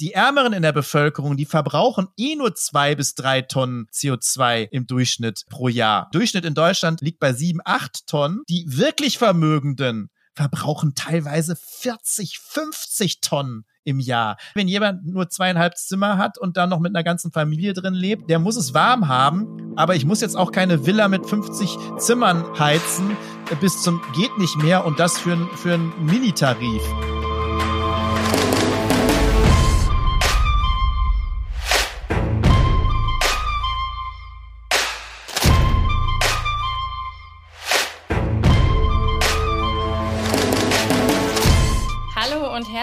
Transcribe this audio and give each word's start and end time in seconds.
die 0.00 0.12
Ärmeren 0.12 0.52
in 0.52 0.62
der 0.62 0.72
Bevölkerung, 0.72 1.36
die 1.36 1.46
verbrauchen 1.46 2.08
eh 2.16 2.36
nur 2.36 2.54
zwei 2.54 2.94
bis 2.94 3.14
drei 3.14 3.42
Tonnen 3.42 3.86
CO2 3.92 4.68
im 4.70 4.86
Durchschnitt 4.86 5.44
pro 5.48 5.68
Jahr. 5.68 6.08
Durchschnitt 6.12 6.44
in 6.44 6.54
Deutschland 6.54 7.00
liegt 7.00 7.18
bei 7.18 7.32
sieben, 7.32 7.60
acht 7.64 8.06
Tonnen. 8.06 8.42
Die 8.48 8.64
wirklich 8.66 9.18
Vermögenden 9.18 10.10
verbrauchen 10.34 10.94
teilweise 10.94 11.56
40, 11.56 12.38
50 12.38 13.20
Tonnen 13.22 13.64
im 13.84 14.00
Jahr. 14.00 14.36
Wenn 14.54 14.68
jemand 14.68 15.06
nur 15.06 15.30
zweieinhalb 15.30 15.78
Zimmer 15.78 16.18
hat 16.18 16.36
und 16.36 16.58
dann 16.58 16.68
noch 16.68 16.80
mit 16.80 16.94
einer 16.94 17.04
ganzen 17.04 17.32
Familie 17.32 17.72
drin 17.72 17.94
lebt, 17.94 18.28
der 18.28 18.38
muss 18.38 18.56
es 18.56 18.74
warm 18.74 19.08
haben. 19.08 19.72
Aber 19.76 19.94
ich 19.94 20.04
muss 20.04 20.20
jetzt 20.20 20.36
auch 20.36 20.52
keine 20.52 20.84
Villa 20.84 21.08
mit 21.08 21.26
50 21.26 21.78
Zimmern 21.98 22.58
heizen 22.58 23.16
bis 23.60 23.80
zum 23.82 24.02
geht 24.14 24.36
nicht 24.38 24.56
mehr 24.56 24.84
und 24.84 24.98
das 24.98 25.18
für, 25.18 25.36
für 25.56 25.74
einen 25.74 25.92
Minitarif. 26.04 26.82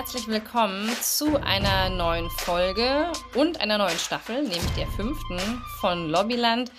Herzlich 0.03 0.27
willkommen 0.27 0.89
zu 1.01 1.41
einer 1.41 1.89
neuen 1.89 2.29
Folge 2.29 3.09
und 3.35 3.61
einer 3.61 3.77
neuen 3.77 3.97
Staffel, 3.97 4.41
nämlich 4.41 4.59
der 4.75 4.85
fünften 4.87 5.39
von 5.79 6.09
Lobbyland. 6.09 6.73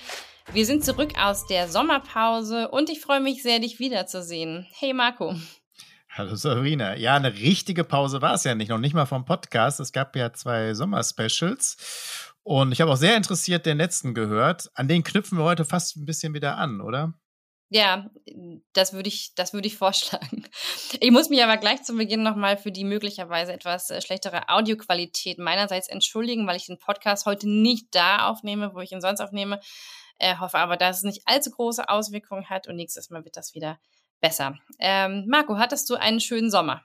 Wir 0.52 0.66
sind 0.66 0.84
zurück 0.84 1.12
aus 1.18 1.46
der 1.46 1.68
Sommerpause 1.68 2.68
und 2.68 2.90
ich 2.90 3.00
freue 3.00 3.20
mich 3.20 3.42
sehr, 3.42 3.60
dich 3.60 3.78
wiederzusehen. 3.78 4.66
Hey 4.78 4.92
Marco. 4.92 5.34
Hallo 6.10 6.34
Sabrina. 6.34 6.96
Ja, 6.96 7.16
eine 7.16 7.32
richtige 7.32 7.82
Pause 7.82 8.20
war 8.20 8.34
es 8.34 8.44
ja 8.44 8.54
nicht, 8.54 8.68
noch 8.68 8.76
nicht 8.76 8.92
mal 8.92 9.06
vom 9.06 9.24
Podcast. 9.24 9.80
Es 9.80 9.92
gab 9.92 10.14
ja 10.16 10.34
zwei 10.34 10.74
Sommerspecials 10.74 12.34
und 12.42 12.72
ich 12.72 12.82
habe 12.82 12.92
auch 12.92 12.96
sehr 12.96 13.16
interessiert 13.16 13.64
den 13.64 13.78
letzten 13.78 14.12
gehört. 14.12 14.70
An 14.74 14.86
den 14.86 15.02
knüpfen 15.02 15.38
wir 15.38 15.44
heute 15.44 15.64
fast 15.64 15.96
ein 15.96 16.04
bisschen 16.04 16.34
wieder 16.34 16.58
an, 16.58 16.82
oder? 16.82 17.14
Ja, 17.74 18.08
das 18.72 18.92
würde 18.92 19.08
ich, 19.08 19.34
das 19.34 19.52
würde 19.52 19.66
ich 19.66 19.76
vorschlagen. 19.78 20.46
Ich 21.00 21.10
muss 21.10 21.28
mich 21.28 21.42
aber 21.42 21.56
gleich 21.56 21.82
zu 21.82 21.96
Beginn 21.96 22.22
nochmal 22.22 22.56
für 22.56 22.70
die 22.70 22.84
möglicherweise 22.84 23.52
etwas 23.52 23.90
äh, 23.90 24.00
schlechtere 24.00 24.48
Audioqualität 24.48 25.38
meinerseits 25.38 25.88
entschuldigen, 25.88 26.46
weil 26.46 26.54
ich 26.54 26.66
den 26.66 26.78
Podcast 26.78 27.26
heute 27.26 27.48
nicht 27.48 27.88
da 27.90 28.28
aufnehme, 28.28 28.74
wo 28.74 28.80
ich 28.80 28.92
ihn 28.92 29.00
sonst 29.00 29.20
aufnehme. 29.20 29.58
Äh, 30.20 30.36
hoffe 30.38 30.58
aber, 30.58 30.76
dass 30.76 30.98
es 30.98 31.02
nicht 31.02 31.22
allzu 31.24 31.50
große 31.50 31.88
Auswirkungen 31.88 32.48
hat 32.48 32.68
und 32.68 32.76
nächstes 32.76 33.10
Mal 33.10 33.24
wird 33.24 33.36
das 33.36 33.54
wieder 33.54 33.80
besser. 34.20 34.56
Ähm, 34.78 35.24
Marco, 35.26 35.58
hattest 35.58 35.90
du 35.90 35.96
einen 35.96 36.20
schönen 36.20 36.52
Sommer? 36.52 36.84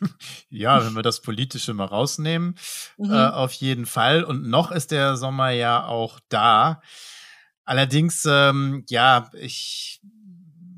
Ja, 0.50 0.84
wenn 0.86 0.92
wir 0.92 1.02
das 1.02 1.20
Politische 1.20 1.74
mal 1.74 1.86
rausnehmen, 1.86 2.56
mhm. 2.96 3.12
äh, 3.12 3.26
auf 3.26 3.52
jeden 3.54 3.86
Fall. 3.86 4.22
Und 4.22 4.46
noch 4.46 4.70
ist 4.70 4.92
der 4.92 5.16
Sommer 5.16 5.50
ja 5.50 5.84
auch 5.86 6.20
da. 6.28 6.80
Allerdings, 7.64 8.26
ähm, 8.28 8.84
ja, 8.88 9.30
ich, 9.34 10.00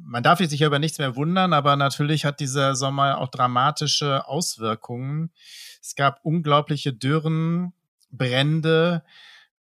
man 0.04 0.22
darf 0.22 0.38
sich 0.38 0.62
über 0.62 0.78
nichts 0.78 0.98
mehr 0.98 1.16
wundern, 1.16 1.52
aber 1.52 1.76
natürlich 1.76 2.24
hat 2.24 2.40
dieser 2.40 2.76
Sommer 2.76 3.18
auch 3.18 3.28
dramatische 3.28 4.26
Auswirkungen. 4.28 5.30
Es 5.80 5.94
gab 5.96 6.20
unglaubliche 6.24 6.92
Dürren, 6.92 7.72
Brände, 8.10 9.02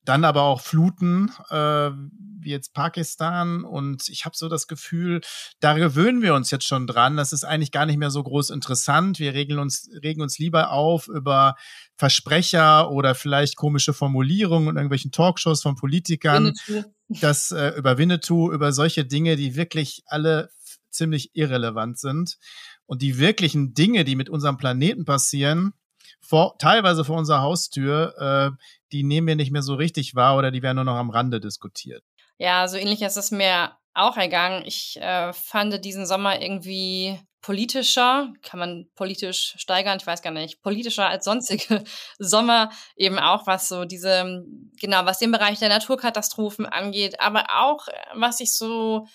dann 0.08 0.24
aber 0.24 0.44
auch 0.44 0.62
Fluten, 0.62 1.32
äh, 1.50 1.92
wie 2.40 2.52
jetzt 2.52 2.74
Pakistan. 2.74 3.64
Und 3.64 4.08
ich 4.08 4.26
habe 4.26 4.38
so 4.38 4.48
das 4.48 4.68
Gefühl, 4.68 5.22
da 5.60 5.74
gewöhnen 5.74 6.22
wir 6.22 6.34
uns 6.34 6.50
jetzt 6.50 6.66
schon 6.66 6.88
dran. 6.88 7.18
Das 7.18 7.34
ist 7.34 7.44
eigentlich 7.44 7.72
gar 7.72 7.86
nicht 7.86 7.98
mehr 7.98 8.10
so 8.10 8.24
groß 8.24 8.52
interessant. 8.52 9.20
Wir 9.20 9.34
regeln 9.34 9.60
uns, 9.60 9.90
regen 10.02 10.22
uns 10.22 10.40
lieber 10.40 10.72
auf 10.72 11.08
über 11.10 11.56
Versprecher 11.98 12.90
oder 12.90 13.16
vielleicht 13.16 13.58
komische 13.58 13.94
Formulierungen 13.94 14.70
in 14.70 14.76
irgendwelchen 14.78 15.12
Talkshows 15.12 15.62
von 15.62 15.76
Politikern. 15.76 16.54
Winnetou. 16.68 16.90
Das 17.10 17.52
äh, 17.52 17.70
über 17.78 17.98
Winnetou, 17.98 18.52
über 18.52 18.72
solche 18.72 19.06
Dinge, 19.06 19.36
die 19.36 19.56
wirklich 19.56 20.04
alle 20.08 20.50
ziemlich 20.90 21.32
irrelevant 21.34 22.00
sind. 22.00 22.38
Und 22.86 23.02
die 23.02 23.18
wirklichen 23.18 23.74
Dinge, 23.74 24.06
die 24.06 24.16
mit 24.16 24.30
unserem 24.30 24.58
Planeten 24.58 25.06
passieren, 25.06 25.74
vor, 26.20 26.58
teilweise 26.58 27.06
vor 27.06 27.18
unserer 27.18 27.42
Haustür, 27.42 28.14
äh, 28.18 28.64
die 28.92 29.04
nehmen 29.04 29.28
wir 29.28 29.36
nicht 29.36 29.52
mehr 29.52 29.62
so 29.62 29.76
richtig 29.76 30.16
wahr 30.16 30.38
oder 30.38 30.52
die 30.52 30.62
werden 30.62 30.76
nur 30.76 30.86
noch 30.86 30.96
am 30.96 31.10
Rande 31.10 31.40
diskutiert. 31.40 32.04
Ja, 32.38 32.68
so 32.68 32.78
ähnlich 32.78 33.02
ist 33.02 33.18
es 33.18 33.32
mir 33.32 33.72
auch 33.94 34.18
ergangen. 34.18 34.64
Ich 34.66 34.98
äh, 35.02 35.34
fand 35.34 35.84
diesen 35.84 36.06
Sommer 36.06 36.42
irgendwie 36.42 37.20
politischer, 37.42 38.34
kann 38.42 38.60
man 38.60 38.90
politisch 38.96 39.56
steigern, 39.58 39.98
ich 40.00 40.06
weiß 40.08 40.22
gar 40.22 40.32
nicht, 40.32 40.62
politischer 40.62 41.08
als 41.08 41.26
sonstige 41.26 41.84
Sommer, 42.20 42.70
eben 42.96 43.20
auch 43.20 43.48
was 43.48 43.70
so 43.70 43.86
diese, 43.86 44.44
genau, 44.80 45.06
was 45.06 45.20
den 45.20 45.32
Bereich 45.32 45.60
der 45.60 45.70
Naturkatastrophen 45.70 46.66
angeht, 46.66 47.20
aber 47.20 47.46
auch 47.54 47.88
was 48.14 48.40
ich 48.40 48.54
so 48.54 49.08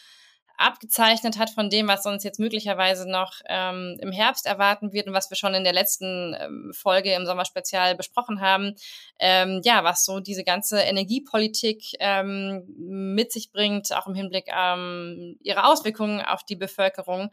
abgezeichnet 0.62 1.38
hat 1.38 1.50
von 1.50 1.70
dem, 1.70 1.88
was 1.88 2.06
uns 2.06 2.24
jetzt 2.24 2.40
möglicherweise 2.40 3.10
noch 3.10 3.32
ähm, 3.48 3.98
im 4.00 4.12
Herbst 4.12 4.46
erwarten 4.46 4.92
wird 4.92 5.06
und 5.06 5.14
was 5.14 5.30
wir 5.30 5.36
schon 5.36 5.54
in 5.54 5.64
der 5.64 5.72
letzten 5.72 6.34
ähm, 6.38 6.72
Folge 6.74 7.12
im 7.14 7.26
Sommerspezial 7.26 7.94
besprochen 7.94 8.40
haben. 8.40 8.74
Ähm, 9.18 9.60
ja, 9.64 9.84
was 9.84 10.04
so 10.04 10.20
diese 10.20 10.44
ganze 10.44 10.80
Energiepolitik 10.80 11.82
ähm, 12.00 12.64
mit 12.76 13.32
sich 13.32 13.52
bringt, 13.52 13.92
auch 13.92 14.06
im 14.06 14.14
Hinblick 14.14 14.46
ähm, 14.48 15.36
ihre 15.42 15.64
Auswirkungen 15.66 16.20
auf 16.20 16.44
die 16.44 16.56
Bevölkerung. 16.56 17.30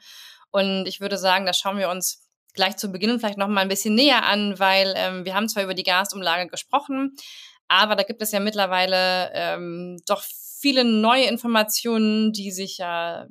Und 0.51 0.85
ich 0.87 0.99
würde 0.99 1.17
sagen, 1.17 1.45
da 1.45 1.53
schauen 1.53 1.77
wir 1.77 1.89
uns 1.89 2.25
gleich 2.53 2.77
zu 2.77 2.91
Beginn 2.91 3.19
vielleicht 3.19 3.37
noch 3.37 3.47
mal 3.47 3.61
ein 3.61 3.67
bisschen 3.67 3.95
näher 3.95 4.25
an, 4.25 4.59
weil 4.59 4.93
ähm, 4.97 5.25
wir 5.25 5.35
haben 5.35 5.49
zwar 5.49 5.63
über 5.63 5.73
die 5.73 5.83
Gasumlage 5.83 6.49
gesprochen, 6.49 7.15
aber 7.67 7.95
da 7.95 8.03
gibt 8.03 8.21
es 8.21 8.31
ja 8.31 8.39
mittlerweile 8.39 9.31
ähm, 9.33 10.01
doch 10.07 10.23
viele 10.59 10.83
neue 10.83 11.25
Informationen, 11.25 12.33
die 12.33 12.51
sich 12.51 12.77
ja 12.77 13.27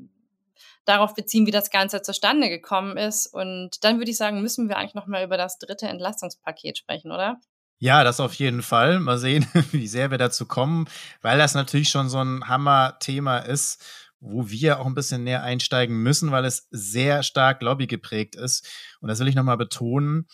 darauf 0.84 1.14
beziehen, 1.14 1.46
wie 1.46 1.50
das 1.50 1.70
Ganze 1.70 2.00
zustande 2.00 2.48
gekommen 2.48 2.96
ist. 2.96 3.26
Und 3.26 3.84
dann 3.84 3.98
würde 3.98 4.10
ich 4.10 4.16
sagen, 4.16 4.40
müssen 4.40 4.68
wir 4.68 4.78
eigentlich 4.78 4.94
noch 4.94 5.06
mal 5.06 5.22
über 5.22 5.36
das 5.36 5.58
dritte 5.58 5.86
Entlastungspaket 5.86 6.78
sprechen, 6.78 7.12
oder? 7.12 7.40
Ja, 7.78 8.02
das 8.02 8.18
auf 8.18 8.34
jeden 8.34 8.62
Fall. 8.62 8.98
Mal 8.98 9.18
sehen, 9.18 9.46
wie 9.72 9.86
sehr 9.86 10.10
wir 10.10 10.18
dazu 10.18 10.46
kommen, 10.46 10.88
weil 11.20 11.38
das 11.38 11.54
natürlich 11.54 11.90
schon 11.90 12.08
so 12.08 12.18
ein 12.18 12.48
Hammer-Thema 12.48 13.38
ist, 13.38 13.84
wo 14.20 14.48
wir 14.48 14.80
auch 14.80 14.86
ein 14.86 14.94
bisschen 14.94 15.24
näher 15.24 15.42
einsteigen 15.42 15.96
müssen, 15.98 16.32
weil 16.32 16.44
es 16.44 16.66
sehr 16.70 17.22
stark 17.22 17.62
Lobby 17.62 17.86
geprägt 17.86 18.34
ist. 18.34 18.66
Und 19.00 19.08
das 19.08 19.20
will 19.20 19.28
ich 19.28 19.36
nochmal 19.36 19.58
betonen 19.58 20.26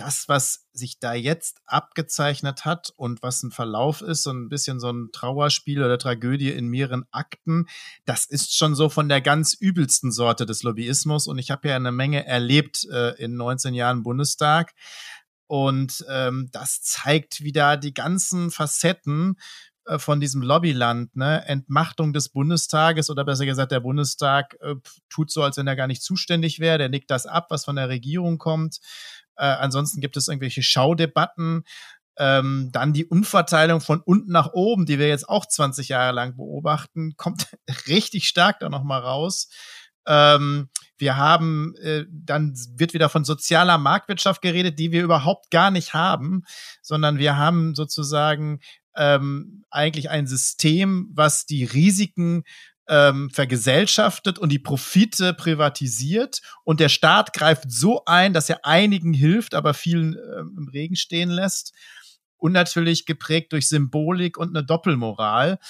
das, 0.00 0.28
was 0.28 0.66
sich 0.72 0.98
da 0.98 1.12
jetzt 1.12 1.58
abgezeichnet 1.66 2.64
hat 2.64 2.90
und 2.96 3.22
was 3.22 3.42
ein 3.42 3.50
Verlauf 3.50 4.00
ist, 4.00 4.22
so 4.22 4.30
ein 4.30 4.48
bisschen 4.48 4.80
so 4.80 4.90
ein 4.90 5.10
Trauerspiel 5.12 5.82
oder 5.82 5.98
Tragödie 5.98 6.50
in 6.50 6.68
mehreren 6.68 7.04
Akten, 7.10 7.66
das 8.06 8.24
ist 8.24 8.56
schon 8.56 8.74
so 8.74 8.88
von 8.88 9.10
der 9.10 9.20
ganz 9.20 9.52
übelsten 9.52 10.10
Sorte 10.10 10.46
des 10.46 10.62
Lobbyismus. 10.62 11.26
Und 11.26 11.38
ich 11.38 11.50
habe 11.50 11.68
ja 11.68 11.76
eine 11.76 11.92
Menge 11.92 12.24
erlebt 12.26 12.86
äh, 12.90 13.10
in 13.22 13.36
19 13.36 13.74
Jahren 13.74 14.02
Bundestag. 14.02 14.72
Und 15.46 16.04
ähm, 16.08 16.48
das 16.50 16.80
zeigt 16.80 17.42
wieder 17.42 17.76
die 17.76 17.92
ganzen 17.92 18.50
Facetten 18.50 19.36
äh, 19.86 19.98
von 19.98 20.20
diesem 20.20 20.42
Lobbyland, 20.42 21.16
ne? 21.16 21.44
Entmachtung 21.46 22.12
des 22.12 22.28
Bundestages 22.28 23.10
oder 23.10 23.24
besser 23.24 23.46
gesagt, 23.46 23.72
der 23.72 23.80
Bundestag 23.80 24.56
äh, 24.60 24.76
tut 25.08 25.30
so, 25.30 25.42
als 25.42 25.56
wenn 25.56 25.66
er 25.66 25.76
gar 25.76 25.88
nicht 25.88 26.02
zuständig 26.02 26.60
wäre, 26.60 26.78
der 26.78 26.88
nickt 26.88 27.10
das 27.10 27.26
ab, 27.26 27.46
was 27.50 27.64
von 27.64 27.76
der 27.76 27.88
Regierung 27.88 28.38
kommt. 28.38 28.78
Äh, 29.36 29.44
ansonsten 29.44 30.00
gibt 30.00 30.16
es 30.16 30.28
irgendwelche 30.28 30.62
Schaudebatten. 30.62 31.64
Ähm, 32.18 32.68
dann 32.72 32.92
die 32.92 33.06
Umverteilung 33.06 33.80
von 33.80 34.00
unten 34.00 34.32
nach 34.32 34.52
oben, 34.52 34.84
die 34.84 34.98
wir 34.98 35.08
jetzt 35.08 35.28
auch 35.28 35.46
20 35.46 35.88
Jahre 35.88 36.12
lang 36.12 36.36
beobachten, 36.36 37.14
kommt 37.16 37.48
richtig 37.88 38.28
stark 38.28 38.60
da 38.60 38.68
nochmal 38.68 39.00
raus. 39.00 39.48
Ähm, 40.06 40.68
wir 40.98 41.16
haben, 41.16 41.74
äh, 41.76 42.04
dann 42.10 42.54
wird 42.74 42.94
wieder 42.94 43.08
von 43.08 43.24
sozialer 43.24 43.78
Marktwirtschaft 43.78 44.42
geredet, 44.42 44.78
die 44.78 44.92
wir 44.92 45.02
überhaupt 45.02 45.50
gar 45.50 45.70
nicht 45.70 45.94
haben, 45.94 46.42
sondern 46.82 47.18
wir 47.18 47.36
haben 47.36 47.74
sozusagen 47.74 48.60
ähm, 48.96 49.64
eigentlich 49.70 50.10
ein 50.10 50.26
System, 50.26 51.08
was 51.12 51.46
die 51.46 51.64
Risiken 51.64 52.42
ähm, 52.90 53.30
vergesellschaftet 53.30 54.38
und 54.38 54.50
die 54.50 54.58
Profite 54.58 55.32
privatisiert 55.32 56.42
und 56.64 56.80
der 56.80 56.88
Staat 56.88 57.32
greift 57.32 57.70
so 57.70 58.04
ein, 58.04 58.34
dass 58.34 58.50
er 58.50 58.66
einigen 58.66 59.14
hilft, 59.14 59.54
aber 59.54 59.74
vielen 59.74 60.14
ähm, 60.14 60.56
im 60.58 60.68
Regen 60.68 60.96
stehen 60.96 61.30
lässt 61.30 61.72
und 62.36 62.50
natürlich 62.50 63.06
geprägt 63.06 63.52
durch 63.52 63.68
Symbolik 63.68 64.36
und 64.36 64.48
eine 64.48 64.64
Doppelmoral. 64.64 65.60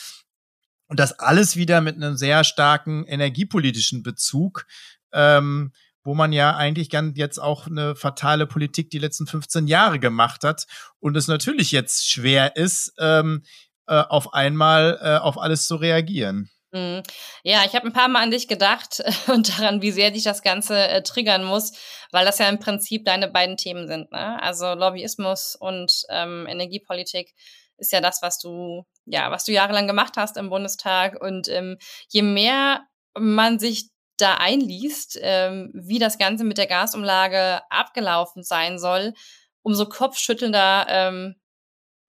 Und 0.86 0.98
das 0.98 1.18
alles 1.18 1.56
wieder 1.56 1.82
mit 1.82 1.96
einem 1.96 2.16
sehr 2.16 2.42
starken 2.42 3.04
energiepolitischen 3.04 4.02
Bezug, 4.02 4.66
ähm, 5.12 5.72
wo 6.02 6.14
man 6.14 6.32
ja 6.32 6.56
eigentlich 6.56 6.88
ganz 6.88 7.18
jetzt 7.18 7.38
auch 7.38 7.66
eine 7.66 7.94
fatale 7.94 8.46
Politik 8.46 8.88
die 8.90 8.98
letzten 8.98 9.26
15 9.26 9.66
Jahre 9.68 9.98
gemacht 9.98 10.42
hat 10.42 10.66
und 10.98 11.16
es 11.18 11.28
natürlich 11.28 11.70
jetzt 11.70 12.10
schwer 12.10 12.56
ist, 12.56 12.94
ähm, 12.98 13.42
äh, 13.86 14.02
auf 14.08 14.32
einmal 14.32 14.98
äh, 15.02 15.18
auf 15.18 15.38
alles 15.38 15.66
zu 15.66 15.76
reagieren. 15.76 16.50
Mhm. 16.72 17.02
Ja, 17.42 17.64
ich 17.64 17.74
habe 17.74 17.86
ein 17.86 17.92
paar 17.92 18.08
Mal 18.08 18.22
an 18.22 18.30
dich 18.30 18.46
gedacht 18.48 19.02
und 19.28 19.58
daran, 19.58 19.82
wie 19.82 19.90
sehr 19.90 20.10
dich 20.10 20.24
das 20.24 20.42
Ganze 20.42 20.88
äh, 20.88 21.02
triggern 21.02 21.44
muss, 21.44 21.72
weil 22.12 22.24
das 22.24 22.38
ja 22.38 22.48
im 22.48 22.58
Prinzip 22.58 23.04
deine 23.04 23.28
beiden 23.28 23.56
Themen 23.56 23.88
sind. 23.88 24.12
Ne? 24.12 24.40
Also 24.42 24.74
Lobbyismus 24.74 25.56
und 25.56 26.04
ähm, 26.10 26.46
Energiepolitik 26.48 27.34
ist 27.78 27.92
ja 27.92 28.00
das, 28.00 28.22
was 28.22 28.38
du 28.38 28.84
ja, 29.06 29.30
was 29.30 29.44
du 29.44 29.52
jahrelang 29.52 29.86
gemacht 29.86 30.14
hast 30.16 30.36
im 30.36 30.50
Bundestag. 30.50 31.20
Und 31.20 31.48
ähm, 31.48 31.78
je 32.08 32.22
mehr 32.22 32.86
man 33.18 33.58
sich 33.58 33.90
da 34.16 34.34
einliest, 34.34 35.18
ähm, 35.20 35.70
wie 35.74 35.98
das 35.98 36.18
Ganze 36.18 36.44
mit 36.44 36.58
der 36.58 36.66
Gasumlage 36.66 37.62
abgelaufen 37.70 38.42
sein 38.42 38.78
soll, 38.78 39.14
umso 39.62 39.86
kopfschüttelnder 39.86 40.86
ähm, 40.88 41.39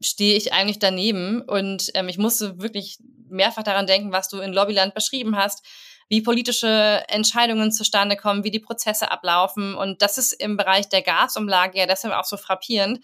stehe 0.02 0.36
ich 0.36 0.54
eigentlich 0.54 0.80
daneben. 0.80 1.42
Und 1.42 1.92
ähm, 1.94 2.10
ich 2.10 2.18
musste 2.18 2.62
wirklich 2.62 2.98
mehrfach 3.30 3.64
daran 3.64 3.88
denken, 3.88 4.12
was 4.12 4.30
du 4.30 4.40
in 4.40 4.54
Lobbyland 4.54 4.94
beschrieben 4.94 5.36
hast, 5.36 5.66
wie 6.10 6.22
politische 6.22 7.04
Entscheidungen 7.08 7.72
zustande 7.72 8.18
kommen, 8.18 8.44
wie 8.44 8.52
die 8.52 8.60
Prozesse 8.60 9.12
ablaufen. 9.12 9.76
Und 9.76 10.02
das 10.02 10.18
ist 10.18 10.34
im 10.34 10.58
Bereich 10.58 10.90
der 10.90 11.02
Gasumlage 11.02 11.78
ja 11.78 11.86
deshalb 11.86 12.14
auch 12.14 12.26
so 12.26 12.36
frappierend, 12.36 13.00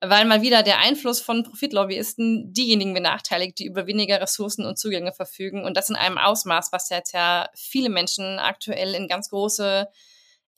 weil 0.00 0.24
mal 0.24 0.42
wieder 0.42 0.62
der 0.62 0.78
Einfluss 0.78 1.20
von 1.20 1.44
Profitlobbyisten 1.44 2.52
diejenigen 2.52 2.94
benachteiligt, 2.94 3.58
die 3.58 3.66
über 3.66 3.86
weniger 3.86 4.20
Ressourcen 4.20 4.64
und 4.64 4.78
Zugänge 4.78 5.12
verfügen. 5.12 5.64
Und 5.64 5.76
das 5.76 5.90
in 5.90 5.96
einem 5.96 6.18
Ausmaß, 6.18 6.72
was 6.72 6.88
jetzt 6.88 7.12
ja 7.12 7.48
viele 7.54 7.90
Menschen 7.90 8.38
aktuell 8.38 8.94
in 8.94 9.08
ganz 9.08 9.28
große 9.28 9.86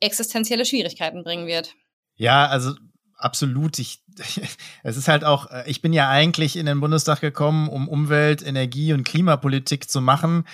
existenzielle 0.00 0.64
Schwierigkeiten 0.64 1.24
bringen 1.24 1.46
wird. 1.46 1.74
Ja, 2.14 2.46
also 2.46 2.74
absolut. 3.16 3.78
Ich, 3.78 4.02
es 4.82 4.96
ist 4.96 5.08
halt 5.08 5.24
auch, 5.24 5.50
äh, 5.50 5.64
ich 5.66 5.82
bin 5.82 5.92
ja 5.92 6.08
eigentlich 6.08 6.56
in 6.56 6.66
den 6.66 6.80
Bundestag 6.80 7.20
gekommen, 7.20 7.68
um 7.68 7.88
Umwelt, 7.88 8.42
Energie 8.46 8.92
und 8.92 9.04
Klimapolitik 9.04 9.90
zu 9.90 10.00
machen. 10.00 10.44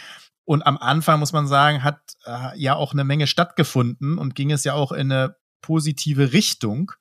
Und 0.44 0.66
am 0.66 0.76
Anfang 0.78 1.20
muss 1.20 1.32
man 1.32 1.46
sagen, 1.46 1.84
hat 1.84 2.00
äh, 2.26 2.58
ja 2.58 2.74
auch 2.74 2.92
eine 2.92 3.04
Menge 3.04 3.26
stattgefunden 3.26 4.18
und 4.18 4.34
ging 4.34 4.50
es 4.50 4.64
ja 4.64 4.74
auch 4.74 4.92
in 4.92 5.12
eine 5.12 5.36
positive 5.60 6.32
Richtung. 6.32 6.92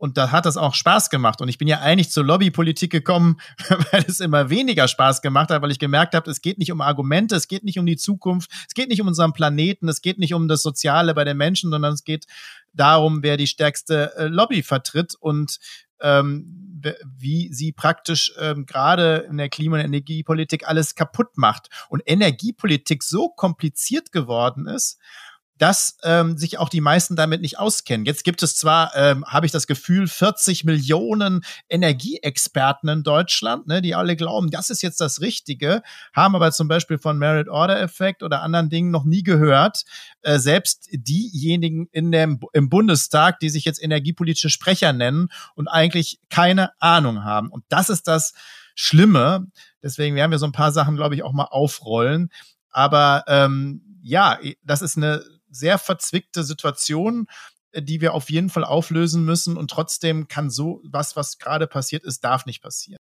Und 0.00 0.16
da 0.16 0.30
hat 0.30 0.46
das 0.46 0.56
auch 0.56 0.72
Spaß 0.72 1.10
gemacht. 1.10 1.42
Und 1.42 1.50
ich 1.50 1.58
bin 1.58 1.68
ja 1.68 1.80
eigentlich 1.80 2.10
zur 2.10 2.24
Lobbypolitik 2.24 2.90
gekommen, 2.90 3.36
weil 3.92 4.02
es 4.08 4.20
immer 4.20 4.48
weniger 4.48 4.88
Spaß 4.88 5.20
gemacht 5.20 5.50
hat, 5.50 5.60
weil 5.60 5.70
ich 5.70 5.78
gemerkt 5.78 6.14
habe, 6.14 6.30
es 6.30 6.40
geht 6.40 6.56
nicht 6.56 6.72
um 6.72 6.80
Argumente, 6.80 7.36
es 7.36 7.48
geht 7.48 7.64
nicht 7.64 7.78
um 7.78 7.84
die 7.84 7.98
Zukunft, 7.98 8.50
es 8.66 8.72
geht 8.72 8.88
nicht 8.88 9.02
um 9.02 9.08
unseren 9.08 9.34
Planeten, 9.34 9.90
es 9.90 10.00
geht 10.00 10.18
nicht 10.18 10.32
um 10.32 10.48
das 10.48 10.62
Soziale 10.62 11.12
bei 11.12 11.24
den 11.24 11.36
Menschen, 11.36 11.70
sondern 11.70 11.92
es 11.92 12.02
geht 12.02 12.24
darum, 12.72 13.22
wer 13.22 13.36
die 13.36 13.46
stärkste 13.46 14.16
äh, 14.16 14.28
Lobby 14.28 14.62
vertritt 14.62 15.14
und 15.20 15.58
ähm, 16.00 16.82
wie 17.04 17.52
sie 17.52 17.72
praktisch 17.72 18.32
ähm, 18.38 18.64
gerade 18.64 19.26
in 19.28 19.36
der 19.36 19.50
Klima- 19.50 19.76
und 19.76 19.84
Energiepolitik 19.84 20.66
alles 20.66 20.94
kaputt 20.94 21.36
macht. 21.36 21.68
Und 21.90 22.02
Energiepolitik 22.06 23.02
so 23.02 23.28
kompliziert 23.28 24.12
geworden 24.12 24.66
ist, 24.66 24.98
dass 25.60 25.98
ähm, 26.04 26.38
sich 26.38 26.56
auch 26.56 26.70
die 26.70 26.80
meisten 26.80 27.16
damit 27.16 27.42
nicht 27.42 27.58
auskennen. 27.58 28.06
Jetzt 28.06 28.24
gibt 28.24 28.42
es 28.42 28.56
zwar, 28.56 28.96
ähm, 28.96 29.26
habe 29.26 29.44
ich 29.44 29.52
das 29.52 29.66
Gefühl, 29.66 30.08
40 30.08 30.64
Millionen 30.64 31.42
Energieexperten 31.68 32.88
in 32.88 33.02
Deutschland, 33.02 33.66
ne, 33.66 33.82
die 33.82 33.94
alle 33.94 34.16
glauben, 34.16 34.50
das 34.50 34.70
ist 34.70 34.80
jetzt 34.80 35.02
das 35.02 35.20
Richtige, 35.20 35.82
haben 36.14 36.34
aber 36.34 36.50
zum 36.52 36.66
Beispiel 36.66 36.96
von 36.96 37.18
Merit 37.18 37.50
Order 37.50 37.78
Effekt 37.78 38.22
oder 38.22 38.40
anderen 38.40 38.70
Dingen 38.70 38.90
noch 38.90 39.04
nie 39.04 39.22
gehört. 39.22 39.84
Äh, 40.22 40.38
selbst 40.38 40.88
diejenigen 40.92 41.88
in 41.92 42.10
dem, 42.10 42.40
im 42.54 42.70
Bundestag, 42.70 43.38
die 43.40 43.50
sich 43.50 43.66
jetzt 43.66 43.82
energiepolitische 43.82 44.48
Sprecher 44.48 44.94
nennen 44.94 45.28
und 45.54 45.68
eigentlich 45.68 46.20
keine 46.30 46.70
Ahnung 46.80 47.22
haben. 47.22 47.50
Und 47.50 47.64
das 47.68 47.90
ist 47.90 48.08
das 48.08 48.32
Schlimme. 48.74 49.46
Deswegen 49.82 50.16
werden 50.16 50.30
wir 50.30 50.38
so 50.38 50.46
ein 50.46 50.52
paar 50.52 50.72
Sachen, 50.72 50.96
glaube 50.96 51.16
ich, 51.16 51.22
auch 51.22 51.32
mal 51.34 51.44
aufrollen. 51.44 52.30
Aber 52.70 53.24
ähm, 53.28 53.82
ja, 54.02 54.38
das 54.64 54.80
ist 54.80 54.96
eine 54.96 55.22
sehr 55.50 55.78
verzwickte 55.78 56.44
Situation, 56.44 57.26
äh, 57.72 57.82
die 57.82 58.00
wir 58.00 58.14
auf 58.14 58.30
jeden 58.30 58.50
Fall 58.50 58.64
auflösen 58.64 59.24
müssen. 59.24 59.56
Und 59.56 59.70
trotzdem 59.70 60.28
kann 60.28 60.50
so 60.50 60.80
was, 60.84 61.16
was 61.16 61.38
gerade 61.38 61.66
passiert 61.66 62.04
ist, 62.04 62.24
darf 62.24 62.46
nicht 62.46 62.62
passieren. 62.62 62.98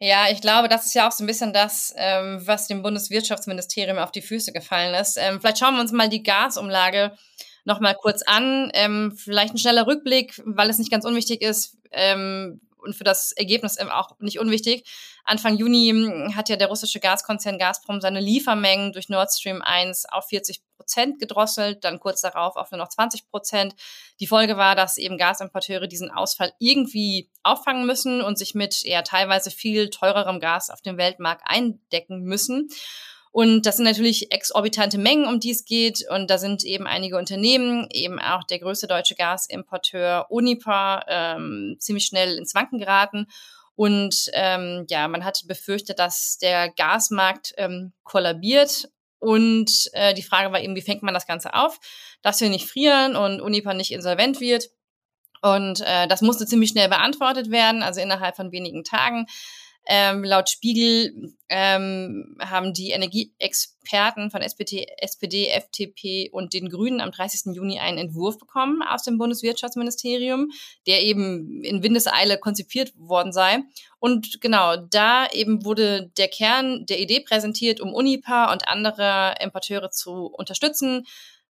Ja, 0.00 0.30
ich 0.30 0.40
glaube, 0.40 0.68
das 0.68 0.86
ist 0.86 0.94
ja 0.94 1.08
auch 1.08 1.12
so 1.12 1.24
ein 1.24 1.26
bisschen 1.26 1.52
das, 1.52 1.92
ähm, 1.96 2.40
was 2.46 2.68
dem 2.68 2.82
Bundeswirtschaftsministerium 2.82 3.98
auf 3.98 4.12
die 4.12 4.22
Füße 4.22 4.52
gefallen 4.52 4.94
ist. 4.94 5.16
Ähm, 5.18 5.40
vielleicht 5.40 5.58
schauen 5.58 5.74
wir 5.74 5.80
uns 5.80 5.90
mal 5.90 6.08
die 6.08 6.22
Gasumlage 6.22 7.16
noch 7.64 7.80
mal 7.80 7.94
kurz 7.94 8.22
an. 8.22 8.70
Ähm, 8.74 9.12
vielleicht 9.16 9.54
ein 9.54 9.58
schneller 9.58 9.88
Rückblick, 9.88 10.40
weil 10.44 10.70
es 10.70 10.78
nicht 10.78 10.92
ganz 10.92 11.04
unwichtig 11.04 11.42
ist. 11.42 11.76
Ähm, 11.90 12.60
und 12.78 12.94
für 12.94 13.04
das 13.04 13.32
Ergebnis 13.32 13.76
auch 13.78 14.18
nicht 14.20 14.38
unwichtig. 14.38 14.88
Anfang 15.24 15.56
Juni 15.56 15.90
hm, 15.90 16.36
hat 16.36 16.48
ja 16.48 16.56
der 16.56 16.68
russische 16.68 17.00
Gaskonzern 17.00 17.58
Gazprom 17.58 18.00
seine 18.00 18.20
Liefermengen 18.20 18.92
durch 18.92 19.08
Nord 19.08 19.32
Stream 19.32 19.62
1 19.62 20.06
auf 20.10 20.28
40 20.28 20.62
Prozent 20.88 21.18
gedrosselt, 21.18 21.84
dann 21.84 22.00
kurz 22.00 22.22
darauf 22.22 22.56
auf 22.56 22.70
nur 22.70 22.78
noch 22.78 22.88
20 22.88 23.28
Prozent. 23.28 23.74
Die 24.20 24.26
Folge 24.26 24.56
war, 24.56 24.74
dass 24.74 24.96
eben 24.96 25.18
Gasimporteure 25.18 25.86
diesen 25.86 26.10
Ausfall 26.10 26.52
irgendwie 26.58 27.30
auffangen 27.42 27.86
müssen 27.86 28.22
und 28.22 28.38
sich 28.38 28.54
mit 28.54 28.84
eher 28.84 29.04
teilweise 29.04 29.50
viel 29.50 29.90
teurerem 29.90 30.40
Gas 30.40 30.70
auf 30.70 30.80
dem 30.80 30.96
Weltmarkt 30.96 31.42
eindecken 31.44 32.22
müssen. 32.22 32.70
Und 33.30 33.66
das 33.66 33.76
sind 33.76 33.84
natürlich 33.84 34.32
exorbitante 34.32 34.96
Mengen, 34.96 35.26
um 35.26 35.40
die 35.40 35.50
es 35.50 35.66
geht. 35.66 36.08
Und 36.08 36.30
da 36.30 36.38
sind 36.38 36.64
eben 36.64 36.86
einige 36.86 37.18
Unternehmen, 37.18 37.86
eben 37.90 38.18
auch 38.18 38.42
der 38.44 38.58
größte 38.58 38.86
deutsche 38.86 39.14
Gasimporteur 39.14 40.26
Unipa, 40.30 41.04
ähm, 41.06 41.76
ziemlich 41.78 42.06
schnell 42.06 42.38
ins 42.38 42.54
Wanken 42.54 42.78
geraten. 42.78 43.26
Und 43.74 44.30
ähm, 44.32 44.86
ja, 44.88 45.06
man 45.06 45.24
hat 45.24 45.42
befürchtet, 45.46 45.98
dass 45.98 46.38
der 46.38 46.70
Gasmarkt 46.70 47.52
ähm, 47.58 47.92
kollabiert. 48.02 48.88
Und 49.18 49.90
äh, 49.92 50.14
die 50.14 50.22
Frage 50.22 50.52
war 50.52 50.60
eben, 50.60 50.76
wie 50.76 50.82
fängt 50.82 51.02
man 51.02 51.14
das 51.14 51.26
Ganze 51.26 51.54
auf, 51.54 51.78
dass 52.22 52.40
wir 52.40 52.48
nicht 52.48 52.68
frieren 52.68 53.16
und 53.16 53.40
Unipa 53.40 53.74
nicht 53.74 53.92
insolvent 53.92 54.40
wird. 54.40 54.68
Und 55.42 55.80
äh, 55.80 56.06
das 56.08 56.20
musste 56.20 56.46
ziemlich 56.46 56.70
schnell 56.70 56.88
beantwortet 56.88 57.50
werden, 57.50 57.82
also 57.82 58.00
innerhalb 58.00 58.36
von 58.36 58.52
wenigen 58.52 58.84
Tagen. 58.84 59.26
Ähm, 59.86 60.22
laut 60.22 60.50
Spiegel 60.50 61.32
ähm, 61.48 62.36
haben 62.40 62.74
die 62.74 62.90
Energieexperten 62.90 64.30
von 64.30 64.42
SPD, 64.42 64.86
SPD, 64.98 65.48
FDP 65.48 66.28
und 66.30 66.52
den 66.52 66.68
Grünen 66.68 67.00
am 67.00 67.10
30. 67.10 67.54
Juni 67.54 67.78
einen 67.78 67.96
Entwurf 67.96 68.38
bekommen 68.38 68.82
aus 68.82 69.02
dem 69.02 69.16
Bundeswirtschaftsministerium, 69.16 70.50
der 70.86 71.02
eben 71.02 71.64
in 71.64 71.82
Windeseile 71.82 72.38
konzipiert 72.38 72.92
worden 72.96 73.32
sei. 73.32 73.60
Und 73.98 74.42
genau, 74.42 74.76
da 74.76 75.26
eben 75.32 75.64
wurde 75.64 76.10
der 76.18 76.28
Kern 76.28 76.84
der 76.84 77.00
Idee 77.00 77.20
präsentiert, 77.20 77.80
um 77.80 77.94
Unipa 77.94 78.52
und 78.52 78.68
andere 78.68 79.36
Importeure 79.40 79.90
zu 79.90 80.26
unterstützen 80.26 81.06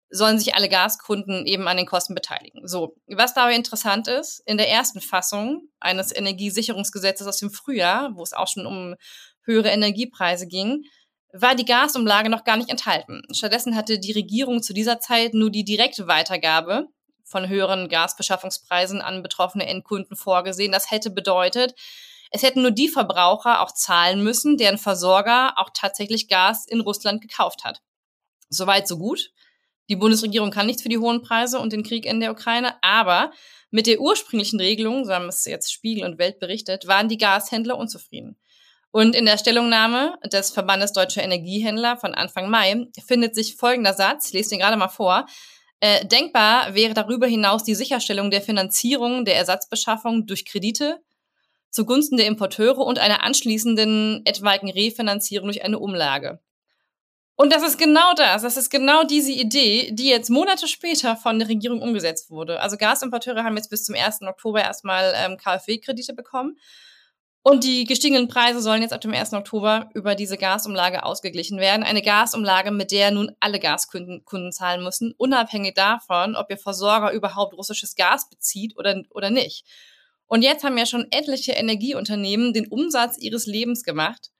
sollen 0.08 0.38
sich 0.38 0.54
alle 0.54 0.68
Gaskunden 0.68 1.46
eben 1.46 1.66
an 1.68 1.76
den 1.76 1.86
Kosten 1.86 2.14
beteiligen. 2.14 2.66
So, 2.66 2.96
was 3.06 3.34
dabei 3.34 3.54
interessant 3.54 4.08
ist, 4.08 4.42
in 4.46 4.56
der 4.56 4.70
ersten 4.70 5.00
Fassung 5.00 5.68
eines 5.80 6.14
Energiesicherungsgesetzes 6.14 7.26
aus 7.26 7.38
dem 7.38 7.50
Frühjahr, 7.50 8.14
wo 8.14 8.22
es 8.22 8.32
auch 8.32 8.48
schon 8.48 8.66
um 8.66 8.94
höhere 9.42 9.70
Energiepreise 9.70 10.46
ging, 10.46 10.84
war 11.32 11.54
die 11.54 11.64
Gasumlage 11.64 12.30
noch 12.30 12.44
gar 12.44 12.56
nicht 12.56 12.70
enthalten. 12.70 13.22
Stattdessen 13.32 13.76
hatte 13.76 13.98
die 13.98 14.12
Regierung 14.12 14.62
zu 14.62 14.72
dieser 14.72 15.00
Zeit 15.00 15.34
nur 15.34 15.50
die 15.50 15.64
direkte 15.64 16.06
Weitergabe 16.06 16.86
von 17.24 17.48
höheren 17.48 17.88
Gasbeschaffungspreisen 17.88 19.02
an 19.02 19.22
betroffene 19.22 19.66
Endkunden 19.66 20.16
vorgesehen. 20.16 20.72
Das 20.72 20.90
hätte 20.90 21.10
bedeutet, 21.10 21.74
es 22.30 22.42
hätten 22.42 22.62
nur 22.62 22.70
die 22.70 22.88
Verbraucher 22.88 23.60
auch 23.60 23.72
zahlen 23.72 24.22
müssen, 24.22 24.56
deren 24.56 24.78
Versorger 24.78 25.54
auch 25.56 25.70
tatsächlich 25.74 26.28
Gas 26.28 26.66
in 26.66 26.80
Russland 26.80 27.20
gekauft 27.20 27.64
hat. 27.64 27.82
Soweit, 28.48 28.86
so 28.86 28.98
gut. 28.98 29.30
Die 29.88 29.96
Bundesregierung 29.96 30.50
kann 30.50 30.66
nichts 30.66 30.82
für 30.82 30.88
die 30.88 30.98
hohen 30.98 31.22
Preise 31.22 31.60
und 31.60 31.72
den 31.72 31.82
Krieg 31.82 32.06
in 32.06 32.20
der 32.20 32.32
Ukraine, 32.32 32.74
aber 32.82 33.30
mit 33.70 33.86
der 33.86 34.00
ursprünglichen 34.00 34.58
Regelung, 34.58 35.04
so 35.04 35.12
haben 35.12 35.28
es 35.28 35.44
jetzt 35.44 35.72
Spiegel 35.72 36.04
und 36.04 36.18
Welt 36.18 36.38
berichtet, 36.38 36.86
waren 36.86 37.08
die 37.08 37.18
Gashändler 37.18 37.78
unzufrieden. 37.78 38.36
Und 38.90 39.14
in 39.14 39.26
der 39.26 39.38
Stellungnahme 39.38 40.18
des 40.32 40.50
Verbandes 40.50 40.92
Deutscher 40.92 41.22
Energiehändler 41.22 41.96
von 41.98 42.14
Anfang 42.14 42.48
Mai 42.48 42.86
findet 43.06 43.34
sich 43.34 43.56
folgender 43.56 43.92
Satz, 43.92 44.28
ich 44.28 44.32
lese 44.32 44.50
den 44.50 44.58
gerade 44.58 44.76
mal 44.76 44.88
vor. 44.88 45.26
Äh, 45.80 46.06
denkbar 46.06 46.74
wäre 46.74 46.94
darüber 46.94 47.26
hinaus 47.26 47.62
die 47.62 47.74
Sicherstellung 47.74 48.30
der 48.30 48.40
Finanzierung 48.40 49.26
der 49.26 49.36
Ersatzbeschaffung 49.36 50.26
durch 50.26 50.46
Kredite 50.46 51.00
zugunsten 51.70 52.16
der 52.16 52.26
Importeure 52.26 52.78
und 52.78 52.98
einer 52.98 53.22
anschließenden 53.22 54.22
etwaigen 54.24 54.70
Refinanzierung 54.70 55.48
durch 55.48 55.62
eine 55.62 55.78
Umlage. 55.78 56.40
Und 57.36 57.52
das 57.52 57.62
ist 57.62 57.78
genau 57.78 58.14
das. 58.14 58.42
Das 58.42 58.56
ist 58.56 58.70
genau 58.70 59.04
diese 59.04 59.30
Idee, 59.30 59.90
die 59.92 60.08
jetzt 60.08 60.30
Monate 60.30 60.66
später 60.66 61.16
von 61.16 61.38
der 61.38 61.48
Regierung 61.48 61.82
umgesetzt 61.82 62.30
wurde. 62.30 62.60
Also 62.60 62.78
Gasimporteure 62.78 63.44
haben 63.44 63.56
jetzt 63.56 63.68
bis 63.68 63.84
zum 63.84 63.94
1. 63.94 64.22
Oktober 64.22 64.62
erstmal 64.62 65.12
ähm, 65.14 65.36
KfW-Kredite 65.36 66.14
bekommen. 66.14 66.56
Und 67.42 67.62
die 67.62 67.84
gestiegenen 67.84 68.26
Preise 68.26 68.60
sollen 68.60 68.82
jetzt 68.82 68.92
ab 68.92 69.02
dem 69.02 69.12
1. 69.12 69.34
Oktober 69.34 69.88
über 69.94 70.16
diese 70.16 70.36
Gasumlage 70.36 71.04
ausgeglichen 71.04 71.60
werden. 71.60 71.84
Eine 71.84 72.02
Gasumlage, 72.02 72.72
mit 72.72 72.90
der 72.90 73.12
nun 73.12 73.30
alle 73.38 73.60
Gaskunden 73.60 74.24
Kunden 74.24 74.50
zahlen 74.50 74.82
müssen, 74.82 75.14
unabhängig 75.16 75.74
davon, 75.74 76.34
ob 76.34 76.50
ihr 76.50 76.58
Versorger 76.58 77.12
überhaupt 77.12 77.54
russisches 77.54 77.94
Gas 77.94 78.28
bezieht 78.28 78.76
oder, 78.76 79.00
oder 79.10 79.30
nicht. 79.30 79.64
Und 80.26 80.42
jetzt 80.42 80.64
haben 80.64 80.76
ja 80.76 80.86
schon 80.86 81.06
etliche 81.12 81.52
Energieunternehmen 81.52 82.52
den 82.52 82.66
Umsatz 82.66 83.16
ihres 83.18 83.46
Lebens 83.46 83.84
gemacht. 83.84 84.32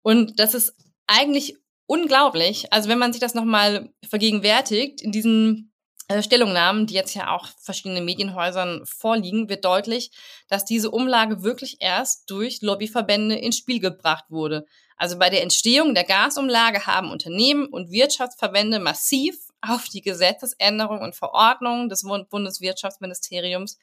Und 0.00 0.40
das 0.40 0.54
ist 0.54 0.74
eigentlich 1.06 1.56
unglaublich. 1.86 2.72
Also 2.72 2.88
wenn 2.88 2.98
man 2.98 3.12
sich 3.12 3.20
das 3.20 3.34
nochmal 3.34 3.92
vergegenwärtigt, 4.08 5.02
in 5.02 5.12
diesen 5.12 5.72
äh, 6.08 6.22
Stellungnahmen, 6.22 6.86
die 6.86 6.94
jetzt 6.94 7.14
ja 7.14 7.34
auch 7.34 7.48
verschiedenen 7.60 8.04
Medienhäusern 8.04 8.84
vorliegen, 8.84 9.48
wird 9.48 9.64
deutlich, 9.64 10.10
dass 10.48 10.64
diese 10.64 10.90
Umlage 10.90 11.42
wirklich 11.42 11.78
erst 11.80 12.30
durch 12.30 12.60
Lobbyverbände 12.60 13.36
ins 13.36 13.56
Spiel 13.56 13.80
gebracht 13.80 14.24
wurde. 14.28 14.66
Also 14.96 15.18
bei 15.18 15.30
der 15.30 15.42
Entstehung 15.42 15.94
der 15.94 16.04
Gasumlage 16.04 16.86
haben 16.86 17.10
Unternehmen 17.10 17.66
und 17.66 17.90
Wirtschaftsverbände 17.90 18.78
massiv 18.78 19.36
auf 19.60 19.88
die 19.88 20.02
Gesetzesänderung 20.02 21.00
und 21.00 21.16
Verordnungen 21.16 21.88
des 21.88 22.04
Bundeswirtschaftsministeriums 22.30 23.78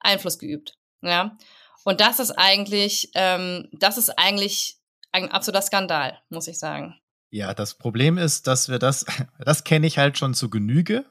Einfluss 0.00 0.38
geübt. 0.38 0.76
Ja, 1.02 1.36
und 1.84 2.00
das 2.00 2.18
ist 2.18 2.32
eigentlich, 2.32 3.10
ähm, 3.14 3.68
das 3.72 3.98
ist 3.98 4.18
eigentlich 4.18 4.78
ein 5.12 5.30
absoluter 5.30 5.62
Skandal, 5.62 6.20
muss 6.30 6.48
ich 6.48 6.58
sagen. 6.58 6.98
Ja, 7.30 7.52
das 7.52 7.74
Problem 7.74 8.16
ist, 8.18 8.46
dass 8.46 8.68
wir 8.68 8.78
das, 8.78 9.06
das 9.38 9.64
kenne 9.64 9.86
ich 9.86 9.98
halt 9.98 10.18
schon 10.18 10.34
zu 10.34 10.50
Genüge. 10.50 11.04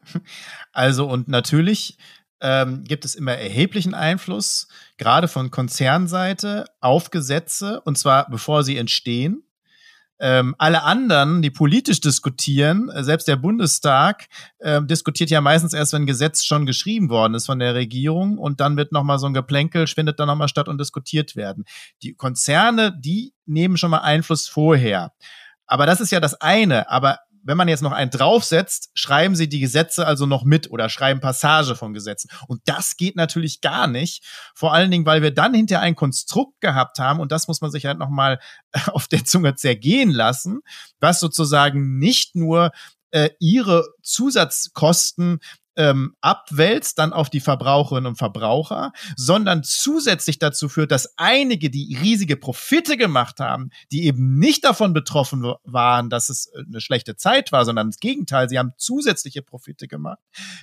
Also 0.71 1.07
und 1.07 1.27
natürlich 1.27 1.97
ähm, 2.41 2.83
gibt 2.83 3.05
es 3.05 3.15
immer 3.15 3.33
erheblichen 3.33 3.93
Einfluss, 3.93 4.67
gerade 4.97 5.27
von 5.27 5.49
Konzernseite, 5.49 6.65
auf 6.81 7.09
Gesetze, 7.09 7.81
und 7.81 7.97
zwar 7.97 8.29
bevor 8.29 8.63
sie 8.63 8.77
entstehen. 8.77 9.43
Ähm, 10.19 10.53
alle 10.57 10.83
anderen, 10.83 11.41
die 11.41 11.49
politisch 11.49 11.99
diskutieren, 11.99 12.91
selbst 13.03 13.27
der 13.27 13.35
Bundestag 13.35 14.27
äh, 14.59 14.81
diskutiert 14.83 15.29
ja 15.31 15.41
meistens 15.41 15.73
erst, 15.73 15.93
wenn 15.93 16.03
ein 16.03 16.07
Gesetz 16.07 16.43
schon 16.43 16.65
geschrieben 16.65 17.09
worden 17.09 17.33
ist 17.33 17.47
von 17.47 17.59
der 17.59 17.75
Regierung 17.75 18.37
und 18.37 18.59
dann 18.59 18.77
wird 18.77 18.91
nochmal 18.91 19.19
so 19.19 19.25
ein 19.25 19.33
Geplänkel, 19.33 19.87
findet 19.87 20.19
dann 20.19 20.27
nochmal 20.27 20.47
statt 20.47 20.67
und 20.67 20.79
diskutiert 20.79 21.35
werden. 21.35 21.65
Die 22.03 22.13
Konzerne, 22.13 22.97
die 22.97 23.33
nehmen 23.45 23.75
schon 23.75 23.91
mal 23.91 23.99
Einfluss 23.99 24.47
vorher. 24.47 25.13
Aber 25.73 25.87
das 25.87 26.01
ist 26.01 26.11
ja 26.11 26.19
das 26.19 26.39
eine. 26.39 26.87
Aber 26.91 27.17
wenn 27.41 27.57
man 27.57 27.67
jetzt 27.67 27.81
noch 27.81 27.93
einen 27.93 28.11
draufsetzt, 28.11 28.91
schreiben 28.93 29.35
sie 29.35 29.49
die 29.49 29.59
Gesetze 29.59 30.05
also 30.05 30.27
noch 30.27 30.43
mit 30.43 30.69
oder 30.69 30.87
schreiben 30.87 31.19
Passage 31.19 31.75
von 31.75 31.95
Gesetzen. 31.95 32.29
Und 32.47 32.61
das 32.65 32.95
geht 32.95 33.15
natürlich 33.15 33.59
gar 33.59 33.87
nicht. 33.87 34.23
Vor 34.53 34.71
allen 34.71 34.91
Dingen, 34.91 35.07
weil 35.07 35.23
wir 35.23 35.33
dann 35.33 35.55
hinterher 35.55 35.81
ein 35.81 35.95
Konstrukt 35.95 36.61
gehabt 36.61 36.99
haben 36.99 37.19
und 37.19 37.31
das 37.31 37.47
muss 37.47 37.59
man 37.59 37.71
sich 37.71 37.87
halt 37.87 37.97
nochmal 37.97 38.39
auf 38.91 39.07
der 39.07 39.25
Zunge 39.25 39.55
zergehen 39.55 40.11
lassen, 40.11 40.59
was 40.99 41.19
sozusagen 41.19 41.97
nicht 41.97 42.35
nur 42.35 42.69
äh, 43.09 43.31
ihre 43.39 43.83
Zusatzkosten 44.03 45.39
ähm, 45.75 46.15
abwälzt 46.21 46.99
dann 46.99 47.13
auf 47.13 47.29
die 47.29 47.39
Verbraucherinnen 47.39 48.07
und 48.07 48.17
Verbraucher, 48.17 48.91
sondern 49.15 49.63
zusätzlich 49.63 50.39
dazu 50.39 50.69
führt, 50.69 50.91
dass 50.91 51.13
einige, 51.17 51.69
die 51.69 51.97
riesige 52.01 52.37
Profite 52.37 52.97
gemacht 52.97 53.39
haben, 53.39 53.69
die 53.91 54.05
eben 54.05 54.37
nicht 54.37 54.63
davon 54.63 54.93
betroffen 54.93 55.53
waren, 55.63 56.09
dass 56.09 56.29
es 56.29 56.47
äh, 56.47 56.63
eine 56.67 56.81
schlechte 56.81 57.15
Zeit 57.15 57.51
war, 57.51 57.65
sondern 57.65 57.89
das 57.89 57.99
Gegenteil, 57.99 58.49
sie 58.49 58.59
haben 58.59 58.73
zusätzliche 58.77 59.41
Profite 59.41 59.87
gemacht, 59.87 60.19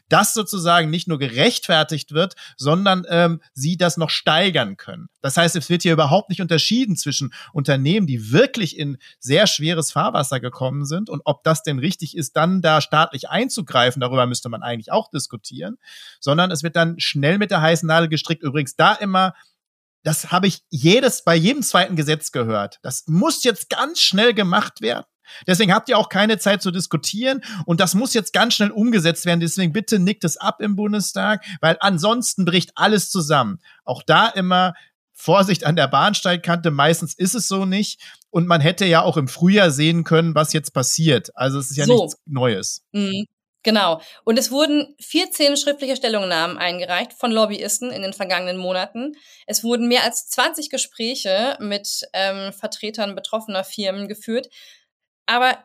das 0.09 0.35
sozusagen 0.35 0.91
nicht 0.91 1.09
nur 1.09 1.19
gerechtfertigt 1.19 2.13
wird, 2.13 2.35
sondern 2.57 3.05
ähm, 3.09 3.41
sie 3.53 3.77
das 3.77 3.97
noch 3.97 4.11
steigern 4.11 4.77
können. 4.77 5.09
Das 5.23 5.37
heißt, 5.37 5.57
es 5.57 5.69
wird 5.69 5.83
hier 5.83 5.93
überhaupt 5.93 6.31
nicht 6.31 6.41
unterschieden 6.41 6.97
zwischen 6.97 7.33
Unternehmen, 7.53 8.07
die 8.07 8.33
wirklich 8.33 8.79
in 8.79 8.99
sehr 9.19 9.47
schweres 9.47 9.93
Fahrwasser 9.93 10.41
gekommen 10.41 10.85
sind 10.85 11.11
und 11.11 11.23
ob 11.25 11.45
das 11.45 11.63
denn 11.63 11.79
richtig 11.79 12.17
ist, 12.17 12.37
dann 12.37 12.63
da 12.63 12.81
staatlich 12.81 13.29
einzugreifen, 13.29 14.01
darüber 14.01 14.27
müsste 14.27 14.49
man 14.49 14.63
eigentlich 14.63 14.93
auch 14.93 15.00
auch 15.01 15.11
diskutieren, 15.11 15.79
sondern 16.21 16.51
es 16.51 16.63
wird 16.63 16.77
dann 16.77 17.01
schnell 17.01 17.39
mit 17.39 17.51
der 17.51 17.61
heißen 17.61 17.87
Nadel 17.87 18.09
gestrickt. 18.09 18.43
Übrigens 18.43 18.77
da 18.77 18.95
immer 18.95 19.35
das 20.03 20.33
habe 20.33 20.47
ich 20.47 20.63
jedes, 20.71 21.25
bei 21.25 21.35
jedem 21.35 21.63
zweiten 21.63 21.97
Gesetz 21.97 22.33
gehört. 22.33 22.79
Das 22.83 23.05
muss 23.07 23.45
jetzt 23.45 23.69
ganz 23.69 24.01
schnell 24.01 24.35
gemacht 24.35 24.81
werden. 24.81 25.05
Deswegen 25.47 25.73
habt 25.73 25.89
ihr 25.89 25.97
auch 25.97 26.09
keine 26.09 26.39
Zeit 26.39 26.61
zu 26.61 26.73
diskutieren 26.73 27.43
und 27.65 27.79
das 27.79 27.95
muss 27.95 28.15
jetzt 28.15 28.33
ganz 28.33 28.55
schnell 28.55 28.71
umgesetzt 28.71 29.27
werden. 29.27 29.39
Deswegen 29.39 29.73
bitte 29.73 30.01
nickt 30.01 30.25
es 30.25 30.37
ab 30.37 30.61
im 30.61 30.75
Bundestag, 30.75 31.45
weil 31.61 31.77
ansonsten 31.81 32.45
bricht 32.45 32.73
alles 32.75 33.11
zusammen. 33.11 33.61
Auch 33.85 34.03
da 34.03 34.29
immer 34.29 34.75
Vorsicht 35.13 35.65
an 35.65 35.77
der 35.77 35.87
Bahnsteigkante. 35.87 36.71
Meistens 36.71 37.15
ist 37.15 37.35
es 37.35 37.47
so 37.47 37.65
nicht. 37.65 38.01
Und 38.31 38.47
man 38.47 38.61
hätte 38.61 38.87
ja 38.87 39.03
auch 39.03 39.17
im 39.17 39.29
Frühjahr 39.29 39.71
sehen 39.71 40.03
können, 40.03 40.35
was 40.35 40.53
jetzt 40.53 40.73
passiert. 40.73 41.31
Also 41.37 41.59
es 41.59 41.71
ist 41.71 41.77
ja 41.77 41.85
so. 41.85 42.05
nichts 42.05 42.21
Neues. 42.27 42.83
Mhm. 42.93 43.27
Genau. 43.63 44.01
Und 44.25 44.39
es 44.39 44.51
wurden 44.51 44.95
14 45.01 45.57
schriftliche 45.57 45.97
Stellungnahmen 45.97 46.57
eingereicht 46.57 47.13
von 47.13 47.31
Lobbyisten 47.31 47.91
in 47.91 48.03
den 48.03 48.15
vergangenen 48.15 48.57
Monaten. 48.57 49.13
Es 49.47 49.63
wurden 49.63 49.89
mehr 49.89 50.05
als 50.05 50.29
20 50.29 50.71
Gespräche 50.71 51.59
mit 51.61 52.09
ähm, 52.15 52.53
Vertretern 52.55 53.15
betroffener 53.15 53.65
Firmen 53.65 54.09
geführt. 54.09 54.49
Aber 55.27 55.59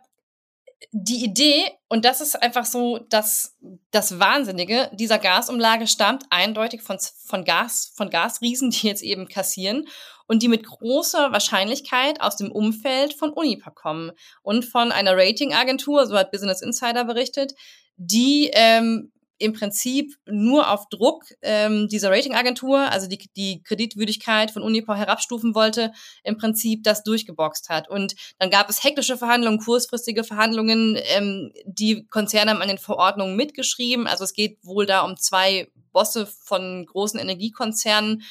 die 0.92 1.24
Idee, 1.24 1.72
und 1.88 2.06
das 2.06 2.22
ist 2.22 2.42
einfach 2.42 2.66
so 2.66 3.00
das, 3.10 3.58
das 3.92 4.20
Wahnsinnige, 4.20 4.90
dieser 4.94 5.18
Gasumlage 5.18 5.88
stammt 5.88 6.26
eindeutig 6.30 6.82
von, 6.82 6.98
von 7.26 7.44
Gas, 7.44 7.94
von 7.96 8.10
Gasriesen, 8.10 8.70
die 8.72 8.88
jetzt 8.88 9.04
eben 9.04 9.28
kassieren 9.28 9.88
und 10.28 10.44
die 10.44 10.48
mit 10.48 10.66
großer 10.66 11.32
Wahrscheinlichkeit 11.32 12.22
aus 12.22 12.36
dem 12.36 12.52
Umfeld 12.52 13.14
von 13.14 13.32
Unipa 13.32 13.72
kommen 13.72 14.12
und 14.42 14.66
von 14.66 14.92
einer 14.92 15.16
Ratingagentur, 15.16 16.06
so 16.06 16.18
hat 16.18 16.32
Business 16.32 16.62
Insider 16.62 17.06
berichtet, 17.06 17.54
die 17.98 18.52
ähm, 18.54 19.12
im 19.38 19.54
Prinzip 19.54 20.16
nur 20.26 20.72
auf 20.72 20.88
Druck 20.90 21.26
ähm, 21.42 21.90
dieser 21.90 22.10
Ratingagentur, 22.10 22.80
also 22.80 23.08
die, 23.08 23.30
die 23.36 23.62
Kreditwürdigkeit 23.64 24.52
von 24.52 24.64
Unipa 24.64 24.96
herabstufen 24.96 25.54
wollte, 25.56 25.92
im 26.24 26.38
Prinzip 26.38 26.84
das 26.84 27.04
durchgeboxt 27.04 27.70
hat. 27.70 27.90
Und 27.90 28.16
dann 28.40 28.50
gab 28.50 28.70
es 28.70 28.84
hektische 28.84 29.18
Verhandlungen, 29.18 29.60
kurzfristige 29.60 30.24
Verhandlungen. 30.24 30.98
Ähm, 30.98 31.52
die 31.66 32.06
Konzerne 32.08 32.52
haben 32.52 32.62
an 32.62 32.70
den 32.70 32.78
Verordnungen 32.78 33.36
mitgeschrieben. 33.36 34.08
Also 34.08 34.24
es 34.24 34.34
geht 34.34 34.58
wohl 34.64 34.86
da 34.86 35.02
um 35.02 35.18
zwei 35.18 35.70
Bosse 35.92 36.26
von 36.26 36.86
großen 36.86 37.20
Energiekonzernen, 37.20 38.24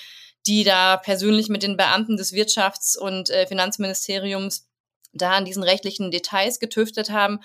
die 0.46 0.64
da 0.64 0.96
persönlich 0.96 1.48
mit 1.48 1.62
den 1.62 1.76
Beamten 1.76 2.16
des 2.16 2.32
Wirtschafts- 2.32 2.98
und 2.98 3.28
äh, 3.28 3.46
Finanzministeriums 3.46 4.68
da 5.12 5.32
an 5.32 5.44
diesen 5.44 5.62
rechtlichen 5.62 6.10
Details 6.10 6.58
getüftet 6.58 7.10
haben. 7.10 7.40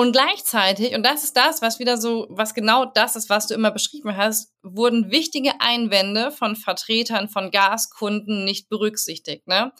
Und 0.00 0.12
gleichzeitig, 0.12 0.94
und 0.94 1.04
das 1.04 1.24
ist 1.24 1.36
das, 1.36 1.60
was 1.60 1.78
wieder 1.78 1.98
so, 1.98 2.26
was 2.30 2.54
genau 2.54 2.86
das 2.86 3.16
ist, 3.16 3.28
was 3.28 3.48
du 3.48 3.52
immer 3.52 3.70
beschrieben 3.70 4.16
hast, 4.16 4.50
wurden 4.62 5.10
wichtige 5.10 5.60
Einwände 5.60 6.32
von 6.32 6.56
Vertretern 6.56 7.28
von 7.28 7.50
Gaskunden 7.50 8.46
nicht 8.46 8.70
berücksichtigt. 8.70 9.46
Ne? 9.46 9.72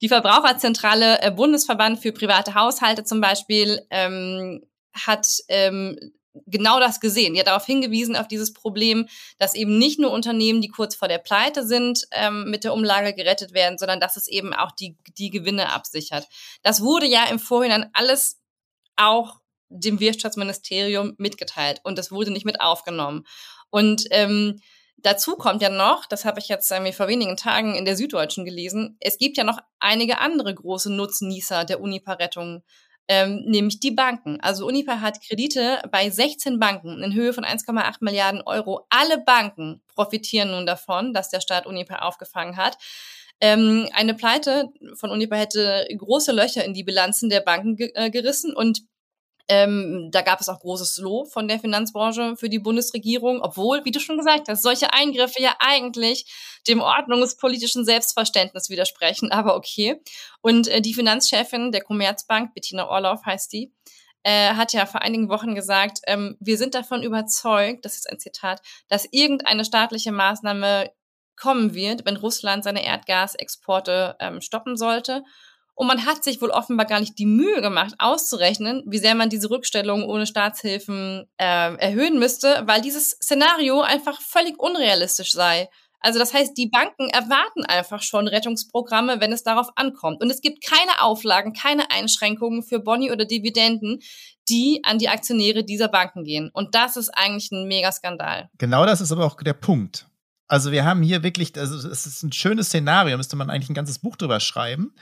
Die 0.00 0.06
Verbraucherzentrale 0.06 1.22
äh, 1.22 1.32
Bundesverband 1.32 1.98
für 1.98 2.12
private 2.12 2.54
Haushalte 2.54 3.02
zum 3.02 3.20
Beispiel 3.20 3.84
ähm, 3.90 4.64
hat 4.94 5.26
ähm, 5.48 5.98
genau 6.46 6.78
das 6.78 7.00
gesehen. 7.00 7.34
Die 7.34 7.40
hat 7.40 7.48
darauf 7.48 7.66
hingewiesen, 7.66 8.14
auf 8.14 8.28
dieses 8.28 8.52
Problem, 8.52 9.08
dass 9.40 9.56
eben 9.56 9.76
nicht 9.76 9.98
nur 9.98 10.12
Unternehmen, 10.12 10.60
die 10.60 10.68
kurz 10.68 10.94
vor 10.94 11.08
der 11.08 11.18
Pleite 11.18 11.66
sind, 11.66 12.06
ähm, 12.12 12.48
mit 12.48 12.62
der 12.62 12.74
Umlage 12.74 13.12
gerettet 13.12 13.54
werden, 13.54 13.76
sondern 13.76 13.98
dass 13.98 14.16
es 14.16 14.28
eben 14.28 14.54
auch 14.54 14.70
die, 14.70 14.96
die 15.18 15.30
Gewinne 15.30 15.72
absichert. 15.72 16.28
Das 16.62 16.80
wurde 16.80 17.06
ja 17.06 17.24
im 17.24 17.40
Vorhinein 17.40 17.90
alles 17.92 18.40
auch 18.94 19.40
dem 19.68 20.00
Wirtschaftsministerium 20.00 21.14
mitgeteilt 21.18 21.80
und 21.84 21.98
das 21.98 22.10
wurde 22.10 22.30
nicht 22.30 22.46
mit 22.46 22.60
aufgenommen. 22.60 23.24
Und 23.70 24.04
ähm, 24.10 24.60
dazu 24.96 25.36
kommt 25.36 25.62
ja 25.62 25.68
noch, 25.68 26.06
das 26.06 26.24
habe 26.24 26.40
ich 26.40 26.48
jetzt 26.48 26.70
äh, 26.70 26.92
vor 26.92 27.08
wenigen 27.08 27.36
Tagen 27.36 27.74
in 27.74 27.84
der 27.84 27.96
Süddeutschen 27.96 28.44
gelesen, 28.44 28.96
es 29.00 29.18
gibt 29.18 29.36
ja 29.36 29.44
noch 29.44 29.58
einige 29.78 30.18
andere 30.18 30.54
große 30.54 30.92
Nutznießer 30.92 31.64
der 31.64 31.80
Unipa-Rettung, 31.80 32.62
ähm, 33.08 33.42
nämlich 33.46 33.80
die 33.80 33.90
Banken. 33.90 34.38
Also 34.40 34.66
Unipa 34.66 35.00
hat 35.00 35.22
Kredite 35.26 35.80
bei 35.90 36.10
16 36.10 36.58
Banken 36.58 37.02
in 37.02 37.14
Höhe 37.14 37.32
von 37.32 37.44
1,8 37.44 37.96
Milliarden 38.00 38.42
Euro. 38.42 38.86
Alle 38.90 39.18
Banken 39.18 39.80
profitieren 39.94 40.50
nun 40.50 40.66
davon, 40.66 41.14
dass 41.14 41.30
der 41.30 41.40
Staat 41.40 41.66
Unipa 41.66 42.00
aufgefangen 42.00 42.56
hat. 42.56 42.76
Ähm, 43.40 43.88
eine 43.94 44.14
Pleite 44.14 44.68
von 44.94 45.10
Unipa 45.10 45.36
hätte 45.36 45.86
große 45.96 46.32
Löcher 46.32 46.64
in 46.64 46.74
die 46.74 46.84
Bilanzen 46.84 47.30
der 47.30 47.40
Banken 47.40 47.76
ge 47.76 47.92
äh, 47.94 48.10
gerissen 48.10 48.54
und 48.54 48.82
ähm, 49.48 50.10
da 50.12 50.20
gab 50.20 50.40
es 50.40 50.48
auch 50.48 50.60
großes 50.60 50.98
Lob 50.98 51.32
von 51.32 51.48
der 51.48 51.58
Finanzbranche 51.58 52.36
für 52.36 52.48
die 52.48 52.58
Bundesregierung, 52.58 53.40
obwohl, 53.40 53.84
wie 53.84 53.90
du 53.90 53.98
schon 53.98 54.18
gesagt 54.18 54.48
hast, 54.48 54.62
solche 54.62 54.92
Eingriffe 54.92 55.40
ja 55.40 55.54
eigentlich 55.58 56.26
dem 56.68 56.80
ordnungspolitischen 56.80 57.84
Selbstverständnis 57.84 58.68
widersprechen, 58.68 59.32
aber 59.32 59.56
okay. 59.56 60.02
Und 60.42 60.68
äh, 60.68 60.82
die 60.82 60.94
Finanzchefin 60.94 61.72
der 61.72 61.82
Commerzbank, 61.82 62.52
Bettina 62.54 62.88
Orloff 62.88 63.24
heißt 63.24 63.52
die, 63.52 63.72
äh, 64.22 64.54
hat 64.54 64.74
ja 64.74 64.84
vor 64.84 65.00
einigen 65.00 65.30
Wochen 65.30 65.54
gesagt, 65.54 66.00
ähm, 66.06 66.36
wir 66.40 66.58
sind 66.58 66.74
davon 66.74 67.02
überzeugt, 67.02 67.84
das 67.84 67.96
ist 67.96 68.10
ein 68.10 68.18
Zitat, 68.18 68.60
dass 68.88 69.08
irgendeine 69.10 69.64
staatliche 69.64 70.12
Maßnahme 70.12 70.90
kommen 71.36 71.72
wird, 71.72 72.04
wenn 72.04 72.16
Russland 72.16 72.64
seine 72.64 72.84
Erdgasexporte 72.84 74.16
ähm, 74.18 74.40
stoppen 74.40 74.76
sollte. 74.76 75.22
Und 75.78 75.86
man 75.86 76.04
hat 76.06 76.24
sich 76.24 76.42
wohl 76.42 76.50
offenbar 76.50 76.86
gar 76.86 76.98
nicht 76.98 77.20
die 77.20 77.24
Mühe 77.24 77.62
gemacht, 77.62 77.94
auszurechnen, 77.98 78.82
wie 78.84 78.98
sehr 78.98 79.14
man 79.14 79.30
diese 79.30 79.48
Rückstellung 79.48 80.02
ohne 80.02 80.26
Staatshilfen 80.26 81.28
äh, 81.36 81.76
erhöhen 81.76 82.18
müsste, 82.18 82.64
weil 82.66 82.80
dieses 82.80 83.10
Szenario 83.10 83.80
einfach 83.82 84.20
völlig 84.20 84.58
unrealistisch 84.58 85.30
sei. 85.30 85.68
Also 86.00 86.18
das 86.18 86.34
heißt, 86.34 86.58
die 86.58 86.66
Banken 86.66 87.08
erwarten 87.10 87.64
einfach 87.64 88.02
schon 88.02 88.26
Rettungsprogramme, 88.26 89.20
wenn 89.20 89.30
es 89.30 89.44
darauf 89.44 89.68
ankommt. 89.76 90.20
Und 90.20 90.30
es 90.30 90.40
gibt 90.40 90.64
keine 90.64 91.00
Auflagen, 91.00 91.52
keine 91.52 91.92
Einschränkungen 91.92 92.64
für 92.64 92.80
Boni 92.80 93.12
oder 93.12 93.24
Dividenden, 93.24 94.00
die 94.48 94.80
an 94.82 94.98
die 94.98 95.08
Aktionäre 95.08 95.62
dieser 95.62 95.86
Banken 95.86 96.24
gehen. 96.24 96.50
Und 96.52 96.74
das 96.74 96.96
ist 96.96 97.10
eigentlich 97.10 97.52
ein 97.52 97.68
Megaskandal. 97.68 98.50
Genau 98.58 98.84
das 98.84 99.00
ist 99.00 99.12
aber 99.12 99.26
auch 99.26 99.36
der 99.40 99.52
Punkt. 99.52 100.07
Also 100.48 100.72
wir 100.72 100.86
haben 100.86 101.02
hier 101.02 101.22
wirklich, 101.22 101.56
also 101.58 101.76
es 101.88 102.06
ist 102.06 102.22
ein 102.22 102.32
schönes 102.32 102.68
Szenario, 102.68 103.18
müsste 103.18 103.36
man 103.36 103.50
eigentlich 103.50 103.68
ein 103.68 103.74
ganzes 103.74 103.98
Buch 103.98 104.16
drüber 104.16 104.40
schreiben, 104.40 104.94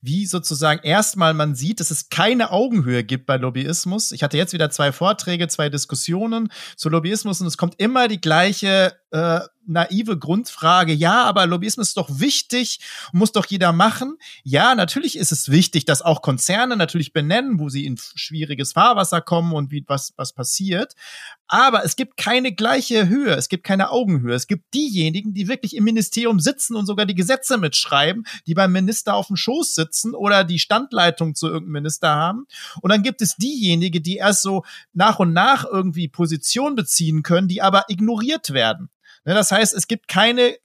wie 0.00 0.24
sozusagen 0.24 0.80
erstmal 0.82 1.34
man 1.34 1.54
sieht, 1.54 1.80
dass 1.80 1.90
es 1.90 2.08
keine 2.08 2.50
Augenhöhe 2.50 3.04
gibt 3.04 3.26
bei 3.26 3.36
Lobbyismus. 3.36 4.12
Ich 4.12 4.22
hatte 4.22 4.38
jetzt 4.38 4.54
wieder 4.54 4.70
zwei 4.70 4.92
Vorträge, 4.92 5.46
zwei 5.48 5.68
Diskussionen 5.68 6.50
zu 6.76 6.88
Lobbyismus 6.88 7.42
und 7.42 7.46
es 7.46 7.58
kommt 7.58 7.78
immer 7.78 8.08
die 8.08 8.20
gleiche 8.20 8.94
äh, 9.14 9.46
naive 9.66 10.18
Grundfrage, 10.18 10.92
ja, 10.92 11.22
aber 11.22 11.46
Lobbyismus 11.46 11.88
ist 11.88 11.96
doch 11.96 12.18
wichtig, 12.18 12.80
muss 13.12 13.30
doch 13.30 13.46
jeder 13.46 13.72
machen. 13.72 14.18
Ja, 14.42 14.74
natürlich 14.74 15.16
ist 15.16 15.30
es 15.30 15.50
wichtig, 15.50 15.84
dass 15.84 16.02
auch 16.02 16.20
Konzerne 16.20 16.76
natürlich 16.76 17.12
benennen, 17.12 17.60
wo 17.60 17.68
sie 17.68 17.86
in 17.86 17.96
schwieriges 17.96 18.72
Fahrwasser 18.72 19.20
kommen 19.20 19.52
und 19.52 19.70
wie 19.70 19.84
was, 19.86 20.12
was 20.16 20.32
passiert. 20.32 20.94
Aber 21.46 21.84
es 21.84 21.94
gibt 21.94 22.16
keine 22.16 22.52
gleiche 22.52 23.06
Höhe, 23.08 23.36
es 23.36 23.48
gibt 23.48 23.62
keine 23.62 23.90
Augenhöhe. 23.90 24.34
Es 24.34 24.48
gibt 24.48 24.74
diejenigen, 24.74 25.32
die 25.32 25.46
wirklich 25.46 25.76
im 25.76 25.84
Ministerium 25.84 26.40
sitzen 26.40 26.74
und 26.74 26.86
sogar 26.86 27.06
die 27.06 27.14
Gesetze 27.14 27.56
mitschreiben, 27.56 28.24
die 28.48 28.54
beim 28.54 28.72
Minister 28.72 29.14
auf 29.14 29.28
dem 29.28 29.36
Schoß 29.36 29.76
sitzen 29.76 30.14
oder 30.14 30.42
die 30.42 30.58
Standleitung 30.58 31.36
zu 31.36 31.46
irgendeinem 31.46 31.82
Minister 31.84 32.08
haben. 32.08 32.46
Und 32.80 32.90
dann 32.90 33.04
gibt 33.04 33.22
es 33.22 33.36
diejenigen, 33.36 34.02
die 34.02 34.16
erst 34.16 34.42
so 34.42 34.64
nach 34.92 35.20
und 35.20 35.32
nach 35.32 35.64
irgendwie 35.64 36.08
Position 36.08 36.74
beziehen 36.74 37.22
können, 37.22 37.46
die 37.46 37.62
aber 37.62 37.84
ignoriert 37.88 38.52
werden. 38.52 38.90
Ne, 39.24 39.34
das 39.34 39.50
heißt, 39.50 39.74
es 39.74 39.86
gibt 39.86 40.08
keine 40.08 40.56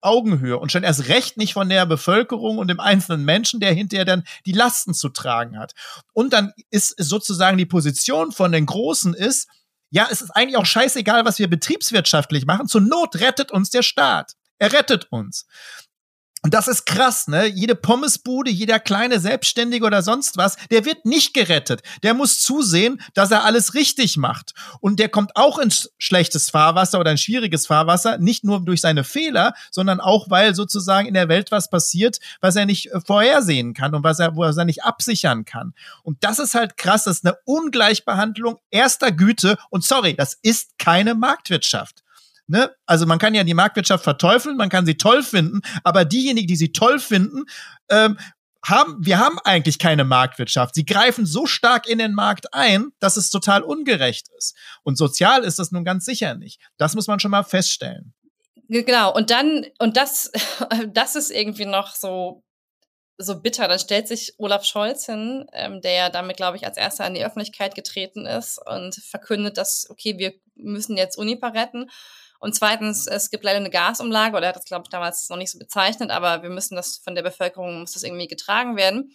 Augenhöhe 0.00 0.58
und 0.58 0.70
schon 0.70 0.84
erst 0.84 1.08
recht 1.08 1.36
nicht 1.36 1.54
von 1.54 1.68
der 1.68 1.84
Bevölkerung 1.86 2.58
und 2.58 2.68
dem 2.68 2.80
einzelnen 2.80 3.24
Menschen, 3.24 3.60
der 3.60 3.72
hinterher 3.72 4.04
dann 4.04 4.24
die 4.44 4.52
Lasten 4.52 4.94
zu 4.94 5.08
tragen 5.08 5.58
hat. 5.58 5.72
Und 6.12 6.32
dann 6.32 6.52
ist 6.70 6.94
sozusagen 6.98 7.58
die 7.58 7.66
Position 7.66 8.32
von 8.32 8.52
den 8.52 8.66
Großen 8.66 9.14
ist, 9.14 9.48
ja, 9.90 10.08
es 10.10 10.20
ist 10.20 10.30
eigentlich 10.30 10.56
auch 10.56 10.66
scheißegal, 10.66 11.24
was 11.24 11.38
wir 11.38 11.48
betriebswirtschaftlich 11.48 12.44
machen. 12.46 12.68
Zur 12.68 12.80
Not 12.80 13.16
rettet 13.16 13.52
uns 13.52 13.70
der 13.70 13.82
Staat. 13.82 14.32
Er 14.58 14.72
rettet 14.72 15.06
uns. 15.10 15.46
Und 16.46 16.54
das 16.54 16.68
ist 16.68 16.86
krass, 16.86 17.26
ne? 17.26 17.46
Jede 17.46 17.74
Pommesbude, 17.74 18.52
jeder 18.52 18.78
kleine 18.78 19.18
Selbstständige 19.18 19.84
oder 19.84 20.02
sonst 20.02 20.36
was, 20.36 20.54
der 20.70 20.84
wird 20.84 21.04
nicht 21.04 21.34
gerettet. 21.34 21.82
Der 22.04 22.14
muss 22.14 22.38
zusehen, 22.40 23.00
dass 23.14 23.32
er 23.32 23.42
alles 23.42 23.74
richtig 23.74 24.16
macht. 24.16 24.54
Und 24.78 25.00
der 25.00 25.08
kommt 25.08 25.32
auch 25.34 25.58
ins 25.58 25.90
schlechtes 25.98 26.48
Fahrwasser 26.50 27.00
oder 27.00 27.10
ein 27.10 27.18
schwieriges 27.18 27.66
Fahrwasser, 27.66 28.18
nicht 28.18 28.44
nur 28.44 28.64
durch 28.64 28.80
seine 28.80 29.02
Fehler, 29.02 29.54
sondern 29.72 29.98
auch, 29.98 30.30
weil 30.30 30.54
sozusagen 30.54 31.08
in 31.08 31.14
der 31.14 31.28
Welt 31.28 31.50
was 31.50 31.68
passiert, 31.68 32.18
was 32.40 32.54
er 32.54 32.64
nicht 32.64 32.92
äh, 32.92 33.00
vorhersehen 33.00 33.74
kann 33.74 33.96
und 33.96 34.04
was 34.04 34.20
er, 34.20 34.36
wo 34.36 34.44
er 34.44 34.64
nicht 34.64 34.84
absichern 34.84 35.46
kann. 35.46 35.74
Und 36.04 36.22
das 36.22 36.38
ist 36.38 36.54
halt 36.54 36.76
krass, 36.76 37.02
das 37.02 37.16
ist 37.16 37.26
eine 37.26 37.38
Ungleichbehandlung 37.44 38.60
erster 38.70 39.10
Güte. 39.10 39.58
Und 39.70 39.82
sorry, 39.82 40.14
das 40.14 40.38
ist 40.42 40.78
keine 40.78 41.16
Marktwirtschaft. 41.16 42.04
Ne? 42.48 42.70
Also 42.86 43.06
man 43.06 43.18
kann 43.18 43.34
ja 43.34 43.44
die 43.44 43.54
Marktwirtschaft 43.54 44.04
verteufeln, 44.04 44.56
man 44.56 44.68
kann 44.68 44.86
sie 44.86 44.96
toll 44.96 45.22
finden, 45.22 45.60
aber 45.82 46.04
diejenigen, 46.04 46.46
die 46.46 46.56
sie 46.56 46.72
toll 46.72 46.98
finden, 46.98 47.44
ähm, 47.90 48.16
haben, 48.64 48.96
wir 49.00 49.18
haben 49.18 49.38
eigentlich 49.44 49.78
keine 49.78 50.04
Marktwirtschaft. 50.04 50.74
Sie 50.74 50.84
greifen 50.84 51.26
so 51.26 51.46
stark 51.46 51.88
in 51.88 51.98
den 51.98 52.14
Markt 52.14 52.52
ein, 52.52 52.90
dass 52.98 53.16
es 53.16 53.30
total 53.30 53.62
ungerecht 53.62 54.28
ist. 54.36 54.56
Und 54.82 54.98
sozial 54.98 55.44
ist 55.44 55.58
das 55.58 55.70
nun 55.70 55.84
ganz 55.84 56.04
sicher 56.04 56.34
nicht. 56.34 56.60
Das 56.76 56.94
muss 56.94 57.06
man 57.06 57.20
schon 57.20 57.30
mal 57.30 57.44
feststellen. 57.44 58.12
Genau. 58.68 59.14
Und 59.14 59.30
dann, 59.30 59.66
und 59.78 59.96
das, 59.96 60.32
das 60.88 61.16
ist 61.16 61.30
irgendwie 61.30 61.66
noch 61.66 61.94
so, 61.94 62.42
so 63.18 63.40
bitter. 63.40 63.68
Dann 63.68 63.78
stellt 63.78 64.08
sich 64.08 64.34
Olaf 64.38 64.64
Scholz 64.64 65.06
hin, 65.06 65.46
ähm, 65.52 65.80
der 65.80 65.92
ja 65.92 66.10
damit, 66.10 66.36
glaube 66.36 66.56
ich, 66.56 66.66
als 66.66 66.76
erster 66.76 67.04
an 67.04 67.14
die 67.14 67.24
Öffentlichkeit 67.24 67.74
getreten 67.74 68.26
ist 68.26 68.58
und 68.66 68.94
verkündet, 68.96 69.56
dass, 69.58 69.86
okay, 69.90 70.18
wir 70.18 70.34
müssen 70.56 70.96
jetzt 70.96 71.16
Unipa 71.16 71.48
retten. 71.48 71.88
Und 72.38 72.54
zweitens, 72.54 73.06
es 73.06 73.30
gibt 73.30 73.44
leider 73.44 73.58
eine 73.58 73.70
Gasumlage, 73.70 74.36
oder 74.36 74.46
er 74.46 74.48
hat 74.50 74.56
das, 74.56 74.64
glaube 74.64 74.84
ich, 74.84 74.90
damals 74.90 75.28
noch 75.28 75.36
nicht 75.36 75.50
so 75.50 75.58
bezeichnet, 75.58 76.10
aber 76.10 76.42
wir 76.42 76.50
müssen 76.50 76.76
das 76.76 76.98
von 76.98 77.14
der 77.14 77.22
Bevölkerung, 77.22 77.80
muss 77.80 77.92
das 77.92 78.02
irgendwie 78.02 78.28
getragen 78.28 78.76
werden. 78.76 79.12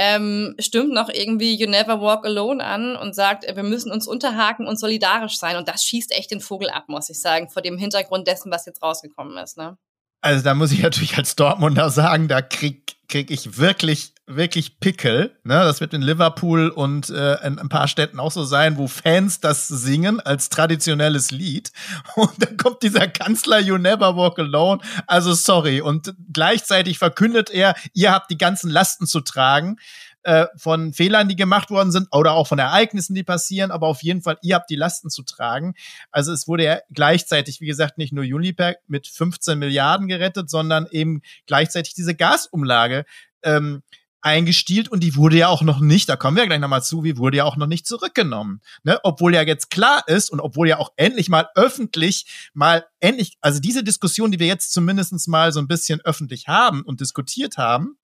Ähm, 0.00 0.54
stimmt 0.60 0.92
noch 0.92 1.08
irgendwie 1.08 1.56
You 1.56 1.68
Never 1.68 2.00
Walk 2.00 2.24
Alone 2.24 2.62
an 2.62 2.94
und 2.94 3.16
sagt, 3.16 3.44
wir 3.44 3.62
müssen 3.64 3.90
uns 3.90 4.06
unterhaken 4.06 4.68
und 4.68 4.78
solidarisch 4.78 5.38
sein. 5.38 5.56
Und 5.56 5.66
das 5.66 5.82
schießt 5.82 6.12
echt 6.12 6.30
den 6.30 6.40
Vogel 6.40 6.70
ab, 6.70 6.84
muss 6.86 7.10
ich 7.10 7.20
sagen, 7.20 7.48
vor 7.48 7.62
dem 7.62 7.78
Hintergrund 7.78 8.28
dessen, 8.28 8.52
was 8.52 8.64
jetzt 8.64 8.80
rausgekommen 8.80 9.36
ist. 9.38 9.56
Ne? 9.56 9.76
Also 10.20 10.44
da 10.44 10.54
muss 10.54 10.70
ich 10.70 10.82
natürlich 10.82 11.16
als 11.16 11.34
Dortmunder 11.34 11.90
sagen, 11.90 12.28
da 12.28 12.42
krieg, 12.42 12.96
krieg 13.08 13.32
ich 13.32 13.58
wirklich 13.58 14.12
wirklich 14.28 14.78
Pickel. 14.78 15.36
Ne? 15.42 15.54
Das 15.54 15.80
wird 15.80 15.94
in 15.94 16.02
Liverpool 16.02 16.68
und 16.68 17.10
äh, 17.10 17.34
in 17.46 17.58
ein 17.58 17.68
paar 17.68 17.88
Städten 17.88 18.20
auch 18.20 18.30
so 18.30 18.44
sein, 18.44 18.76
wo 18.76 18.86
Fans 18.86 19.40
das 19.40 19.68
singen 19.68 20.20
als 20.20 20.50
traditionelles 20.50 21.30
Lied. 21.30 21.72
Und 22.14 22.32
dann 22.38 22.56
kommt 22.56 22.82
dieser 22.82 23.08
Kanzler 23.08 23.58
You 23.58 23.78
Never 23.78 24.16
Walk 24.16 24.38
Alone. 24.38 24.82
Also 25.06 25.32
sorry. 25.32 25.80
Und 25.80 26.14
gleichzeitig 26.32 26.98
verkündet 26.98 27.50
er, 27.50 27.74
ihr 27.94 28.12
habt 28.12 28.30
die 28.30 28.38
ganzen 28.38 28.70
Lasten 28.70 29.06
zu 29.06 29.20
tragen 29.20 29.76
äh, 30.24 30.46
von 30.56 30.92
Fehlern, 30.92 31.28
die 31.28 31.36
gemacht 31.36 31.70
worden 31.70 31.90
sind 31.90 32.08
oder 32.12 32.32
auch 32.32 32.46
von 32.46 32.58
Ereignissen, 32.58 33.14
die 33.14 33.22
passieren, 33.22 33.70
aber 33.70 33.86
auf 33.86 34.02
jeden 34.02 34.20
Fall, 34.20 34.36
ihr 34.42 34.56
habt 34.56 34.68
die 34.68 34.76
Lasten 34.76 35.10
zu 35.10 35.22
tragen. 35.22 35.74
Also 36.10 36.32
es 36.32 36.46
wurde 36.46 36.64
ja 36.64 36.80
gleichzeitig, 36.90 37.60
wie 37.60 37.66
gesagt, 37.66 37.98
nicht 37.98 38.12
nur 38.12 38.24
Uniper 38.24 38.74
mit 38.88 39.06
15 39.06 39.58
Milliarden 39.58 40.06
gerettet, 40.08 40.50
sondern 40.50 40.86
eben 40.90 41.22
gleichzeitig 41.46 41.94
diese 41.94 42.14
Gasumlage 42.14 43.04
ähm, 43.42 43.82
eingestielt 44.20 44.88
und 44.88 45.00
die 45.00 45.16
wurde 45.16 45.36
ja 45.36 45.48
auch 45.48 45.62
noch 45.62 45.80
nicht, 45.80 46.08
da 46.08 46.16
kommen 46.16 46.36
wir 46.36 46.46
gleich 46.46 46.60
nochmal 46.60 46.82
zu, 46.82 47.04
wie 47.04 47.16
wurde 47.16 47.38
ja 47.38 47.44
auch 47.44 47.56
noch 47.56 47.66
nicht 47.66 47.86
zurückgenommen. 47.86 48.60
Ne? 48.82 48.98
Obwohl 49.02 49.34
ja 49.34 49.42
jetzt 49.42 49.70
klar 49.70 50.02
ist 50.06 50.30
und 50.30 50.40
obwohl 50.40 50.68
ja 50.68 50.78
auch 50.78 50.92
endlich 50.96 51.28
mal 51.28 51.48
öffentlich 51.54 52.50
mal 52.52 52.86
endlich, 53.00 53.36
also 53.40 53.60
diese 53.60 53.84
Diskussion, 53.84 54.30
die 54.30 54.38
wir 54.38 54.46
jetzt 54.46 54.72
zumindestens 54.72 55.26
mal 55.28 55.52
so 55.52 55.60
ein 55.60 55.68
bisschen 55.68 56.00
öffentlich 56.00 56.48
haben 56.48 56.82
und 56.82 57.00
diskutiert 57.00 57.58
haben, 57.58 57.96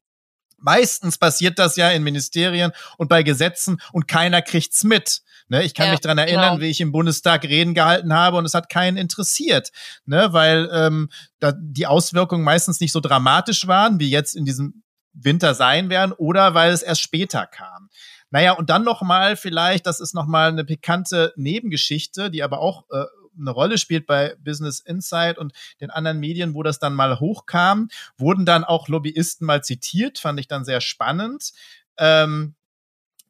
meistens 0.64 1.18
passiert 1.18 1.58
das 1.58 1.76
ja 1.76 1.90
in 1.90 2.02
Ministerien 2.02 2.72
und 2.96 3.08
bei 3.08 3.22
Gesetzen 3.22 3.80
und 3.92 4.08
keiner 4.08 4.40
kriegt's 4.40 4.84
mit. 4.84 5.22
Ne, 5.48 5.62
ich 5.62 5.74
kann 5.74 5.86
ja, 5.86 5.92
mich 5.92 6.00
dran 6.00 6.16
erinnern, 6.16 6.54
genau. 6.54 6.60
wie 6.62 6.70
ich 6.70 6.80
im 6.80 6.90
Bundestag 6.90 7.44
Reden 7.44 7.74
gehalten 7.74 8.14
habe 8.14 8.38
und 8.38 8.46
es 8.46 8.54
hat 8.54 8.70
keinen 8.70 8.96
interessiert, 8.96 9.72
ne, 10.06 10.32
weil 10.32 10.70
ähm, 10.72 11.10
da 11.38 11.52
die 11.52 11.86
Auswirkungen 11.86 12.44
meistens 12.44 12.80
nicht 12.80 12.92
so 12.92 13.00
dramatisch 13.00 13.66
waren 13.66 14.00
wie 14.00 14.08
jetzt 14.08 14.34
in 14.34 14.46
diesem 14.46 14.83
Winter 15.14 15.54
sein 15.54 15.90
werden 15.90 16.12
oder 16.12 16.54
weil 16.54 16.72
es 16.72 16.82
erst 16.82 17.00
später 17.00 17.46
kam. 17.46 17.88
Naja, 18.30 18.52
und 18.52 18.68
dann 18.68 18.84
nochmal 18.84 19.36
vielleicht, 19.36 19.86
das 19.86 20.00
ist 20.00 20.14
nochmal 20.14 20.50
eine 20.50 20.64
pikante 20.64 21.32
Nebengeschichte, 21.36 22.30
die 22.30 22.42
aber 22.42 22.58
auch 22.58 22.84
äh, 22.90 23.04
eine 23.38 23.50
Rolle 23.50 23.78
spielt 23.78 24.06
bei 24.06 24.34
Business 24.42 24.80
Insight 24.80 25.38
und 25.38 25.52
den 25.80 25.90
anderen 25.90 26.20
Medien, 26.20 26.54
wo 26.54 26.62
das 26.62 26.78
dann 26.78 26.94
mal 26.94 27.20
hochkam, 27.20 27.88
wurden 28.16 28.46
dann 28.46 28.64
auch 28.64 28.88
Lobbyisten 28.88 29.46
mal 29.46 29.62
zitiert, 29.62 30.18
fand 30.18 30.40
ich 30.40 30.48
dann 30.48 30.64
sehr 30.64 30.80
spannend. 30.80 31.52
Ähm, 31.96 32.54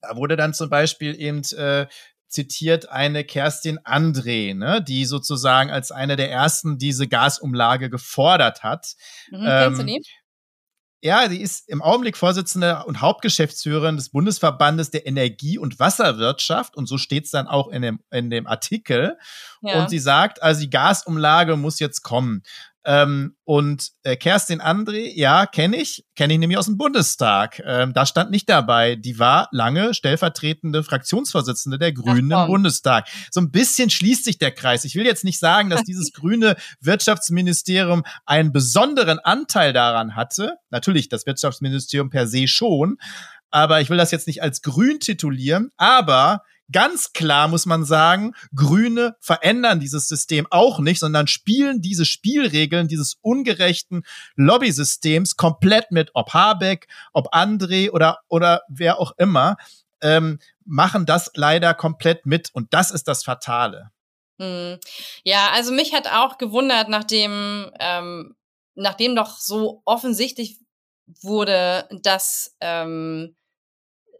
da 0.01 0.16
wurde 0.16 0.37
dann 0.37 0.55
zum 0.55 0.70
Beispiel 0.70 1.18
eben 1.18 1.42
äh, 1.57 1.87
zitiert 2.29 2.88
eine 2.88 3.25
Kerstin 3.25 3.79
André, 3.81 4.55
ne, 4.55 4.83
die 4.83 5.05
sozusagen 5.05 5.70
als 5.70 5.92
eine 5.92 6.16
der 6.16 6.31
ersten 6.31 6.79
diese 6.79 7.07
Gasumlage 7.09 7.90
gefordert 7.90 8.62
hat. 8.62 8.97
Mhm, 9.31 9.47
ähm, 9.47 10.01
ja, 11.05 11.29
sie 11.29 11.43
ist 11.43 11.69
im 11.69 11.83
Augenblick 11.83 12.17
Vorsitzende 12.17 12.83
und 12.87 13.03
Hauptgeschäftsführerin 13.03 13.97
des 13.97 14.09
Bundesverbandes 14.09 14.90
der 14.90 15.07
Energie- 15.07 15.59
und 15.59 15.79
Wasserwirtschaft. 15.79 16.75
Und 16.77 16.87
so 16.87 16.97
steht 16.97 17.27
es 17.27 17.31
dann 17.31 17.47
auch 17.47 17.69
in 17.69 17.83
dem, 17.83 18.01
in 18.11 18.31
dem 18.31 18.47
Artikel. 18.47 19.19
Ja. 19.61 19.83
Und 19.83 19.90
sie 19.90 19.99
sagt, 19.99 20.43
also 20.43 20.62
die 20.62 20.71
Gasumlage 20.71 21.57
muss 21.57 21.79
jetzt 21.79 22.01
kommen. 22.01 22.43
Ähm, 22.87 23.37
und 23.44 23.92
äh, 24.03 24.16
Kerstin 24.16 24.61
André, 24.61 25.12
ja, 25.14 25.47
kenne 25.47 25.77
ich, 25.77 26.05
kenne 26.14 26.35
ich 26.35 26.38
nämlich 26.38 26.59
aus 26.59 26.66
dem 26.66 26.77
Bundestag. 26.77 27.62
Ähm, 27.64 27.94
da 27.94 28.05
stand 28.05 28.31
nicht 28.31 28.49
dabei. 28.49 28.97
Die 28.97 29.18
war 29.18 29.49
lange 29.53 29.94
stellvertretende 29.94 30.83
Fraktionsvorsitzende 30.83 31.79
der 31.79 31.92
Grünen 31.92 32.31
im 32.31 32.47
Bundestag. 32.47 33.09
So 33.31 33.40
ein 33.40 33.51
bisschen 33.51 33.88
schließt 33.88 34.25
sich 34.25 34.38
der 34.38 34.51
Kreis. 34.51 34.85
Ich 34.85 34.94
will 34.97 35.07
jetzt 35.07 35.25
nicht 35.25 35.38
sagen, 35.38 35.70
dass 35.70 35.83
dieses 35.85 36.12
grüne 36.12 36.57
Wirtschaftsministerium 36.81 38.05
einen 38.27 38.53
besonderen 38.53 39.18
Anteil 39.18 39.73
daran 39.73 40.14
hatte. 40.14 40.57
Natürlich, 40.70 41.09
das 41.09 41.25
Wirtschaftsministerium 41.25 42.11
per 42.11 42.27
se 42.27 42.47
schon. 42.49 42.99
Aber 43.51 43.81
ich 43.81 43.88
will 43.88 43.99
das 43.99 44.11
jetzt 44.11 44.27
nicht 44.27 44.42
als 44.42 44.61
grün 44.61 45.01
titulieren. 45.01 45.70
Aber 45.77 46.42
Ganz 46.72 47.12
klar 47.12 47.48
muss 47.48 47.66
man 47.66 47.85
sagen, 47.85 48.33
Grüne 48.55 49.16
verändern 49.20 49.81
dieses 49.81 50.09
System 50.09 50.46
auch 50.50 50.79
nicht, 50.79 50.98
sondern 50.98 51.27
spielen 51.27 51.83
diese 51.83 52.07
Spielregeln 52.07 52.88
dieses 52.88 53.18
ungerechten 53.20 54.03
Lobbysystems 54.37 55.37
komplett 55.37 55.90
mit, 55.90 56.11
ob 56.14 56.33
Habeck, 56.33 56.88
ob 57.12 57.35
André 57.35 57.90
oder, 57.90 58.20
oder 58.29 58.62
wer 58.68 58.98
auch 58.98 59.12
immer, 59.18 59.57
ähm, 60.00 60.38
machen 60.64 61.05
das 61.07 61.31
leider 61.35 61.74
komplett 61.74 62.24
mit. 62.24 62.50
Und 62.55 62.72
das 62.72 62.90
ist 62.90 63.09
das 63.09 63.24
Fatale. 63.24 63.90
Hm. 64.40 64.79
Ja, 65.22 65.50
also 65.53 65.72
mich 65.72 65.92
hat 65.92 66.09
auch 66.09 66.38
gewundert, 66.38 66.88
nachdem, 66.88 67.70
ähm, 67.79 68.35
nachdem 68.74 69.14
doch 69.14 69.38
so 69.38 69.83
offensichtlich 69.85 70.59
wurde, 71.20 71.88
dass 72.03 72.57
ähm, 72.61 73.37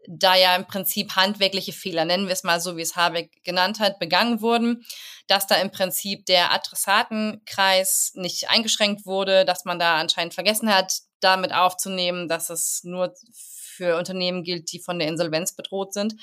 da 0.07 0.35
ja 0.35 0.55
im 0.55 0.65
Prinzip 0.65 1.15
handwerkliche 1.15 1.73
Fehler, 1.73 2.05
nennen 2.05 2.27
wir 2.27 2.33
es 2.33 2.43
mal 2.43 2.59
so, 2.59 2.77
wie 2.77 2.81
es 2.81 2.95
Habeck 2.95 3.43
genannt 3.43 3.79
hat, 3.79 3.99
begangen 3.99 4.41
wurden, 4.41 4.85
dass 5.27 5.47
da 5.47 5.55
im 5.55 5.71
Prinzip 5.71 6.25
der 6.25 6.53
Adressatenkreis 6.53 8.13
nicht 8.15 8.49
eingeschränkt 8.49 9.05
wurde, 9.05 9.45
dass 9.45 9.65
man 9.65 9.79
da 9.79 9.97
anscheinend 9.97 10.33
vergessen 10.33 10.73
hat, 10.73 10.93
damit 11.19 11.53
aufzunehmen, 11.53 12.27
dass 12.27 12.49
es 12.49 12.81
nur 12.83 13.13
für 13.33 13.97
Unternehmen 13.97 14.43
gilt, 14.43 14.71
die 14.71 14.79
von 14.79 14.99
der 14.99 15.07
Insolvenz 15.07 15.55
bedroht 15.55 15.93
sind. 15.93 16.15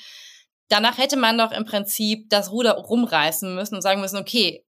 Danach 0.69 0.97
hätte 0.97 1.17
man 1.17 1.37
doch 1.37 1.51
im 1.51 1.65
Prinzip 1.65 2.29
das 2.29 2.51
Ruder 2.51 2.73
rumreißen 2.73 3.53
müssen 3.53 3.75
und 3.75 3.81
sagen 3.81 4.01
müssen, 4.01 4.17
okay, 4.17 4.65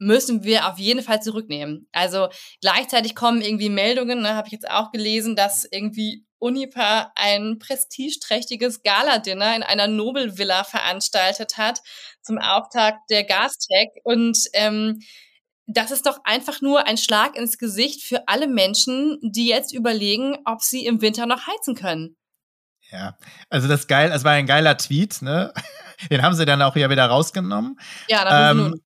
müssen 0.00 0.42
wir 0.42 0.66
auf 0.66 0.78
jeden 0.78 1.02
Fall 1.02 1.22
zurücknehmen. 1.22 1.86
Also 1.92 2.28
gleichzeitig 2.60 3.14
kommen 3.14 3.42
irgendwie 3.42 3.68
Meldungen, 3.68 4.22
ne, 4.22 4.34
habe 4.34 4.48
ich 4.48 4.52
jetzt 4.52 4.68
auch 4.68 4.90
gelesen, 4.90 5.36
dass 5.36 5.68
irgendwie 5.70 6.24
Unipa 6.38 7.12
ein 7.16 7.58
prestigeträchtiges 7.58 8.82
Gala-Dinner 8.82 9.54
in 9.54 9.62
einer 9.62 9.86
Nobelvilla 9.86 10.64
veranstaltet 10.64 11.58
hat 11.58 11.82
zum 12.22 12.38
Auftakt 12.38 13.10
der 13.10 13.24
Gastech. 13.24 13.90
Und 14.04 14.38
ähm, 14.54 15.00
das 15.66 15.90
ist 15.90 16.06
doch 16.06 16.20
einfach 16.24 16.62
nur 16.62 16.86
ein 16.86 16.96
Schlag 16.96 17.36
ins 17.36 17.58
Gesicht 17.58 18.02
für 18.02 18.26
alle 18.26 18.48
Menschen, 18.48 19.18
die 19.22 19.48
jetzt 19.48 19.74
überlegen, 19.74 20.38
ob 20.46 20.62
sie 20.62 20.86
im 20.86 21.02
Winter 21.02 21.26
noch 21.26 21.46
heizen 21.46 21.74
können. 21.74 22.16
Ja, 22.90 23.16
also 23.50 23.68
das 23.68 23.86
geil, 23.86 24.10
es 24.12 24.24
war 24.24 24.32
ein 24.32 24.46
geiler 24.46 24.76
Tweet, 24.76 25.22
ne? 25.22 25.52
Den 26.10 26.22
haben 26.22 26.34
sie 26.34 26.46
dann 26.46 26.62
auch 26.62 26.74
ja 26.74 26.88
wieder 26.88 27.04
rausgenommen. 27.04 27.78
Ja, 28.08 28.50
fünf 28.52 28.72
ähm, 28.72 28.80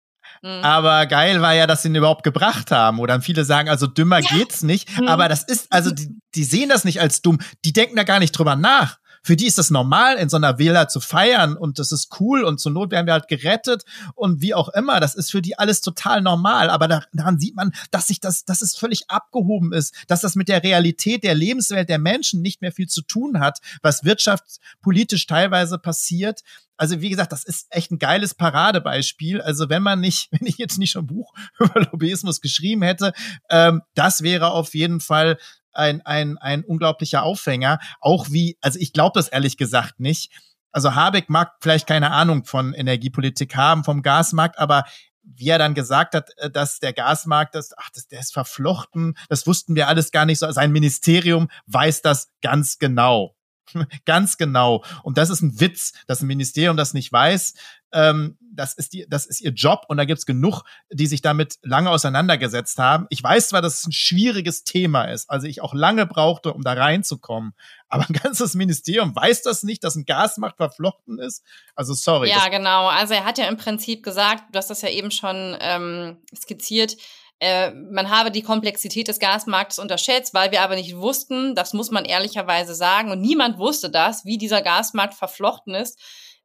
Mhm. 0.43 0.65
Aber 0.65 1.07
geil 1.07 1.43
war 1.43 1.55
ja, 1.55 1.67
dass 1.67 1.83
sie 1.83 1.89
ihn 1.89 1.95
überhaupt 1.95 2.23
gebracht 2.23 2.71
haben. 2.71 2.99
Oder 2.99 3.21
viele 3.21 3.45
sagen, 3.45 3.69
also 3.69 3.87
dümmer 3.87 4.21
ja. 4.21 4.31
geht's 4.31 4.63
nicht. 4.63 4.99
Mhm. 4.99 5.09
Aber 5.09 5.29
das 5.29 5.43
ist, 5.45 5.71
also 5.71 5.91
die, 5.91 6.09
die 6.35 6.45
sehen 6.45 6.69
das 6.69 6.85
nicht 6.85 7.01
als 7.01 7.23
dumm. 7.23 7.39
Die 7.65 7.73
denken 7.73 7.97
da 7.97 8.05
gar 8.05 8.19
nicht 8.19 8.33
drüber 8.33 8.57
nach. 8.57 8.99
Für 9.23 9.37
die 9.37 9.47
ist 9.47 9.59
das 9.59 9.71
normal, 9.71 10.17
in 10.17 10.29
so 10.29 10.37
einer 10.37 10.59
Villa 10.59 10.89
zu 10.89 11.01
feiern 11.01 11.57
und 11.57 11.79
das 11.79 11.93
ist 11.93 12.21
cool 12.21 12.43
und 12.43 12.59
zur 12.59 12.73
Not 12.73 12.91
werden 12.91 13.07
wir 13.07 13.13
halt 13.13 13.29
gerettet 13.29 13.85
und 14.15 14.41
wie 14.41 14.55
auch 14.55 14.69
immer. 14.71 15.01
Das 15.01 15.15
ist 15.15 15.31
für 15.31 15.43
die 15.43 15.59
alles 15.59 15.81
total 15.81 16.23
normal. 16.23 16.71
Aber 16.71 16.89
daran 16.89 17.39
sieht 17.39 17.55
man, 17.55 17.73
dass 17.91 18.09
sich 18.09 18.21
das, 18.21 18.45
dass 18.45 18.63
es 18.63 18.77
völlig 18.77 19.11
abgehoben 19.11 19.73
ist, 19.73 19.95
dass 20.09 20.21
das 20.23 20.37
mit 20.37 20.49
der 20.49 20.63
Realität 20.63 21.25
der 21.25 21.35
Lebenswelt 21.35 21.89
der 21.89 21.99
Menschen 21.99 22.41
nicht 22.41 22.63
mehr 22.63 22.73
viel 22.73 22.89
zu 22.89 23.03
tun 23.03 23.41
hat, 23.41 23.59
was 23.83 24.05
wirtschaftspolitisch 24.05 25.27
teilweise 25.27 25.79
passiert. 25.79 26.43
Also 26.81 27.03
wie 27.03 27.11
gesagt, 27.11 27.33
das 27.33 27.45
ist 27.45 27.67
echt 27.69 27.91
ein 27.91 27.99
geiles 27.99 28.35
Paradebeispiel. 28.35 29.43
Also 29.43 29.69
wenn 29.69 29.83
man 29.83 30.01
nicht, 30.01 30.29
wenn 30.33 30.47
ich 30.47 30.57
jetzt 30.57 30.79
nicht 30.79 30.93
schon 30.93 31.05
ein 31.05 31.09
Buch 31.09 31.35
über 31.59 31.81
Lobbyismus 31.81 32.41
geschrieben 32.41 32.83
hätte, 32.83 33.13
ähm, 33.51 33.83
das 33.95 34.23
wäre 34.23 34.53
auf 34.53 34.75
jeden 34.75 35.01
Fall 35.01 35.37
ein, 35.73 36.01
ein, 36.03 36.39
ein 36.39 36.65
unglaublicher 36.65 37.23
Aufhänger. 37.23 37.79
Auch 38.01 38.31
wie, 38.31 38.57
also 38.61 38.79
ich 38.79 38.93
glaube 38.93 39.13
das 39.15 39.29
ehrlich 39.29 39.57
gesagt 39.57 40.01
nicht. 40.01 40.31
Also 40.73 40.95
Habeck 40.95 41.29
mag 41.29 41.57
vielleicht 41.61 41.87
keine 41.87 42.13
Ahnung 42.13 42.45
von 42.45 42.75
Energiepolitik 42.75 43.57
haben, 43.57 43.85
vom 43.85 44.03
Gasmarkt, 44.03 44.59
aber 44.59 44.85
wie 45.23 45.49
er 45.49 45.59
dann 45.59 45.75
gesagt 45.75 46.15
hat, 46.15 46.31
äh, 46.39 46.51
dass 46.51 46.81
der 46.81 46.93
Gasmarkt, 46.93 47.55
das, 47.55 47.77
ach, 47.77 47.91
das, 47.91 48.09
der 48.09 48.21
ist 48.21 48.33
verflochten, 48.33 49.17
das 49.29 49.47
wussten 49.47 49.75
wir 49.75 49.89
alles 49.89 50.11
gar 50.11 50.27
nicht 50.27 50.39
so. 50.39 50.51
Sein 50.51 50.73
Ministerium 50.73 51.49
weiß 51.67 52.03
das 52.03 52.31
ganz 52.43 52.79
genau. 52.79 53.35
Ganz 54.05 54.37
genau. 54.37 54.83
Und 55.05 55.17
das 55.17 55.31
ist 55.31 55.43
ein 55.43 55.61
Witz, 55.61 55.93
dass 56.09 56.23
ein 56.23 56.27
Ministerium 56.27 56.77
das 56.77 56.93
nicht 56.93 57.13
weiß. 57.13 57.55
Ähm, 57.93 58.37
das, 58.53 58.75
ist 58.75 58.93
die, 58.93 59.07
das 59.09 59.27
ist 59.27 59.41
ihr 59.41 59.53
Job 59.53 59.85
und 59.89 59.97
da 59.97 60.05
gibt's 60.05 60.27
genug, 60.27 60.63
die 60.91 61.07
sich 61.07 61.23
damit 61.23 61.59
lange 61.63 61.91
auseinandergesetzt 61.91 62.79
haben. 62.79 63.07
Ich 63.11 63.23
weiß 63.23 63.49
zwar, 63.49 63.63
dass 63.63 63.81
es 63.81 63.87
ein 63.87 63.93
schwieriges 63.93 64.65
Thema 64.65 65.05
ist, 65.05 65.31
also 65.31 65.47
ich 65.47 65.63
auch 65.63 65.75
lange 65.75 66.07
brauchte, 66.07 66.53
um 66.53 66.63
da 66.63 66.73
reinzukommen, 66.73 67.55
aber 67.89 68.07
ein 68.09 68.15
ganzes 68.15 68.55
Ministerium 68.55 69.15
weiß 69.15 69.43
das 69.43 69.63
nicht, 69.63 69.83
dass 69.83 69.97
ein 69.97 70.05
Gasmarkt 70.05 70.57
verflochten 70.57 71.19
ist. 71.19 71.45
Also 71.75 71.95
sorry. 71.95 72.29
Ja, 72.29 72.49
genau. 72.49 72.87
Also 72.89 73.15
er 73.15 73.25
hat 73.25 73.39
ja 73.39 73.49
im 73.49 73.57
Prinzip 73.57 74.03
gesagt, 74.03 74.45
du 74.53 74.59
hast 74.59 74.71
das 74.71 74.83
ja 74.83 74.89
eben 74.89 75.11
schon 75.11 75.57
ähm, 75.61 76.19
skizziert, 76.35 76.97
äh, 77.41 77.71
man 77.71 78.11
habe 78.11 78.31
die 78.31 78.43
Komplexität 78.43 79.09
des 79.09 79.19
Gasmarktes 79.19 79.79
unterschätzt, 79.79 80.35
weil 80.35 80.53
wir 80.53 80.61
aber 80.61 80.75
nicht 80.75 80.97
wussten, 80.97 81.55
das 81.55 81.73
muss 81.73 81.91
man 81.91 82.05
ehrlicherweise 82.05 82.75
sagen, 82.75 83.11
und 83.11 83.23
niemand 83.23 83.59
wusste 83.59 83.89
das, 83.89 84.27
wie 84.27 84.37
dieser 84.37 84.61
Gasmarkt 84.61 85.15
verflochten 85.15 85.75
ist, 85.75 85.99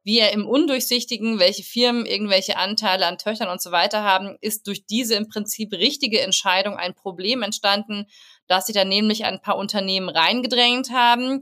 wie 0.06 0.20
er 0.20 0.30
im 0.30 0.46
Undurchsichtigen, 0.46 1.40
welche 1.40 1.64
Firmen 1.64 2.06
irgendwelche 2.06 2.56
Anteile 2.56 3.08
an 3.08 3.18
Töchtern 3.18 3.48
und 3.48 3.60
so 3.60 3.72
weiter 3.72 4.04
haben, 4.04 4.36
ist 4.40 4.68
durch 4.68 4.86
diese 4.86 5.16
im 5.16 5.28
Prinzip 5.28 5.72
richtige 5.72 6.20
Entscheidung 6.20 6.76
ein 6.76 6.94
Problem 6.94 7.42
entstanden, 7.42 8.06
dass 8.46 8.66
sich 8.66 8.76
da 8.76 8.84
nämlich 8.84 9.24
ein 9.24 9.40
paar 9.40 9.56
Unternehmen 9.56 10.08
reingedrängt 10.08 10.90
haben, 10.90 11.40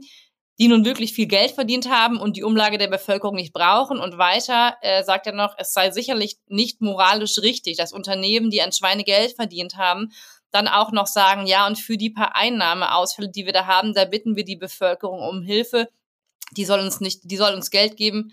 die 0.57 0.67
nun 0.67 0.83
wirklich 0.83 1.13
viel 1.13 1.27
Geld 1.27 1.51
verdient 1.51 1.91
haben 1.91 2.19
und 2.19 2.37
die 2.37 2.43
Umlage 2.43 2.79
der 2.79 2.87
Bevölkerung 2.87 3.35
nicht 3.35 3.53
brauchen. 3.53 3.99
Und 3.99 4.17
weiter 4.17 4.77
äh, 4.81 5.03
sagt 5.03 5.27
er 5.27 5.33
noch, 5.33 5.53
es 5.59 5.71
sei 5.71 5.91
sicherlich 5.91 6.37
nicht 6.47 6.81
moralisch 6.81 7.37
richtig, 7.43 7.77
dass 7.77 7.93
Unternehmen, 7.93 8.49
die 8.49 8.63
an 8.63 8.71
Schweine 8.71 9.03
Geld 9.03 9.33
verdient 9.33 9.77
haben, 9.77 10.11
dann 10.49 10.67
auch 10.67 10.91
noch 10.91 11.05
sagen, 11.05 11.45
ja, 11.45 11.67
und 11.67 11.77
für 11.77 11.97
die 11.97 12.09
paar 12.09 12.35
Einnahmeausfälle, 12.35 13.29
die 13.29 13.45
wir 13.45 13.53
da 13.53 13.67
haben, 13.67 13.93
da 13.93 14.05
bitten 14.05 14.35
wir 14.35 14.43
die 14.43 14.55
Bevölkerung 14.55 15.19
um 15.19 15.43
Hilfe. 15.43 15.87
Die 16.57 16.65
soll 16.65 16.79
uns 16.79 16.99
nicht, 17.01 17.21
die 17.23 17.37
soll 17.37 17.53
uns 17.53 17.69
Geld 17.71 17.97
geben. 17.97 18.31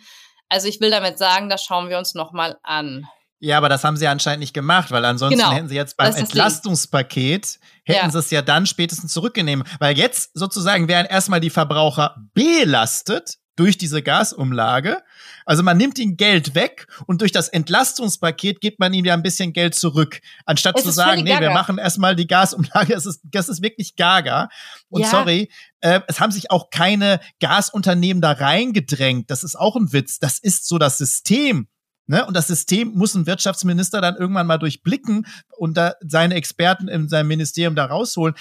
Also 0.48 0.68
ich 0.68 0.80
will 0.80 0.90
damit 0.90 1.18
sagen, 1.18 1.48
das 1.48 1.64
schauen 1.64 1.88
wir 1.88 1.98
uns 1.98 2.14
nochmal 2.14 2.58
an. 2.62 3.06
Ja, 3.44 3.56
aber 3.58 3.68
das 3.68 3.82
haben 3.82 3.96
sie 3.96 4.06
anscheinend 4.06 4.38
nicht 4.38 4.54
gemacht, 4.54 4.92
weil 4.92 5.04
ansonsten 5.04 5.40
genau. 5.40 5.50
hätten 5.52 5.68
sie 5.68 5.74
jetzt 5.74 5.96
beim 5.96 6.14
Entlastungspaket, 6.14 7.58
hätten 7.82 8.04
ja. 8.04 8.11
sie 8.11 8.18
es 8.18 8.30
ja 8.30 8.40
dann 8.40 8.66
spätestens 8.66 9.12
zurückgenommen. 9.12 9.64
Weil 9.80 9.98
jetzt 9.98 10.30
sozusagen 10.35 10.87
werden 10.87 11.08
erstmal 11.11 11.40
die 11.40 11.50
Verbraucher 11.50 12.14
belastet 12.35 13.38
durch 13.56 13.76
diese 13.76 14.00
Gasumlage. 14.00 15.02
Also 15.44 15.62
man 15.62 15.76
nimmt 15.76 15.98
ihnen 15.98 16.16
Geld 16.16 16.55
weg 16.55 16.87
und 17.07 17.20
durch 17.20 17.33
das 17.33 17.48
Entlastungspaket 17.48 18.61
gibt 18.61 18.78
man 18.81 18.92
ihnen 18.92 19.07
ja 19.07 19.14
ein 19.14 19.22
bisschen 19.22 19.52
Geld 19.52 19.74
zurück. 19.74 20.20
Anstatt 20.46 20.78
es 20.78 20.85
zu 20.85 20.90
sagen, 20.90 21.22
nee, 21.22 21.31
gaga. 21.31 21.40
wir 21.40 21.50
machen 21.50 21.78
erstmal 21.78 22.16
die 22.16 22.26
Gasumlage. 22.26 22.94
Das 22.94 23.07
ist, 23.07 23.20
das 23.24 23.48
ist 23.48 23.62
wirklich 23.62 23.96
gaga. 23.96 24.48
Und 24.88 25.02
ja. 25.02 25.09
sorry, 25.09 25.50
äh, 25.81 26.00
es 26.09 26.20
haben 26.20 26.33
sich 26.33 26.50
auch 26.50 26.70
keine 26.70 27.20
Gasunternehmen 27.40 28.20
da 28.20 28.33
reingedrängt. 28.33 29.31
Das 29.31 29.44
ist 29.44 29.57
auch 29.57 29.76
ein 29.76 29.92
Witz. 29.92 30.18
Das 30.18 30.38
ist 30.38 30.66
so 30.68 30.78
das 30.78 30.98
System. 30.98 31.68
Ne? 32.07 32.26
Und 32.26 32.37
das 32.37 32.48
System 32.48 32.92
muss 32.94 33.14
ein 33.14 33.26
Wirtschaftsminister 33.26 34.00
dann 34.00 34.16
irgendwann 34.16 34.46
mal 34.46 34.59
durchblicken 34.59 35.26
und 35.57 35.76
da 35.76 35.94
seine 36.00 36.35
Experten 36.35 36.88
in 36.88 37.09
seinem 37.09 37.28
Ministerium 37.28 37.74
da 37.74 37.85
rausholen. 37.87 38.35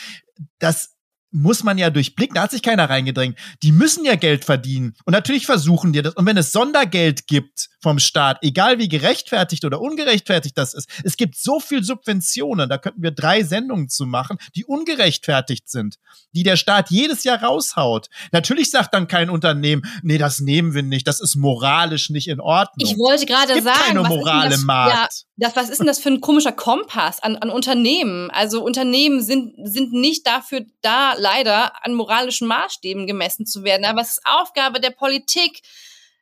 Das 0.59 0.95
muss 1.31 1.63
man 1.63 1.77
ja 1.77 1.89
durchblicken. 1.89 2.35
Da 2.35 2.43
hat 2.43 2.51
sich 2.51 2.61
keiner 2.61 2.89
reingedrängt. 2.89 3.37
Die 3.63 3.71
müssen 3.71 4.05
ja 4.05 4.15
Geld 4.15 4.45
verdienen. 4.45 4.95
Und 5.05 5.13
natürlich 5.13 5.45
versuchen 5.45 5.93
die 5.93 6.01
das. 6.01 6.13
Und 6.15 6.25
wenn 6.25 6.37
es 6.37 6.51
Sondergeld 6.51 7.27
gibt 7.27 7.69
vom 7.81 7.99
Staat, 7.99 8.39
egal 8.41 8.79
wie 8.79 8.89
gerechtfertigt 8.89 9.65
oder 9.65 9.81
ungerechtfertigt 9.81 10.57
das 10.57 10.73
ist, 10.73 10.89
es 11.03 11.17
gibt 11.17 11.37
so 11.37 11.59
viel 11.59 11.83
Subventionen, 11.83 12.69
da 12.69 12.77
könnten 12.77 13.01
wir 13.01 13.11
drei 13.11 13.43
Sendungen 13.43 13.89
zu 13.89 14.05
machen, 14.05 14.37
die 14.55 14.65
ungerechtfertigt 14.65 15.69
sind, 15.69 15.95
die 16.33 16.43
der 16.43 16.57
Staat 16.57 16.91
jedes 16.91 17.23
Jahr 17.23 17.41
raushaut. 17.41 18.07
Natürlich 18.31 18.69
sagt 18.69 18.93
dann 18.93 19.07
kein 19.07 19.29
Unternehmen, 19.29 19.83
nee, 20.03 20.17
das 20.17 20.41
nehmen 20.41 20.73
wir 20.73 20.83
nicht, 20.83 21.07
das 21.07 21.21
ist 21.21 21.35
moralisch 21.35 22.09
nicht 22.09 22.27
in 22.27 22.39
Ordnung. 22.39 22.87
Ich 22.87 22.97
wollte 22.97 23.25
gerade 23.25 23.61
sagen, 23.61 23.79
keine 23.79 24.03
Moral 24.03 24.51
im 24.51 24.65
Markt. 24.65 24.93
Ja, 24.93 25.07
das, 25.47 25.55
was 25.55 25.69
ist 25.69 25.79
denn 25.79 25.87
das 25.87 25.99
für 25.99 26.09
ein 26.09 26.21
komischer 26.21 26.51
Kompass 26.51 27.21
an, 27.23 27.35
an 27.37 27.49
Unternehmen? 27.49 28.29
Also 28.29 28.63
Unternehmen 28.63 29.23
sind, 29.23 29.55
sind 29.63 29.91
nicht 29.91 30.27
dafür 30.27 30.61
da, 30.81 31.15
leider 31.21 31.85
an 31.85 31.93
moralischen 31.93 32.47
Maßstäben 32.47 33.07
gemessen 33.07 33.45
zu 33.45 33.63
werden. 33.63 33.85
Aber 33.85 34.01
es 34.01 34.13
ist 34.13 34.21
Aufgabe 34.25 34.81
der 34.81 34.89
Politik, 34.91 35.61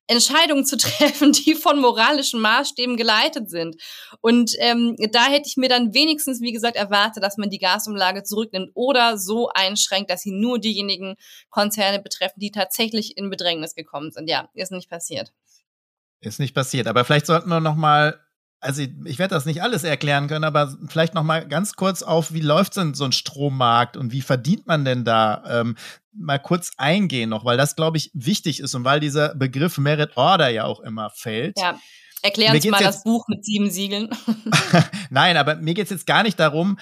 Entscheidungen 0.09 0.65
zu 0.65 0.75
treffen, 0.77 1.31
die 1.31 1.55
von 1.55 1.79
moralischen 1.79 2.41
Maßstäben 2.41 2.97
geleitet 2.97 3.49
sind. 3.49 3.77
Und 4.21 4.51
ähm, 4.57 4.97
da 5.11 5.25
hätte 5.25 5.47
ich 5.47 5.55
mir 5.55 5.69
dann 5.69 5.93
wenigstens, 5.93 6.41
wie 6.41 6.51
gesagt, 6.51 6.75
erwartet, 6.75 7.23
dass 7.23 7.37
man 7.37 7.49
die 7.49 7.59
Gasumlage 7.59 8.23
zurücknimmt 8.23 8.71
oder 8.73 9.17
so 9.17 9.49
einschränkt, 9.53 10.09
dass 10.09 10.21
sie 10.21 10.31
nur 10.31 10.59
diejenigen 10.59 11.15
Konzerne 11.49 12.01
betreffen, 12.01 12.39
die 12.39 12.51
tatsächlich 12.51 13.17
in 13.17 13.29
Bedrängnis 13.29 13.75
gekommen 13.75 14.11
sind. 14.11 14.29
Ja, 14.29 14.49
ist 14.53 14.71
nicht 14.71 14.89
passiert. 14.89 15.31
Ist 16.21 16.39
nicht 16.39 16.55
passiert. 16.55 16.87
Aber 16.87 17.05
vielleicht 17.05 17.27
sollten 17.27 17.49
wir 17.49 17.61
noch 17.61 17.75
mal 17.75 18.19
also 18.61 18.81
ich 19.05 19.19
werde 19.19 19.35
das 19.35 19.45
nicht 19.45 19.61
alles 19.61 19.83
erklären 19.83 20.27
können, 20.27 20.43
aber 20.43 20.75
vielleicht 20.87 21.13
noch 21.13 21.23
mal 21.23 21.47
ganz 21.47 21.73
kurz 21.73 22.03
auf, 22.03 22.33
wie 22.33 22.41
läuft 22.41 22.75
denn 22.75 22.93
so 22.93 23.05
ein 23.05 23.11
Strommarkt 23.11 23.95
und 23.95 24.11
wie 24.11 24.21
verdient 24.21 24.67
man 24.67 24.85
denn 24.85 25.05
da? 25.05 25.43
Ähm, 25.47 25.75
mal 26.13 26.39
kurz 26.39 26.71
eingehen 26.77 27.29
noch, 27.29 27.45
weil 27.45 27.57
das, 27.57 27.75
glaube 27.75 27.97
ich, 27.97 28.11
wichtig 28.13 28.59
ist 28.59 28.75
und 28.75 28.83
weil 28.83 28.99
dieser 28.99 29.35
Begriff 29.35 29.77
Merit 29.77 30.17
Order 30.17 30.49
ja 30.49 30.65
auch 30.65 30.81
immer 30.81 31.09
fällt. 31.09 31.57
Ja. 31.59 31.79
Erklär 32.21 32.53
uns 32.53 32.65
mal 32.65 32.83
das 32.83 33.03
Buch 33.03 33.25
mit 33.29 33.45
sieben 33.45 33.69
Siegeln. 33.69 34.09
Nein, 35.09 35.37
aber 35.37 35.55
mir 35.55 35.73
geht 35.73 35.85
es 35.85 35.91
jetzt 35.91 36.05
gar 36.05 36.23
nicht 36.23 36.37
darum, 36.37 36.77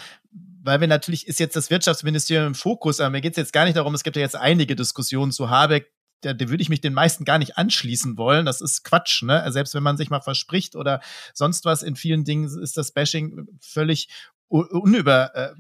weil 0.64 0.82
wir 0.82 0.88
natürlich 0.88 1.28
ist 1.28 1.40
jetzt 1.40 1.56
das 1.56 1.70
Wirtschaftsministerium 1.70 2.48
im 2.48 2.56
Fokus, 2.56 3.00
aber 3.00 3.12
mir 3.12 3.22
geht 3.22 3.34
es 3.34 3.38
jetzt 3.38 3.54
gar 3.54 3.66
nicht 3.66 3.78
darum, 3.78 3.94
es 3.94 4.04
gibt 4.04 4.16
ja 4.16 4.24
jetzt 4.24 4.36
einige 4.36 4.76
Diskussionen 4.76 5.32
zu 5.32 5.52
Habeck, 5.52 5.92
da, 6.22 6.34
da 6.34 6.50
würde 6.50 6.62
ich 6.62 6.70
mich 6.70 6.82
den 6.82 6.94
meisten 6.94 7.26
gar 7.26 7.38
nicht 7.38 7.58
anschließen 7.58 8.18
wollen. 8.18 8.46
Das 8.46 8.62
ist 8.62 8.84
Quatsch, 8.84 9.24
ne? 9.24 9.50
Selbst 9.52 9.74
wenn 9.74 9.84
man 9.84 9.98
sich 9.98 10.10
mal 10.10 10.22
verspricht 10.22 10.76
oder 10.76 11.02
sonst 11.34 11.66
was, 11.66 11.84
in 11.84 11.96
vielen 11.96 12.24
Dingen 12.24 12.46
ist 12.62 12.78
das 12.78 12.92
Bashing 12.92 13.48
völlig 13.62 14.10
unüber, 14.50 15.36
äh, 15.36 15.54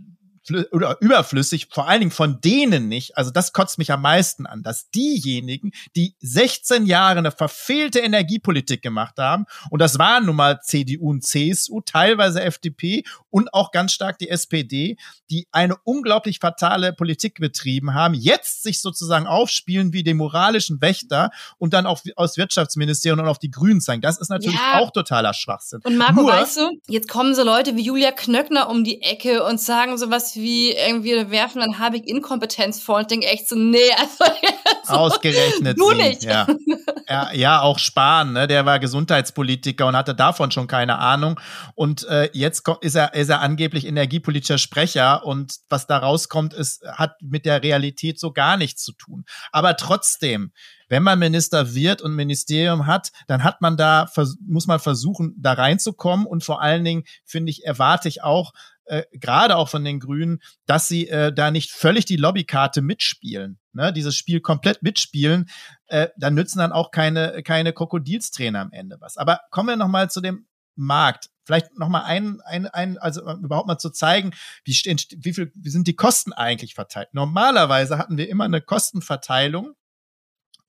oder 0.71 0.97
überflüssig, 1.01 1.67
vor 1.71 1.87
allen 1.87 1.99
Dingen 1.99 2.11
von 2.11 2.41
denen 2.41 2.87
nicht. 2.87 3.17
Also 3.17 3.31
das 3.31 3.53
kotzt 3.53 3.77
mich 3.77 3.91
am 3.91 4.01
meisten 4.01 4.45
an, 4.45 4.63
dass 4.63 4.89
diejenigen, 4.91 5.71
die 5.95 6.15
16 6.19 6.85
Jahre 6.85 7.19
eine 7.19 7.31
verfehlte 7.31 7.99
Energiepolitik 7.99 8.81
gemacht 8.81 9.17
haben, 9.17 9.45
und 9.69 9.81
das 9.81 9.99
waren 9.99 10.25
nun 10.25 10.35
mal 10.35 10.59
CDU 10.61 11.09
und 11.09 11.23
CSU, 11.23 11.81
teilweise 11.81 12.41
FDP 12.41 13.03
und 13.29 13.53
auch 13.53 13.71
ganz 13.71 13.93
stark 13.93 14.17
die 14.19 14.29
SPD, 14.29 14.97
die 15.29 15.47
eine 15.51 15.75
unglaublich 15.83 16.39
fatale 16.39 16.93
Politik 16.93 17.39
betrieben 17.39 17.93
haben, 17.93 18.13
jetzt 18.13 18.63
sich 18.63 18.81
sozusagen 18.81 19.27
aufspielen 19.27 19.93
wie 19.93 20.03
die 20.03 20.13
moralischen 20.13 20.81
Wächter 20.81 21.31
und 21.57 21.73
dann 21.73 21.85
auch 21.85 22.01
aus 22.15 22.37
Wirtschaftsministerium 22.37 23.19
und 23.19 23.27
auf 23.27 23.39
die 23.39 23.51
Grünen 23.51 23.81
zeigen. 23.81 24.01
Das 24.01 24.17
ist 24.17 24.29
natürlich 24.29 24.59
ja. 24.59 24.79
auch 24.79 24.91
totaler 24.91 25.33
Schwachsinn. 25.33 25.81
Und 25.83 25.97
Marco, 25.97 26.21
Nur, 26.21 26.31
weißt 26.31 26.57
du, 26.57 26.71
jetzt 26.87 27.07
kommen 27.07 27.35
so 27.35 27.43
Leute 27.43 27.75
wie 27.75 27.81
Julia 27.81 28.11
Knöckner 28.11 28.69
um 28.69 28.83
die 28.83 29.01
Ecke 29.01 29.43
und 29.43 29.59
sagen 29.59 29.97
sowas 29.97 30.36
wie 30.37 30.71
irgendwie 30.71 31.29
werfen 31.31 31.59
dann 31.59 31.79
Habig 31.79 32.07
Inkompetenz 32.07 32.81
vor 32.81 32.97
und 32.97 33.11
denke 33.11 33.27
echt 33.27 33.49
so, 33.49 33.55
nee, 33.55 33.91
also 33.97 34.23
so, 34.83 34.93
ausgerechnet. 34.93 35.77
Du 35.77 35.91
nicht. 35.91 36.23
Ja. 36.23 36.47
ja, 37.09 37.31
ja, 37.33 37.61
auch 37.61 37.79
Spahn, 37.79 38.33
ne? 38.33 38.47
der 38.47 38.65
war 38.65 38.79
Gesundheitspolitiker 38.79 39.87
und 39.87 39.95
hatte 39.95 40.15
davon 40.15 40.51
schon 40.51 40.67
keine 40.67 40.99
Ahnung. 40.99 41.39
Und 41.75 42.07
äh, 42.07 42.29
jetzt 42.33 42.63
ist 42.81 42.95
er, 42.95 43.13
ist 43.13 43.29
er 43.29 43.41
angeblich 43.41 43.85
energiepolitischer 43.85 44.57
Sprecher 44.57 45.25
und 45.25 45.55
was 45.69 45.87
da 45.87 45.97
rauskommt, 45.97 46.53
ist, 46.53 46.83
hat 46.87 47.21
mit 47.21 47.45
der 47.45 47.63
Realität 47.63 48.19
so 48.19 48.31
gar 48.31 48.57
nichts 48.57 48.83
zu 48.83 48.93
tun. 48.93 49.25
Aber 49.51 49.75
trotzdem, 49.75 50.51
wenn 50.89 51.03
man 51.03 51.19
Minister 51.19 51.73
wird 51.73 52.01
und 52.01 52.15
Ministerium 52.15 52.87
hat, 52.87 53.11
dann 53.27 53.43
hat 53.43 53.61
man 53.61 53.77
da, 53.77 54.09
muss 54.47 54.67
man 54.67 54.79
versuchen, 54.79 55.35
da 55.37 55.53
reinzukommen 55.53 56.25
und 56.25 56.43
vor 56.43 56.61
allen 56.61 56.83
Dingen, 56.83 57.03
finde 57.25 57.49
ich, 57.49 57.65
erwarte 57.65 58.07
ich 58.07 58.23
auch, 58.23 58.53
äh, 58.87 59.03
gerade 59.11 59.55
auch 59.55 59.69
von 59.69 59.83
den 59.83 59.99
Grünen, 59.99 60.39
dass 60.65 60.87
sie 60.87 61.07
äh, 61.07 61.33
da 61.33 61.51
nicht 61.51 61.71
völlig 61.71 62.05
die 62.05 62.15
Lobbykarte 62.15 62.81
mitspielen, 62.81 63.59
ne? 63.73 63.93
dieses 63.93 64.15
Spiel 64.15 64.41
komplett 64.41 64.81
mitspielen, 64.81 65.49
äh, 65.87 66.07
dann 66.17 66.33
nützen 66.33 66.59
dann 66.59 66.71
auch 66.71 66.91
keine, 66.91 67.43
keine 67.43 67.73
Krokodilsträne 67.73 68.59
am 68.59 68.71
Ende 68.71 68.97
was. 68.99 69.17
Aber 69.17 69.41
kommen 69.51 69.69
wir 69.69 69.75
nochmal 69.75 70.09
zu 70.09 70.21
dem 70.21 70.47
Markt. 70.75 71.29
Vielleicht 71.45 71.77
nochmal 71.77 72.03
ein, 72.03 72.41
ein, 72.41 72.67
ein, 72.67 72.97
also 72.97 73.21
überhaupt 73.21 73.67
mal 73.67 73.77
zu 73.77 73.89
zeigen, 73.89 74.31
wie, 74.65 74.73
wie 74.73 75.33
viel, 75.33 75.51
wie 75.55 75.69
sind 75.69 75.87
die 75.87 75.95
Kosten 75.95 76.33
eigentlich 76.33 76.75
verteilt. 76.75 77.09
Normalerweise 77.13 77.97
hatten 77.97 78.17
wir 78.17 78.29
immer 78.29 78.43
eine 78.43 78.61
Kostenverteilung 78.61 79.73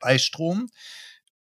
bei 0.01 0.19
Strom 0.19 0.69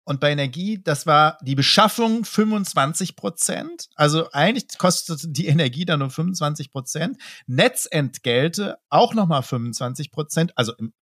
und 0.05 0.21
bei 0.21 0.31
Energie, 0.31 0.83
das 0.83 1.07
war 1.07 1.39
die 1.43 1.55
Beschaffung 1.55 2.25
25 2.25 3.17
Prozent. 3.17 3.89
Also 3.95 4.31
eigentlich 4.33 4.77
kostet 4.77 5.21
die 5.27 5.47
Energie 5.47 5.87
dann 5.87 6.01
nur 6.01 6.11
25 6.11 6.71
Prozent. 6.71 7.17
Netzentgelte 7.47 8.77
auch 8.91 9.15
nochmal 9.15 9.43
25 9.43 10.11
Prozent, 10.11 10.53
also 10.57 10.75
im, 10.77 10.93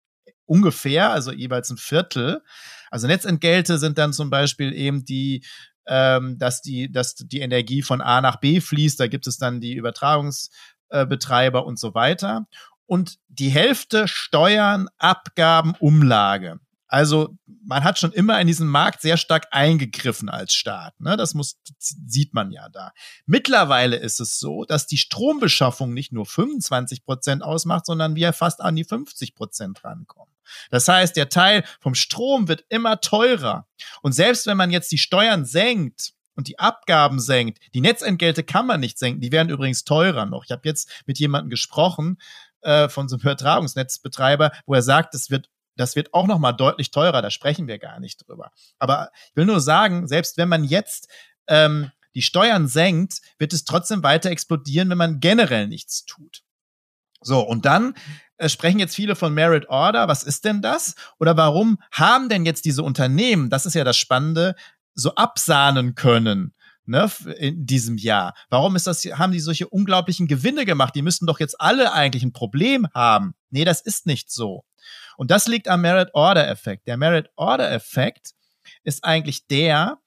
ungefähr, 0.45 1.11
also 1.11 1.33
jeweils 1.33 1.71
ein 1.71 1.79
Viertel. 1.79 2.43
Also 2.91 3.09
Netzentgelte 3.09 3.79
sind 3.79 3.99
dann 3.99 4.13
zum 4.13 4.31
Beispiel 4.31 4.73
eben 4.73 5.05
die, 5.05 5.45
ähm, 5.87 6.39
dass 6.39 6.63
die, 6.63 6.93
dass 6.93 7.17
die 7.17 7.41
Energie 7.41 7.83
von 7.83 8.01
A 8.01 8.21
nach 8.21 8.37
B 8.37 8.61
fließt. 8.61 9.01
Da 9.01 9.09
gibt 9.09 9.27
es 9.27 9.37
dann 9.37 9.61
die 9.61 9.75
Übertragungsbetreiber 9.75 11.59
äh, 11.59 11.65
und 11.65 11.79
so 11.81 11.95
weiter. 11.95 12.47
Und 12.87 13.19
die 13.29 13.49
Hälfte 13.49 14.07
Steuern, 14.07 14.89
Abgaben, 14.99 15.75
Umlage. 15.81 16.61
Also 16.93 17.39
man 17.65 17.85
hat 17.85 17.99
schon 17.99 18.13
immer 18.13 18.39
in 18.39 18.47
diesen 18.47 18.69
Markt 18.69 19.01
sehr 19.01 19.17
stark 19.17 19.47
eingegriffen 19.51 20.29
als 20.29 20.53
Staat. 20.53 21.01
Ne? 21.01 21.17
Das 21.17 21.33
muss, 21.33 21.59
sieht 21.79 22.35
man 22.35 22.53
ja 22.53 22.69
da. 22.69 22.93
Mittlerweile 23.25 23.97
ist 23.97 24.21
es 24.21 24.39
so, 24.39 24.67
dass 24.67 24.87
die 24.87 24.99
Strombeschaffung 24.99 25.95
nicht 25.95 26.13
nur 26.13 26.27
25 26.27 27.07
Prozent 27.07 27.43
ausmacht, 27.43 27.87
sondern 27.87 28.15
wir 28.15 28.35
fast 28.35 28.61
an 28.61 28.77
die 28.77 28.85
50 28.85 29.35
Prozent 29.35 29.83
rankommen. 29.85 30.35
Das 30.71 30.87
heißt, 30.87 31.17
der 31.17 31.31
Teil 31.31 31.65
vom 31.81 31.95
Strom 31.95 32.47
wird 32.47 32.67
immer 32.69 33.01
teurer. 33.01 33.67
Und 34.03 34.13
selbst 34.13 34.47
wenn 34.47 34.59
man 34.59 34.71
jetzt 34.71 34.93
die 34.93 34.99
Steuern 34.99 35.47
senkt, 35.47 36.13
und 36.35 36.49
die 36.49 36.59
Abgaben 36.59 37.21
senkt. 37.21 37.59
Die 37.75 37.83
Netzentgelte 37.83 38.43
kann 38.43 38.67
man 38.67 38.81
nicht 38.81 38.99
senken, 38.99 39.21
die 39.21 39.33
werden 39.33 39.51
übrigens 39.51 39.85
teurer 39.85 40.25
noch. 40.25 40.47
Ich 40.47 40.51
habe 40.51 40.63
jetzt 40.65 40.91
mit 41.05 41.19
jemandem 41.19 41.51
gesprochen 41.51 42.17
äh, 42.63 42.89
von 42.89 43.07
so 43.07 43.17
einem 43.17 43.21
Übertragungsnetzbetreiber, 43.21 44.51
wo 44.65 44.73
er 44.73 44.81
sagt, 44.81 45.15
es 45.15 45.31
wird 45.31 45.51
das 45.77 45.97
wird 45.97 46.13
auch 46.15 46.27
noch 46.27 46.39
mal 46.39 46.53
deutlich 46.53 46.91
teurer, 46.91 47.23
da 47.23 47.31
sprechen 47.31 47.67
wir 47.67 47.79
gar 47.79 48.01
nicht 48.01 48.27
drüber. 48.27 48.51
Aber 48.79 49.11
ich 49.31 49.37
will 49.37 49.47
nur 49.47 49.61
sagen, 49.61 50.07
selbst 50.07 50.37
wenn 50.37 50.49
man 50.49 50.65
jetzt 50.65 51.09
ähm, 51.47 51.91
die 52.15 52.23
Steuern 52.23 52.69
senkt, 52.69 53.21
wird 53.39 53.53
es 53.53 53.65
trotzdem 53.65 54.03
weiter 54.03 54.31
explodieren, 54.31 54.91
wenn 54.91 54.99
man 54.99 55.21
generell 55.21 55.69
nichts 55.69 56.05
tut. 56.05 56.43
So, 57.21 57.41
und 57.41 57.65
dann 57.65 57.95
äh, 58.37 58.49
sprechen 58.49 58.81
jetzt 58.81 58.97
viele 58.97 59.17
von 59.17 59.33
Merit 59.33 59.69
Order. 59.69 60.09
Was 60.09 60.23
ist 60.23 60.45
denn 60.45 60.61
das? 60.63 60.95
Oder 61.19 61.37
warum 61.37 61.79
haben 61.93 62.29
denn 62.29 62.45
jetzt 62.45 62.65
diese 62.65 62.83
Unternehmen, 62.83 63.51
das 63.51 63.67
ist 63.67 63.75
ja 63.75 63.85
das 63.85 63.97
Spannende, 63.97 64.57
so 64.95 65.15
absahnen 65.15 65.95
können? 65.95 66.55
Ne, 66.85 67.09
in 67.39 67.65
diesem 67.65 67.97
Jahr. 67.97 68.35
Warum 68.51 68.75
ist 68.75 68.89
das, 68.89 69.05
haben 69.05 69.31
die 69.31 69.39
solche 69.39 69.69
unglaublichen 69.69 70.27
Gewinne 70.27 70.65
gemacht? 70.65 70.97
Die 70.97 71.03
müssten 71.03 71.27
doch 71.27 71.39
jetzt 71.39 71.61
alle 71.61 71.93
eigentlich 71.93 72.25
ein 72.25 72.33
Problem 72.33 72.89
haben. 72.93 73.35
Nee, 73.51 73.65
das 73.65 73.81
ist 73.81 74.05
nicht 74.05 74.33
so. 74.33 74.65
Und 75.17 75.31
das 75.31 75.47
liegt 75.47 75.69
am 75.69 75.83
Merit-Order-Effekt. 75.83 76.87
Der 76.87 76.97
Merit-Order-Effekt 76.97 78.33
ist 78.85 79.05
eigentlich 79.05 79.47
der, 79.47 79.99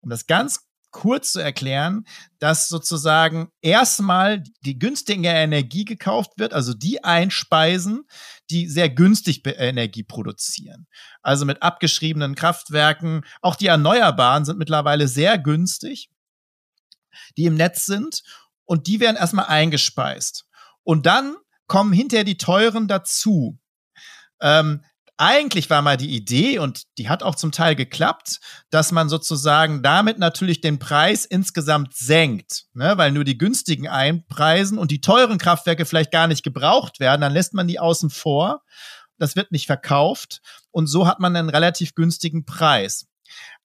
um 0.00 0.10
das 0.10 0.26
ganz 0.26 0.66
kurz 0.92 1.32
zu 1.32 1.40
erklären, 1.40 2.04
dass 2.38 2.68
sozusagen 2.68 3.50
erstmal 3.62 4.44
die 4.60 4.78
günstige 4.78 5.28
Energie 5.28 5.84
gekauft 5.84 6.32
wird, 6.36 6.52
also 6.52 6.74
die 6.74 7.02
Einspeisen, 7.02 8.04
die 8.50 8.68
sehr 8.68 8.90
günstig 8.90 9.42
Energie 9.44 10.04
produzieren. 10.04 10.86
Also 11.22 11.46
mit 11.46 11.62
abgeschriebenen 11.62 12.34
Kraftwerken, 12.34 13.24
auch 13.40 13.56
die 13.56 13.66
Erneuerbaren 13.66 14.44
sind 14.44 14.58
mittlerweile 14.58 15.08
sehr 15.08 15.38
günstig, 15.38 16.10
die 17.36 17.46
im 17.46 17.54
Netz 17.56 17.86
sind 17.86 18.22
und 18.64 18.86
die 18.86 19.00
werden 19.00 19.16
erstmal 19.16 19.46
eingespeist. 19.46 20.44
Und 20.84 21.06
dann 21.06 21.36
kommen 21.66 21.92
hinterher 21.92 22.24
die 22.24 22.36
teuren 22.36 22.86
dazu. 22.86 23.58
Ähm, 24.42 24.82
eigentlich 25.16 25.70
war 25.70 25.82
mal 25.82 25.96
die 25.96 26.16
Idee, 26.16 26.58
und 26.58 26.82
die 26.98 27.08
hat 27.08 27.22
auch 27.22 27.36
zum 27.36 27.52
Teil 27.52 27.76
geklappt, 27.76 28.40
dass 28.70 28.90
man 28.90 29.08
sozusagen 29.08 29.82
damit 29.82 30.18
natürlich 30.18 30.60
den 30.60 30.80
Preis 30.80 31.24
insgesamt 31.24 31.94
senkt, 31.94 32.64
ne? 32.74 32.94
weil 32.96 33.12
nur 33.12 33.22
die 33.22 33.38
günstigen 33.38 33.86
einpreisen 33.86 34.78
und 34.78 34.90
die 34.90 35.00
teuren 35.00 35.38
Kraftwerke 35.38 35.84
vielleicht 35.84 36.10
gar 36.10 36.26
nicht 36.26 36.42
gebraucht 36.42 36.98
werden, 36.98 37.20
dann 37.20 37.32
lässt 37.32 37.54
man 37.54 37.68
die 37.68 37.78
außen 37.78 38.10
vor. 38.10 38.62
Das 39.18 39.36
wird 39.36 39.52
nicht 39.52 39.66
verkauft 39.66 40.40
und 40.72 40.88
so 40.88 41.06
hat 41.06 41.20
man 41.20 41.36
einen 41.36 41.50
relativ 41.50 41.94
günstigen 41.94 42.44
Preis. 42.44 43.06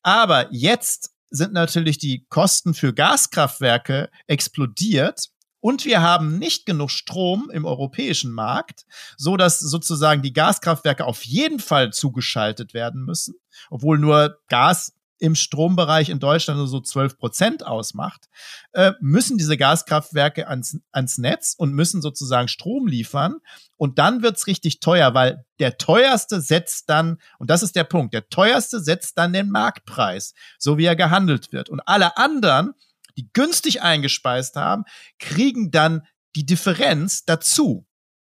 Aber 0.04 0.54
jetzt 0.54 1.12
sind 1.30 1.54
natürlich 1.54 1.98
die 1.98 2.26
Kosten 2.30 2.74
für 2.74 2.94
Gaskraftwerke 2.94 4.10
explodiert 4.28 5.30
und 5.68 5.84
wir 5.84 6.02
haben 6.02 6.40
nicht 6.40 6.66
genug 6.66 6.92
Strom 6.92 7.50
im 7.52 7.66
europäischen 7.66 8.32
Markt, 8.32 8.86
so 9.18 9.36
dass 9.36 9.60
sozusagen 9.60 10.22
die 10.22 10.32
Gaskraftwerke 10.32 11.04
auf 11.04 11.26
jeden 11.26 11.60
Fall 11.60 11.92
zugeschaltet 11.92 12.74
werden 12.74 13.04
müssen, 13.04 13.36
obwohl 13.70 13.98
nur 13.98 14.38
Gas 14.48 14.94
im 15.20 15.36
Strombereich 15.36 16.08
in 16.08 16.20
Deutschland 16.20 16.58
nur 16.58 16.70
so 16.70 16.80
12 16.80 17.18
Prozent 17.18 17.66
ausmacht, 17.66 18.30
äh, 18.72 18.94
müssen 19.02 19.38
diese 19.38 19.58
Gaskraftwerke 19.58 20.48
ans, 20.48 20.80
ans 20.94 21.18
Netz 21.18 21.54
und 21.58 21.74
müssen 21.74 22.02
sozusagen 22.02 22.48
Strom 22.48 22.88
liefern. 22.88 23.36
Und 23.76 24.00
dann 24.00 24.22
wird's 24.24 24.48
richtig 24.48 24.80
teuer, 24.80 25.16
weil 25.16 25.44
der 25.60 25.78
teuerste 25.78 26.40
setzt 26.40 26.90
dann, 26.90 27.18
und 27.40 27.50
das 27.50 27.62
ist 27.62 27.76
der 27.76 27.84
Punkt, 27.84 28.14
der 28.14 28.30
teuerste 28.30 28.80
setzt 28.80 29.18
dann 29.18 29.34
den 29.34 29.50
Marktpreis, 29.50 30.34
so 30.60 30.78
wie 30.78 30.86
er 30.86 30.96
gehandelt 30.96 31.52
wird. 31.52 31.70
Und 31.70 31.82
alle 31.82 32.16
anderen 32.16 32.74
die 33.18 33.30
günstig 33.34 33.82
eingespeist 33.82 34.56
haben, 34.56 34.84
kriegen 35.20 35.72
dann 35.72 36.04
die 36.36 36.46
Differenz 36.46 37.26
dazu 37.26 37.88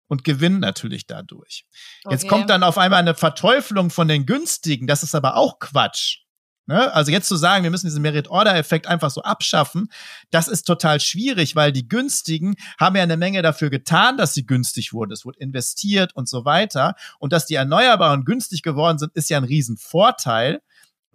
und 0.07 0.23
gewinnen 0.23 0.59
natürlich 0.59 1.07
dadurch. 1.07 1.65
Okay. 2.03 2.13
Jetzt 2.13 2.27
kommt 2.27 2.49
dann 2.49 2.63
auf 2.63 2.77
einmal 2.77 2.99
eine 2.99 3.15
Verteuflung 3.15 3.89
von 3.89 4.07
den 4.07 4.25
günstigen, 4.25 4.87
das 4.87 5.03
ist 5.03 5.15
aber 5.15 5.35
auch 5.35 5.59
Quatsch. 5.59 6.19
Ne? 6.67 6.91
Also 6.93 7.11
jetzt 7.11 7.27
zu 7.27 7.35
sagen, 7.35 7.63
wir 7.63 7.69
müssen 7.69 7.85
diesen 7.87 8.01
Merit-Order-Effekt 8.01 8.87
einfach 8.87 9.11
so 9.11 9.21
abschaffen, 9.21 9.89
das 10.31 10.47
ist 10.47 10.63
total 10.63 10.99
schwierig, 10.99 11.55
weil 11.55 11.71
die 11.71 11.87
günstigen 11.87 12.55
haben 12.79 12.95
ja 12.95 13.03
eine 13.03 13.17
Menge 13.17 13.41
dafür 13.41 13.69
getan, 13.69 14.17
dass 14.17 14.33
sie 14.33 14.45
günstig 14.45 14.91
wurden. 14.91 15.11
Es 15.11 15.25
wurde 15.25 15.39
investiert 15.39 16.15
und 16.15 16.27
so 16.27 16.43
weiter. 16.45 16.95
Und 17.19 17.33
dass 17.33 17.45
die 17.45 17.55
Erneuerbaren 17.55 18.25
günstig 18.25 18.63
geworden 18.63 18.97
sind, 18.97 19.13
ist 19.13 19.29
ja 19.29 19.37
ein 19.37 19.43
Riesenvorteil 19.43 20.61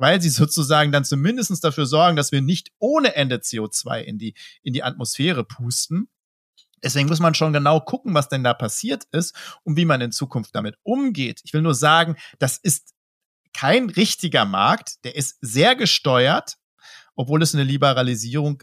weil 0.01 0.21
sie 0.21 0.31
sozusagen 0.31 0.93
dann 0.93 1.05
zumindest 1.05 1.63
dafür 1.63 1.87
sorgen, 1.87 2.17
dass 2.17 2.33
wir 2.33 2.41
nicht 2.41 2.73
ohne 2.79 3.15
Ende 3.15 3.37
CO2 3.37 4.01
in 4.01 4.19
die, 4.19 4.35
in 4.63 4.73
die 4.73 4.83
Atmosphäre 4.83 5.45
pusten. 5.45 6.09
Deswegen 6.83 7.09
muss 7.09 7.21
man 7.21 7.35
schon 7.35 7.53
genau 7.53 7.81
gucken, 7.81 8.15
was 8.15 8.31
denn 8.31 8.43
da 8.43 8.55
passiert 8.55 9.05
ist 9.13 9.37
und 9.63 9.77
wie 9.77 9.85
man 9.85 10.01
in 10.01 10.13
Zukunft 10.13 10.55
damit 10.55 10.77
umgeht. 10.83 11.43
Ich 11.45 11.53
will 11.53 11.61
nur 11.61 11.75
sagen, 11.75 12.17
das 12.39 12.57
ist 12.57 12.95
kein 13.53 13.91
richtiger 13.91 14.47
Markt, 14.47 15.05
der 15.05 15.17
ist 15.17 15.37
sehr 15.43 15.77
gesteuert, 15.77 16.57
obwohl 17.17 17.43
es 17.43 17.55
eine 17.55 17.65
Liberalisierung 17.65 18.63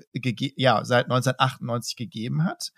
ja, 0.55 0.83
seit 0.83 1.05
1998 1.05 1.95
gegeben 1.95 2.45
hat. 2.45 2.71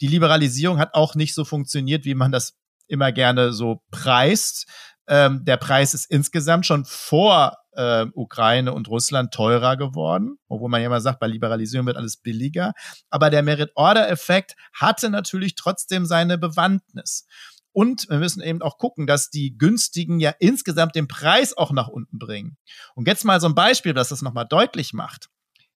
Die 0.00 0.06
Liberalisierung 0.06 0.78
hat 0.78 0.94
auch 0.94 1.14
nicht 1.14 1.34
so 1.34 1.44
funktioniert, 1.44 2.06
wie 2.06 2.14
man 2.14 2.32
das 2.32 2.54
immer 2.86 3.12
gerne 3.12 3.52
so 3.52 3.82
preist. 3.90 4.66
Ähm, 5.06 5.44
der 5.44 5.58
Preis 5.58 5.92
ist 5.92 6.10
insgesamt 6.10 6.64
schon 6.64 6.86
vor 6.86 7.58
äh, 7.76 8.06
Ukraine 8.14 8.72
und 8.72 8.88
Russland 8.88 9.32
teurer 9.32 9.76
geworden, 9.76 10.38
obwohl 10.48 10.68
man 10.68 10.80
ja 10.80 10.86
immer 10.86 11.00
sagt, 11.00 11.20
bei 11.20 11.26
Liberalisierung 11.26 11.86
wird 11.86 11.96
alles 11.96 12.16
billiger. 12.16 12.72
Aber 13.10 13.30
der 13.30 13.42
Merit-Order-Effekt 13.42 14.56
hatte 14.72 15.10
natürlich 15.10 15.54
trotzdem 15.54 16.06
seine 16.06 16.38
Bewandtnis. 16.38 17.26
Und 17.72 18.08
wir 18.08 18.18
müssen 18.18 18.42
eben 18.42 18.62
auch 18.62 18.78
gucken, 18.78 19.06
dass 19.06 19.28
die 19.28 19.58
günstigen 19.58 20.18
ja 20.18 20.32
insgesamt 20.38 20.94
den 20.94 21.08
Preis 21.08 21.54
auch 21.54 21.72
nach 21.72 21.88
unten 21.88 22.18
bringen. 22.18 22.56
Und 22.94 23.06
jetzt 23.06 23.24
mal 23.24 23.38
so 23.38 23.48
ein 23.48 23.54
Beispiel, 23.54 23.92
das 23.92 24.08
das 24.08 24.22
nochmal 24.22 24.46
deutlich 24.48 24.94
macht. 24.94 25.28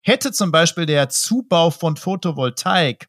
Hätte 0.00 0.30
zum 0.30 0.52
Beispiel 0.52 0.86
der 0.86 1.08
Zubau 1.08 1.70
von 1.70 1.96
Photovoltaik 1.96 3.08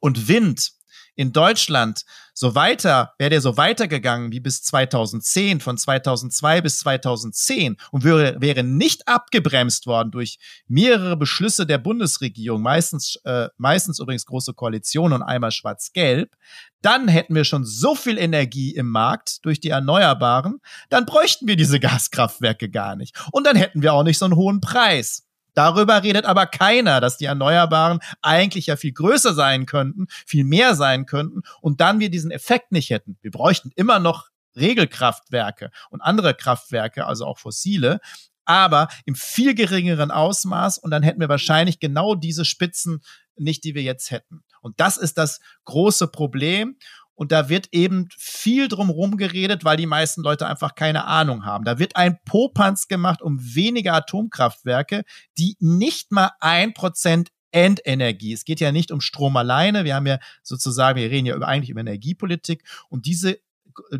und 0.00 0.28
Wind 0.28 0.72
in 1.16 1.32
Deutschland 1.32 2.04
so 2.34 2.54
weiter, 2.54 3.12
wäre 3.18 3.30
der 3.30 3.40
so 3.40 3.56
weitergegangen 3.56 4.32
wie 4.32 4.40
bis 4.40 4.62
2010, 4.62 5.60
von 5.60 5.76
2002 5.76 6.60
bis 6.62 6.78
2010 6.78 7.76
und 7.90 8.04
wäre, 8.04 8.40
wäre 8.40 8.64
nicht 8.64 9.06
abgebremst 9.08 9.86
worden 9.86 10.10
durch 10.10 10.38
mehrere 10.66 11.16
Beschlüsse 11.16 11.66
der 11.66 11.78
Bundesregierung, 11.78 12.62
meistens, 12.62 13.16
äh, 13.24 13.48
meistens 13.58 13.98
übrigens 13.98 14.24
große 14.24 14.54
Koalition 14.54 15.12
und 15.12 15.22
einmal 15.22 15.50
schwarz-gelb, 15.50 16.34
dann 16.82 17.08
hätten 17.08 17.34
wir 17.34 17.44
schon 17.44 17.64
so 17.64 17.94
viel 17.94 18.16
Energie 18.16 18.74
im 18.74 18.88
Markt 18.88 19.44
durch 19.44 19.60
die 19.60 19.68
Erneuerbaren, 19.68 20.60
dann 20.88 21.04
bräuchten 21.04 21.46
wir 21.46 21.56
diese 21.56 21.78
Gaskraftwerke 21.80 22.70
gar 22.70 22.96
nicht. 22.96 23.14
Und 23.32 23.46
dann 23.46 23.56
hätten 23.56 23.82
wir 23.82 23.92
auch 23.92 24.02
nicht 24.04 24.18
so 24.18 24.24
einen 24.24 24.36
hohen 24.36 24.60
Preis. 24.60 25.26
Darüber 25.54 26.02
redet 26.02 26.24
aber 26.24 26.46
keiner, 26.46 27.00
dass 27.00 27.16
die 27.16 27.26
Erneuerbaren 27.26 28.00
eigentlich 28.22 28.66
ja 28.66 28.76
viel 28.76 28.92
größer 28.92 29.34
sein 29.34 29.66
könnten, 29.66 30.06
viel 30.26 30.44
mehr 30.44 30.74
sein 30.74 31.06
könnten 31.06 31.42
und 31.60 31.80
dann 31.80 32.00
wir 32.00 32.10
diesen 32.10 32.30
Effekt 32.30 32.72
nicht 32.72 32.90
hätten. 32.90 33.18
Wir 33.22 33.30
bräuchten 33.30 33.70
immer 33.74 33.98
noch 33.98 34.28
Regelkraftwerke 34.56 35.70
und 35.90 36.00
andere 36.00 36.34
Kraftwerke, 36.34 37.06
also 37.06 37.24
auch 37.24 37.38
fossile, 37.38 38.00
aber 38.44 38.88
im 39.04 39.14
viel 39.14 39.54
geringeren 39.54 40.10
Ausmaß 40.10 40.78
und 40.78 40.90
dann 40.90 41.02
hätten 41.02 41.20
wir 41.20 41.28
wahrscheinlich 41.28 41.78
genau 41.78 42.14
diese 42.14 42.44
Spitzen 42.44 43.00
nicht, 43.36 43.64
die 43.64 43.74
wir 43.74 43.82
jetzt 43.82 44.10
hätten. 44.10 44.42
Und 44.60 44.80
das 44.80 44.96
ist 44.96 45.18
das 45.18 45.40
große 45.64 46.08
Problem. 46.08 46.76
Und 47.20 47.32
da 47.32 47.50
wird 47.50 47.68
eben 47.72 48.08
viel 48.16 48.66
drumherum 48.66 49.18
geredet, 49.18 49.62
weil 49.62 49.76
die 49.76 49.84
meisten 49.84 50.22
Leute 50.22 50.46
einfach 50.46 50.74
keine 50.74 51.04
Ahnung 51.04 51.44
haben. 51.44 51.66
Da 51.66 51.78
wird 51.78 51.94
ein 51.94 52.18
Popanz 52.24 52.88
gemacht 52.88 53.20
um 53.20 53.38
wenige 53.38 53.92
Atomkraftwerke, 53.92 55.02
die 55.36 55.54
nicht 55.60 56.12
mal 56.12 56.30
ein 56.40 56.72
Prozent 56.72 57.28
Endenergie. 57.50 58.32
Es 58.32 58.46
geht 58.46 58.58
ja 58.58 58.72
nicht 58.72 58.90
um 58.90 59.02
Strom 59.02 59.36
alleine. 59.36 59.84
Wir 59.84 59.96
haben 59.96 60.06
ja 60.06 60.18
sozusagen, 60.42 60.98
wir 60.98 61.10
reden 61.10 61.26
ja 61.26 61.36
eigentlich 61.40 61.68
über 61.68 61.82
Energiepolitik 61.82 62.64
und 62.88 63.04
diese 63.04 63.38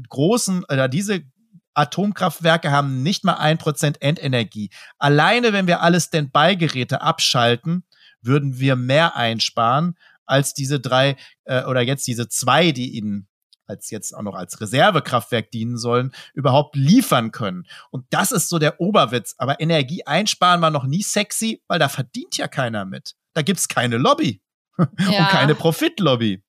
großen 0.09 0.65
oder 0.65 0.89
diese 0.89 1.21
Atomkraftwerke 1.75 2.71
haben 2.71 3.03
nicht 3.03 3.25
mal 3.25 3.35
ein 3.35 3.59
Prozent 3.59 4.01
Endenergie. 4.01 4.71
Alleine, 4.99 5.53
wenn 5.53 5.67
wir 5.67 5.83
alle 5.83 6.01
Standby-Geräte 6.01 7.03
abschalten, 7.03 7.85
würden 8.23 8.59
wir 8.59 8.77
mehr 8.77 9.15
einsparen 9.15 9.95
als 10.31 10.55
diese 10.55 10.81
drei 10.81 11.17
äh, 11.45 11.65
oder 11.65 11.81
jetzt 11.81 12.07
diese 12.07 12.29
zwei, 12.29 12.73
die 12.73 12.91
ihnen 12.97 13.27
als 13.67 13.91
jetzt 13.91 14.15
auch 14.15 14.23
noch 14.23 14.35
als 14.35 14.61
Reservekraftwerk 14.61 15.51
dienen 15.53 15.79
sollen, 15.79 16.13
überhaupt 16.35 16.75
liefern 16.75 17.31
können. 17.31 17.67
Und 17.91 18.05
das 18.11 18.33
ist 18.33 18.49
so 18.49 18.59
der 18.59 18.81
Oberwitz. 18.81 19.35
Aber 19.39 19.61
Energie 19.61 20.05
einsparen 20.05 20.61
war 20.61 20.71
noch 20.71 20.85
nie 20.85 21.03
sexy, 21.03 21.63
weil 21.69 21.79
da 21.79 21.89
verdient 21.89 22.37
ja 22.37 22.49
keiner 22.49 22.85
mit. 22.85 23.15
Da 23.33 23.43
gibt's 23.43 23.69
keine 23.69 23.97
Lobby 23.97 24.43
ja. 24.79 24.87
und 24.89 25.29
keine 25.29 25.55
Profitlobby. 25.55 26.43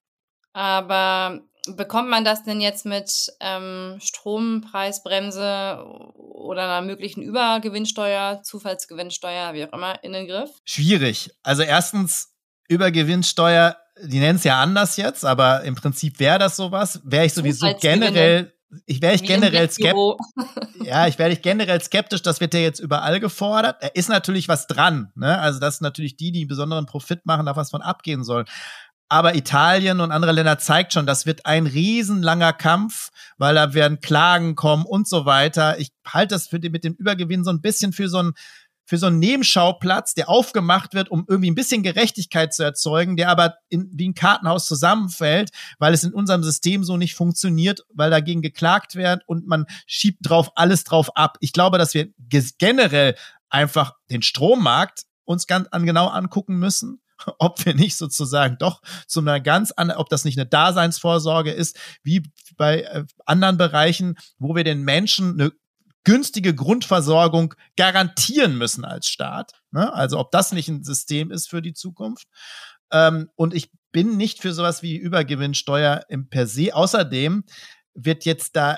Aber 0.53 1.41
bekommt 1.75 2.09
man 2.09 2.25
das 2.25 2.43
denn 2.43 2.59
jetzt 2.59 2.85
mit 2.85 3.31
ähm, 3.39 3.99
Strompreisbremse 4.01 5.85
oder 6.15 6.63
einer 6.63 6.81
möglichen 6.81 7.21
Übergewinnsteuer, 7.21 8.41
Zufallsgewinnsteuer, 8.43 9.53
wie 9.53 9.65
auch 9.65 9.73
immer, 9.73 10.03
in 10.03 10.13
den 10.13 10.27
Griff? 10.27 10.49
Schwierig. 10.65 11.29
Also 11.43 11.61
erstens 11.61 12.30
Übergewinnsteuer, 12.71 13.75
die 14.01 14.19
nennen 14.19 14.37
es 14.37 14.43
ja 14.45 14.61
anders 14.61 14.97
jetzt, 14.97 15.25
aber 15.25 15.63
im 15.63 15.75
Prinzip 15.75 16.19
wäre 16.19 16.39
das 16.39 16.55
sowas, 16.55 17.01
wäre 17.03 17.25
ich 17.25 17.33
sowieso 17.33 17.67
generell, 17.79 18.53
ich 18.85 19.01
wäre 19.01 19.13
ich 19.13 19.23
generell 19.23 19.69
skeptisch. 19.69 20.15
ja, 20.85 21.05
ich 21.07 21.19
wäre 21.19 21.31
ich 21.31 21.41
generell 21.41 21.81
skeptisch, 21.81 22.21
das 22.21 22.39
wird 22.39 22.53
ja 22.53 22.61
jetzt 22.61 22.79
überall 22.79 23.19
gefordert. 23.19 23.77
Er 23.81 23.95
ist 23.95 24.07
natürlich 24.07 24.47
was 24.47 24.67
dran, 24.67 25.11
ne? 25.15 25.37
Also, 25.39 25.59
dass 25.59 25.81
natürlich 25.81 26.15
die, 26.15 26.31
die 26.31 26.45
besonderen 26.45 26.85
Profit 26.85 27.25
machen, 27.25 27.45
da 27.45 27.57
was 27.57 27.71
von 27.71 27.81
abgehen 27.81 28.23
sollen. 28.23 28.45
Aber 29.09 29.35
Italien 29.35 29.99
und 29.99 30.13
andere 30.13 30.31
Länder 30.31 30.57
zeigt 30.57 30.93
schon, 30.93 31.05
das 31.05 31.25
wird 31.25 31.45
ein 31.45 31.67
riesenlanger 31.67 32.53
Kampf, 32.53 33.09
weil 33.37 33.55
da 33.55 33.73
werden 33.73 33.99
Klagen 33.99 34.55
kommen 34.55 34.85
und 34.85 35.05
so 35.05 35.25
weiter. 35.25 35.77
Ich 35.79 35.91
halte 36.07 36.35
das 36.35 36.47
für 36.47 36.61
die, 36.61 36.69
mit 36.69 36.85
dem 36.85 36.93
Übergewinn 36.93 37.43
so 37.43 37.51
ein 37.51 37.59
bisschen 37.59 37.91
für 37.91 38.07
so 38.07 38.19
ein 38.19 38.31
für 38.85 38.97
so 38.97 39.07
einen 39.07 39.19
Nebenschauplatz, 39.19 40.13
der 40.13 40.29
aufgemacht 40.29 40.93
wird, 40.93 41.09
um 41.09 41.25
irgendwie 41.27 41.51
ein 41.51 41.55
bisschen 41.55 41.83
Gerechtigkeit 41.83 42.53
zu 42.53 42.63
erzeugen, 42.63 43.15
der 43.15 43.29
aber 43.29 43.55
in, 43.69 43.89
wie 43.93 44.09
ein 44.09 44.15
Kartenhaus 44.15 44.65
zusammenfällt, 44.65 45.51
weil 45.79 45.93
es 45.93 46.03
in 46.03 46.13
unserem 46.13 46.43
System 46.43 46.83
so 46.83 46.97
nicht 46.97 47.15
funktioniert, 47.15 47.85
weil 47.93 48.09
dagegen 48.09 48.41
geklagt 48.41 48.95
wird 48.95 49.23
und 49.27 49.47
man 49.47 49.65
schiebt 49.85 50.19
drauf 50.21 50.51
alles 50.55 50.83
drauf 50.83 51.15
ab. 51.15 51.37
Ich 51.39 51.53
glaube, 51.53 51.77
dass 51.77 51.93
wir 51.93 52.09
generell 52.57 53.15
einfach 53.49 53.93
den 54.09 54.21
Strommarkt 54.21 55.03
uns 55.25 55.47
ganz 55.47 55.67
an, 55.69 55.85
genau 55.85 56.07
angucken 56.07 56.57
müssen 56.57 57.01
ob 57.39 57.65
wir 57.65 57.73
nicht 57.73 57.95
sozusagen 57.95 58.57
doch 58.57 58.81
zu 59.07 59.19
einer 59.19 59.39
ganz 59.39 59.71
anderen, 59.71 59.99
ob 59.99 60.09
das 60.09 60.25
nicht 60.25 60.37
eine 60.37 60.47
Daseinsvorsorge 60.47 61.51
ist, 61.51 61.77
wie 62.03 62.23
bei 62.57 62.81
äh, 62.81 63.05
anderen 63.25 63.57
Bereichen, 63.57 64.17
wo 64.37 64.55
wir 64.55 64.63
den 64.63 64.81
Menschen 64.81 65.39
eine 65.39 65.51
günstige 66.03 66.55
Grundversorgung 66.55 67.53
garantieren 67.75 68.57
müssen 68.57 68.85
als 68.85 69.07
Staat. 69.07 69.53
Ne? 69.71 69.93
Also 69.93 70.19
ob 70.19 70.31
das 70.31 70.51
nicht 70.51 70.67
ein 70.67 70.83
System 70.83 71.31
ist 71.31 71.49
für 71.49 71.61
die 71.61 71.73
Zukunft. 71.73 72.27
Ähm, 72.91 73.29
und 73.35 73.53
ich 73.53 73.71
bin 73.91 74.17
nicht 74.17 74.41
für 74.41 74.53
sowas 74.53 74.81
wie 74.83 74.95
Übergewinnsteuer 74.95 76.05
im 76.09 76.29
per 76.29 76.47
se. 76.47 76.73
Außerdem 76.73 77.43
wird 77.93 78.25
jetzt 78.25 78.55
da 78.55 78.75
äh, 78.75 78.77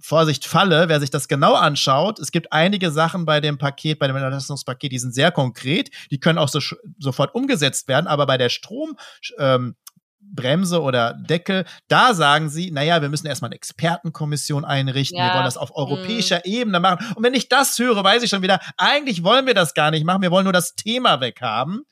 Vorsicht 0.00 0.46
Falle, 0.46 0.88
wer 0.88 1.00
sich 1.00 1.10
das 1.10 1.28
genau 1.28 1.54
anschaut, 1.54 2.18
es 2.18 2.32
gibt 2.32 2.52
einige 2.52 2.90
Sachen 2.90 3.24
bei 3.24 3.40
dem 3.40 3.58
Paket, 3.58 3.98
bei 3.98 4.06
dem 4.06 4.16
Entlastungspaket, 4.16 4.92
die 4.92 4.98
sind 4.98 5.14
sehr 5.14 5.32
konkret, 5.32 5.90
die 6.10 6.20
können 6.20 6.38
auch 6.38 6.48
so, 6.48 6.60
sofort 6.98 7.34
umgesetzt 7.34 7.88
werden, 7.88 8.06
aber 8.06 8.26
bei 8.26 8.38
der 8.38 8.48
Strom, 8.48 8.96
ähm, 9.38 9.76
Bremse 10.20 10.80
oder 10.80 11.14
Deckel, 11.14 11.64
da 11.88 12.14
sagen 12.14 12.50
sie, 12.50 12.70
naja, 12.70 13.02
wir 13.02 13.08
müssen 13.08 13.26
erstmal 13.26 13.48
eine 13.48 13.56
Expertenkommission 13.56 14.64
einrichten, 14.64 15.18
ja. 15.18 15.26
wir 15.28 15.34
wollen 15.34 15.44
das 15.44 15.56
auf 15.56 15.74
europäischer 15.74 16.36
mhm. 16.44 16.52
Ebene 16.52 16.80
machen. 16.80 17.14
Und 17.14 17.22
wenn 17.22 17.34
ich 17.34 17.48
das 17.48 17.78
höre, 17.78 18.02
weiß 18.02 18.22
ich 18.22 18.30
schon 18.30 18.42
wieder, 18.42 18.60
eigentlich 18.76 19.24
wollen 19.24 19.46
wir 19.46 19.54
das 19.54 19.74
gar 19.74 19.90
nicht 19.90 20.04
machen, 20.04 20.22
wir 20.22 20.30
wollen 20.30 20.44
nur 20.44 20.52
das 20.52 20.74
Thema 20.74 21.20
weghaben. 21.20 21.82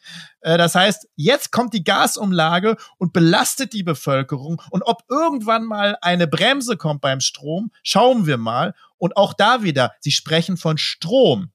Äh, 0.41 0.59
das 0.59 0.75
heißt, 0.75 1.09
jetzt 1.17 1.53
kommt 1.53 1.75
die 1.75 1.85
Gasumlage 1.85 2.77
und 2.99 3.13
belastet 3.13 3.73
die 3.73 3.83
Bevölkerung. 3.83 4.63
Und 4.71 4.83
ob 4.83 5.03
irgendwann 5.09 5.65
mal 5.65 5.97
eine 6.01 6.27
Bremse 6.27 6.77
kommt 6.77 7.01
beim 7.01 7.21
Strom, 7.21 7.71
schauen 7.83 8.27
wir 8.27 8.37
mal. 8.37 8.75
Und 8.99 9.17
auch 9.17 9.33
da 9.33 9.63
wieder, 9.63 9.93
sie 10.01 10.13
sprechen 10.13 10.57
von 10.57 10.79
Strom. 10.79 11.51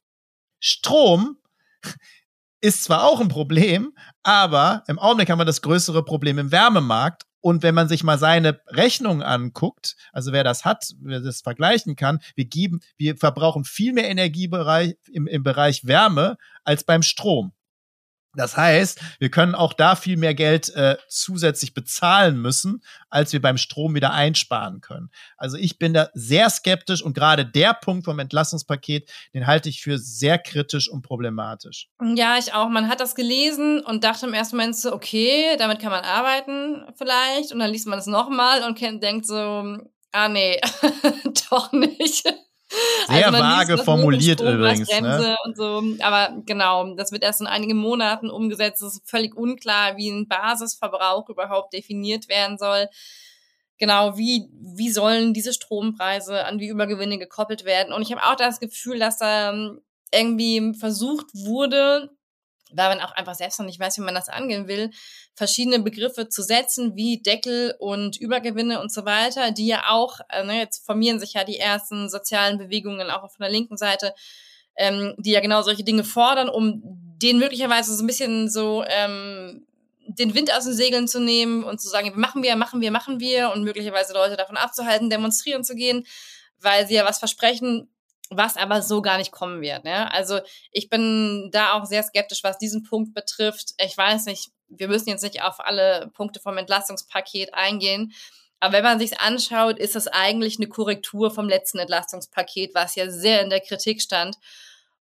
Strom 0.59 1.37
ist 2.63 2.85
zwar 2.85 3.03
auch 3.03 3.19
ein 3.19 3.27
Problem, 3.27 3.93
aber 4.23 4.83
im 4.87 4.97
Augenblick 4.97 5.29
haben 5.29 5.39
wir 5.39 5.45
das 5.45 5.61
größere 5.61 6.05
Problem 6.05 6.37
im 6.37 6.51
Wärmemarkt. 6.53 7.23
Und 7.41 7.61
wenn 7.61 7.75
man 7.75 7.89
sich 7.89 8.05
mal 8.05 8.17
seine 8.17 8.61
Rechnung 8.67 9.21
anguckt, 9.21 9.97
also 10.13 10.31
wer 10.31 10.45
das 10.45 10.63
hat, 10.63 10.85
wer 11.01 11.19
das 11.19 11.41
vergleichen 11.41 11.97
kann, 11.97 12.19
wir 12.35 12.45
geben, 12.45 12.79
wir 12.97 13.17
verbrauchen 13.17 13.65
viel 13.65 13.91
mehr 13.91 14.09
Energiebereich 14.09 14.95
im, 15.11 15.27
im 15.27 15.43
Bereich 15.43 15.85
Wärme 15.85 16.37
als 16.63 16.85
beim 16.85 17.03
Strom. 17.03 17.51
Das 18.35 18.57
heißt, 18.57 18.99
wir 19.19 19.29
können 19.29 19.53
auch 19.53 19.73
da 19.73 19.95
viel 19.95 20.17
mehr 20.17 20.33
Geld 20.33 20.73
äh, 20.75 20.97
zusätzlich 21.07 21.73
bezahlen 21.73 22.41
müssen, 22.41 22.83
als 23.09 23.31
wir 23.31 23.41
beim 23.41 23.57
Strom 23.57 23.93
wieder 23.93 24.11
einsparen 24.11 24.81
können. 24.81 25.11
Also 25.37 25.57
ich 25.57 25.77
bin 25.77 25.93
da 25.93 26.09
sehr 26.13 26.49
skeptisch 26.49 27.03
und 27.03 27.13
gerade 27.13 27.45
der 27.45 27.73
Punkt 27.75 28.05
vom 28.05 28.17
Entlastungspaket, 28.17 29.09
den 29.33 29.45
halte 29.45 29.69
ich 29.69 29.81
für 29.81 29.99
sehr 29.99 30.39
kritisch 30.39 30.89
und 30.89 31.03
problematisch. 31.03 31.89
Ja, 32.01 32.37
ich 32.39 32.53
auch. 32.53 32.69
Man 32.69 32.89
hat 32.89 32.99
das 32.99 33.13
gelesen 33.13 33.81
und 33.81 34.03
dachte 34.03 34.25
im 34.25 34.33
ersten 34.33 34.57
Moment 34.57 34.75
so, 34.75 34.93
okay, 34.93 35.55
damit 35.59 35.79
kann 35.79 35.91
man 35.91 36.03
arbeiten 36.03 36.85
vielleicht. 36.97 37.51
Und 37.51 37.59
dann 37.59 37.71
liest 37.71 37.87
man 37.87 37.99
es 37.99 38.07
nochmal 38.07 38.63
und 38.63 38.81
denkt 38.81 39.27
so, 39.27 39.77
ah 40.11 40.29
nee, 40.29 40.59
doch 41.49 41.71
nicht. 41.71 42.33
Sehr 43.07 43.27
also 43.27 43.39
vage 43.39 43.77
formuliert 43.77 44.39
übrigens. 44.41 44.89
Ne? 44.89 45.35
Und 45.45 45.57
so. 45.57 45.83
Aber 46.01 46.41
genau, 46.45 46.95
das 46.95 47.11
wird 47.11 47.23
erst 47.23 47.41
in 47.41 47.47
einigen 47.47 47.77
Monaten 47.77 48.29
umgesetzt. 48.29 48.81
Es 48.81 48.95
ist 48.95 49.09
völlig 49.09 49.35
unklar, 49.35 49.97
wie 49.97 50.09
ein 50.09 50.27
Basisverbrauch 50.27 51.29
überhaupt 51.29 51.73
definiert 51.73 52.27
werden 52.29 52.57
soll. 52.57 52.87
genau, 53.77 54.17
wie, 54.17 54.49
wie 54.59 54.91
sollen 54.91 55.33
diese 55.33 55.51
Strompreise 55.53 56.45
an 56.45 56.57
die 56.57 56.67
Übergewinne 56.67 57.17
gekoppelt 57.17 57.65
werden. 57.65 57.93
Und 57.93 58.01
ich 58.01 58.11
habe 58.11 58.23
auch 58.23 58.35
das 58.35 58.59
Gefühl, 58.59 58.99
dass 58.99 59.17
da 59.17 59.51
ähm, 59.51 59.81
irgendwie 60.13 60.73
versucht 60.79 61.27
wurde, 61.33 62.09
weil 62.75 62.89
man 62.89 63.01
auch 63.01 63.11
einfach 63.11 63.35
selbst 63.35 63.59
noch 63.59 63.65
nicht 63.65 63.79
weiß, 63.79 63.97
wie 63.97 64.01
man 64.01 64.15
das 64.15 64.29
angehen 64.29 64.67
will, 64.67 64.91
verschiedene 65.35 65.79
Begriffe 65.79 66.29
zu 66.29 66.43
setzen, 66.43 66.95
wie 66.95 67.21
Deckel 67.21 67.75
und 67.79 68.17
Übergewinne 68.17 68.81
und 68.81 68.91
so 68.91 69.05
weiter, 69.05 69.51
die 69.51 69.67
ja 69.67 69.83
auch, 69.89 70.19
äh, 70.29 70.43
ne, 70.43 70.59
jetzt 70.59 70.85
formieren 70.85 71.19
sich 71.19 71.33
ja 71.33 71.43
die 71.43 71.57
ersten 71.57 72.09
sozialen 72.09 72.57
Bewegungen 72.57 73.09
auch 73.09 73.21
von 73.21 73.41
der 73.41 73.49
linken 73.49 73.77
Seite, 73.77 74.13
ähm, 74.75 75.15
die 75.17 75.31
ja 75.31 75.39
genau 75.39 75.61
solche 75.61 75.83
Dinge 75.83 76.03
fordern, 76.03 76.49
um 76.49 76.81
denen 77.21 77.39
möglicherweise 77.39 77.95
so 77.95 78.03
ein 78.03 78.07
bisschen 78.07 78.49
so 78.49 78.83
ähm, 78.87 79.65
den 80.07 80.35
Wind 80.35 80.53
aus 80.53 80.65
den 80.65 80.73
Segeln 80.73 81.07
zu 81.07 81.19
nehmen 81.19 81.63
und 81.63 81.79
zu 81.79 81.89
sagen, 81.89 82.11
machen 82.15 82.43
wir, 82.43 82.55
machen 82.55 82.81
wir, 82.81 82.91
machen 82.91 83.19
wir 83.19 83.51
und 83.51 83.63
möglicherweise 83.63 84.13
Leute 84.13 84.35
davon 84.35 84.57
abzuhalten, 84.57 85.09
demonstrieren 85.09 85.63
zu 85.63 85.75
gehen, 85.75 86.05
weil 86.59 86.87
sie 86.87 86.95
ja 86.95 87.05
was 87.05 87.19
versprechen, 87.19 87.89
was 88.29 88.57
aber 88.57 88.81
so 88.81 89.01
gar 89.01 89.17
nicht 89.17 89.31
kommen 89.31 89.61
wird. 89.61 89.83
Ne? 89.83 90.11
Also 90.11 90.39
ich 90.71 90.89
bin 90.89 91.49
da 91.51 91.73
auch 91.73 91.85
sehr 91.85 92.03
skeptisch, 92.03 92.43
was 92.43 92.57
diesen 92.57 92.83
Punkt 92.83 93.13
betrifft. 93.13 93.73
Ich 93.77 93.97
weiß 93.97 94.25
nicht, 94.25 94.51
wir 94.67 94.87
müssen 94.87 95.09
jetzt 95.09 95.23
nicht 95.23 95.41
auf 95.41 95.59
alle 95.59 96.09
Punkte 96.13 96.39
vom 96.39 96.57
Entlastungspaket 96.57 97.53
eingehen. 97.53 98.13
Aber 98.59 98.73
wenn 98.73 98.83
man 98.83 98.99
sich 98.99 99.19
anschaut, 99.19 99.77
ist 99.77 99.95
das 99.95 100.07
eigentlich 100.07 100.57
eine 100.57 100.67
Korrektur 100.67 101.31
vom 101.31 101.49
letzten 101.49 101.79
Entlastungspaket, 101.79 102.73
was 102.73 102.95
ja 102.95 103.09
sehr 103.09 103.41
in 103.41 103.49
der 103.49 103.59
Kritik 103.59 104.01
stand 104.01 104.37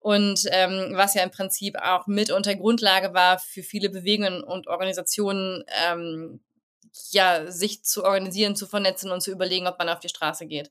und 0.01 0.47
ähm, 0.51 0.91
was 0.95 1.15
ja 1.15 1.23
im 1.23 1.31
Prinzip 1.31 1.77
auch 1.77 2.09
mit 2.09 2.31
unter 2.33 2.57
Grundlage 2.57 3.15
war 3.15 3.39
für 3.39 3.63
viele 3.63 3.89
Bewegungen 3.89 4.43
und 4.43 4.67
Organisationen, 4.67 5.65
ähm, 5.87 6.41
ja, 7.11 7.51
sich 7.51 7.85
zu 7.85 8.05
organisieren, 8.05 8.57
zu 8.57 8.67
vernetzen 8.67 9.13
und 9.13 9.21
zu 9.21 9.31
überlegen, 9.31 9.69
ob 9.69 9.79
man 9.79 9.89
auf 9.89 10.01
die 10.01 10.09
Straße 10.09 10.47
geht. 10.47 10.69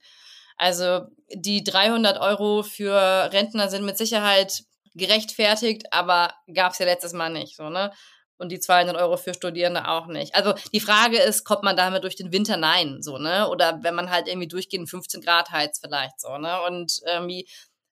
Also 0.58 1.02
die 1.34 1.64
300 1.64 2.20
Euro 2.20 2.64
für 2.64 2.96
Rentner 3.32 3.70
sind 3.70 3.86
mit 3.86 3.98
Sicherheit 3.98 4.64
gerechtfertigt, 4.94 5.84
aber 5.92 6.34
gab 6.54 6.74
es 6.74 6.80
ja 6.80 6.86
letztes 6.86 7.14
Mal 7.14 7.30
nicht, 7.30 7.56
so 7.56 7.70
ne? 7.70 7.92
Und 8.38 8.52
die 8.52 8.60
200 8.60 8.98
Euro 8.98 9.18
für 9.18 9.36
Studierende 9.36 9.88
auch 9.88 10.08
nicht. 10.08 10.34
Also 10.34 10.54
die 10.74 10.80
Frage 10.80 11.20
ist, 11.20 11.44
kommt 11.44 11.62
man 11.62 11.78
damit 11.78 12.04
durch 12.04 12.16
den 12.16 12.34
Winter? 12.34 12.58
Nein, 12.58 12.98
so 13.02 13.20
ne? 13.20 13.48
Oder 13.50 13.80
wenn 13.84 13.94
man 13.94 14.10
halt 14.10 14.28
irgendwie 14.28 14.48
durchgehend 14.48 14.90
15 14.90 15.22
Grad 15.22 15.52
heizt 15.52 15.82
vielleicht 15.84 16.20
so 16.20 16.38
ne? 16.38 16.62
Und 16.64 17.02
irgendwie 17.06 17.48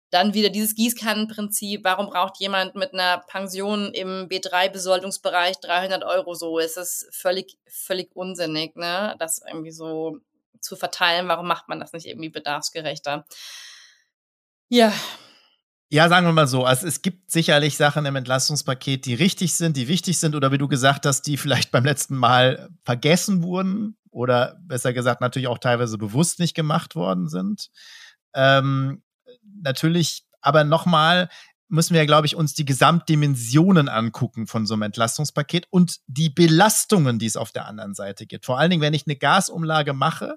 dann 0.10 0.34
wieder 0.34 0.49
dieses 0.49 0.76
Gießkannenprinzip. 0.76 1.84
Warum 1.84 2.07
braucht 2.07 2.39
jemand 2.39 2.76
mit 2.76 2.93
einer 2.93 3.20
Pension 3.28 3.93
im 3.93 4.28
B3-Besoldungsbereich 4.28 5.60
300 5.60 6.03
Euro 6.03 6.34
so? 6.34 6.57
Es 6.60 6.78
ist 6.78 7.07
völlig, 7.12 7.57
völlig 7.68 8.10
unsinnig, 8.16 8.76
ne? 8.76 9.16
Das 9.20 9.41
irgendwie 9.47 9.72
so 9.72 10.18
zu 10.62 10.76
verteilen. 10.76 11.28
Warum 11.28 11.47
macht 11.47 11.70
man 11.70 11.80
das 11.80 11.93
nicht 11.93 12.05
irgendwie 12.05 12.30
bedarfsgerechter? 12.30 13.26
Ja. 14.70 14.93
Ja, 15.91 16.07
sagen 16.07 16.28
wir 16.28 16.34
mal 16.34 16.47
so. 16.47 16.66
Also 16.66 16.86
es 16.86 17.01
gibt 17.01 17.32
sicherlich 17.32 17.76
Sachen 17.76 18.05
im 18.05 18.16
Entlastungspaket, 18.16 19.05
die 19.05 19.16
richtig 19.16 19.55
sind, 19.55 19.76
die 19.76 19.88
wichtig 19.88 20.20
sind 20.20 20.36
oder 20.36 20.51
wie 20.51 20.60
du 20.60 20.68
gesagt 20.68 21.05
hast, 21.05 21.24
die 21.24 21.38
vielleicht 21.38 21.72
beim 21.72 21.84
letzten 21.84 22.16
Mal 22.16 22.70
vergessen 22.84 23.41
wurden 23.41 23.97
oder 24.12 24.60
besser 24.62 24.93
gesagt 24.93 25.22
natürlich 25.22 25.47
auch 25.47 25.57
teilweise 25.57 25.97
bewusst 25.97 26.39
nicht 26.39 26.53
gemacht 26.53 26.95
worden 26.95 27.28
sind. 27.28 27.70
Ähm, 28.34 29.03
natürlich, 29.43 30.24
aber 30.41 30.64
nochmal, 30.64 31.30
müssen 31.70 31.93
wir, 31.93 32.05
glaube 32.05 32.26
ich, 32.26 32.36
uns 32.36 32.53
die 32.55 32.66
Gesamtdimensionen 32.66 33.89
angucken 33.89 34.47
von 34.47 34.66
so 34.66 34.74
einem 34.74 34.84
Entlastungspaket 34.84 35.68
und 35.70 35.97
die 36.07 36.30
Belastungen, 36.30 37.20
die 37.20 37.28
es 37.28 37.38
auf 37.38 37.51
der 37.51 37.68
anderen 37.68 37.93
Seite 37.93 38.26
gibt. 38.26 38.45
Vor 38.45 38.60
allen 38.60 38.72
Dingen, 38.72 38.82
wenn 38.82 38.95
ich 38.95 39.05
eine 39.05 39.16
Gasumlage 39.16 39.93
mache, 39.93 40.36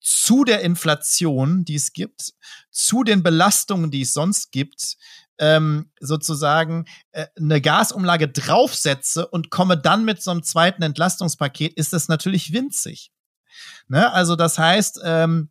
zu 0.00 0.44
der 0.44 0.62
Inflation, 0.62 1.64
die 1.64 1.74
es 1.74 1.92
gibt, 1.92 2.32
zu 2.70 3.04
den 3.04 3.22
Belastungen, 3.22 3.90
die 3.90 4.02
es 4.02 4.12
sonst 4.12 4.50
gibt, 4.50 4.96
ähm, 5.38 5.90
sozusagen 6.00 6.86
äh, 7.12 7.26
eine 7.36 7.60
Gasumlage 7.60 8.28
draufsetze 8.28 9.26
und 9.26 9.50
komme 9.50 9.78
dann 9.78 10.04
mit 10.04 10.22
so 10.22 10.30
einem 10.30 10.42
zweiten 10.42 10.82
Entlastungspaket, 10.82 11.74
ist 11.74 11.92
das 11.92 12.08
natürlich 12.08 12.52
winzig. 12.52 13.10
Ne? 13.88 14.12
Also 14.12 14.36
das 14.36 14.58
heißt, 14.58 15.00
ähm, 15.04 15.50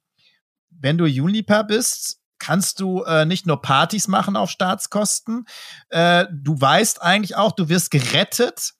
wenn 0.69 0.97
du 0.97 1.05
Juniper 1.05 1.63
bist, 1.63 2.19
kannst 2.37 2.79
du 2.79 3.03
äh, 3.03 3.25
nicht 3.25 3.45
nur 3.45 3.61
Partys 3.61 4.07
machen 4.07 4.35
auf 4.35 4.49
Staatskosten, 4.49 5.45
äh, 5.89 6.25
du 6.31 6.59
weißt 6.59 7.01
eigentlich 7.01 7.35
auch, 7.35 7.51
du 7.51 7.67
wirst 7.67 7.91
gerettet 7.91 8.73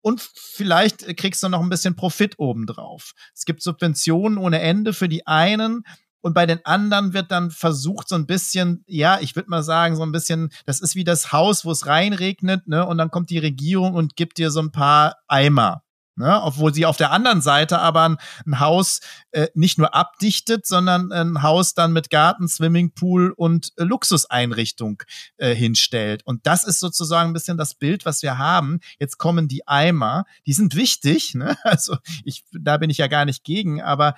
und 0.00 0.20
vielleicht 0.34 1.16
kriegst 1.16 1.42
du 1.42 1.48
noch 1.48 1.60
ein 1.60 1.68
bisschen 1.68 1.96
Profit 1.96 2.38
obendrauf. 2.38 3.12
Es 3.34 3.44
gibt 3.44 3.62
Subventionen 3.62 4.38
ohne 4.38 4.60
Ende 4.60 4.92
für 4.92 5.08
die 5.08 5.26
einen. 5.26 5.84
Und 6.20 6.34
bei 6.34 6.46
den 6.46 6.64
anderen 6.64 7.12
wird 7.12 7.30
dann 7.30 7.50
versucht, 7.50 8.08
so 8.08 8.16
ein 8.16 8.26
bisschen, 8.26 8.82
ja, 8.86 9.18
ich 9.20 9.36
würde 9.36 9.50
mal 9.50 9.62
sagen, 9.62 9.94
so 9.94 10.02
ein 10.02 10.10
bisschen, 10.10 10.50
das 10.66 10.80
ist 10.80 10.96
wie 10.96 11.04
das 11.04 11.32
Haus, 11.32 11.64
wo 11.64 11.70
es 11.70 11.86
reinregnet, 11.86 12.66
ne? 12.66 12.84
Und 12.84 12.98
dann 12.98 13.10
kommt 13.10 13.30
die 13.30 13.38
Regierung 13.38 13.94
und 13.94 14.16
gibt 14.16 14.38
dir 14.38 14.50
so 14.50 14.60
ein 14.60 14.72
paar 14.72 15.16
Eimer. 15.28 15.82
Ne? 16.18 16.42
Obwohl 16.42 16.74
sie 16.74 16.84
auf 16.84 16.96
der 16.96 17.12
anderen 17.12 17.40
Seite 17.40 17.78
aber 17.78 18.08
ein, 18.08 18.16
ein 18.44 18.60
Haus 18.60 19.00
äh, 19.30 19.48
nicht 19.54 19.78
nur 19.78 19.94
abdichtet, 19.94 20.66
sondern 20.66 21.12
ein 21.12 21.42
Haus 21.42 21.74
dann 21.74 21.92
mit 21.92 22.10
Garten, 22.10 22.48
Swimmingpool 22.48 23.32
und 23.36 23.72
äh, 23.76 23.84
Luxuseinrichtung 23.84 25.02
äh, 25.36 25.54
hinstellt. 25.54 26.26
Und 26.26 26.46
das 26.46 26.64
ist 26.64 26.80
sozusagen 26.80 27.30
ein 27.30 27.34
bisschen 27.34 27.56
das 27.56 27.74
Bild, 27.74 28.04
was 28.04 28.22
wir 28.22 28.36
haben. 28.36 28.80
Jetzt 28.98 29.18
kommen 29.18 29.46
die 29.46 29.66
Eimer, 29.68 30.24
die 30.46 30.52
sind 30.52 30.74
wichtig, 30.74 31.34
ne? 31.34 31.56
also 31.62 31.96
ich, 32.24 32.44
da 32.52 32.76
bin 32.76 32.90
ich 32.90 32.98
ja 32.98 33.06
gar 33.06 33.24
nicht 33.24 33.44
gegen, 33.44 33.80
aber 33.80 34.14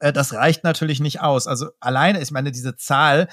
äh, 0.00 0.12
das 0.12 0.32
reicht 0.32 0.64
natürlich 0.64 1.00
nicht 1.00 1.20
aus. 1.20 1.46
Also 1.46 1.70
alleine, 1.80 2.20
ich 2.20 2.30
meine, 2.30 2.52
diese 2.52 2.76
Zahl 2.76 3.28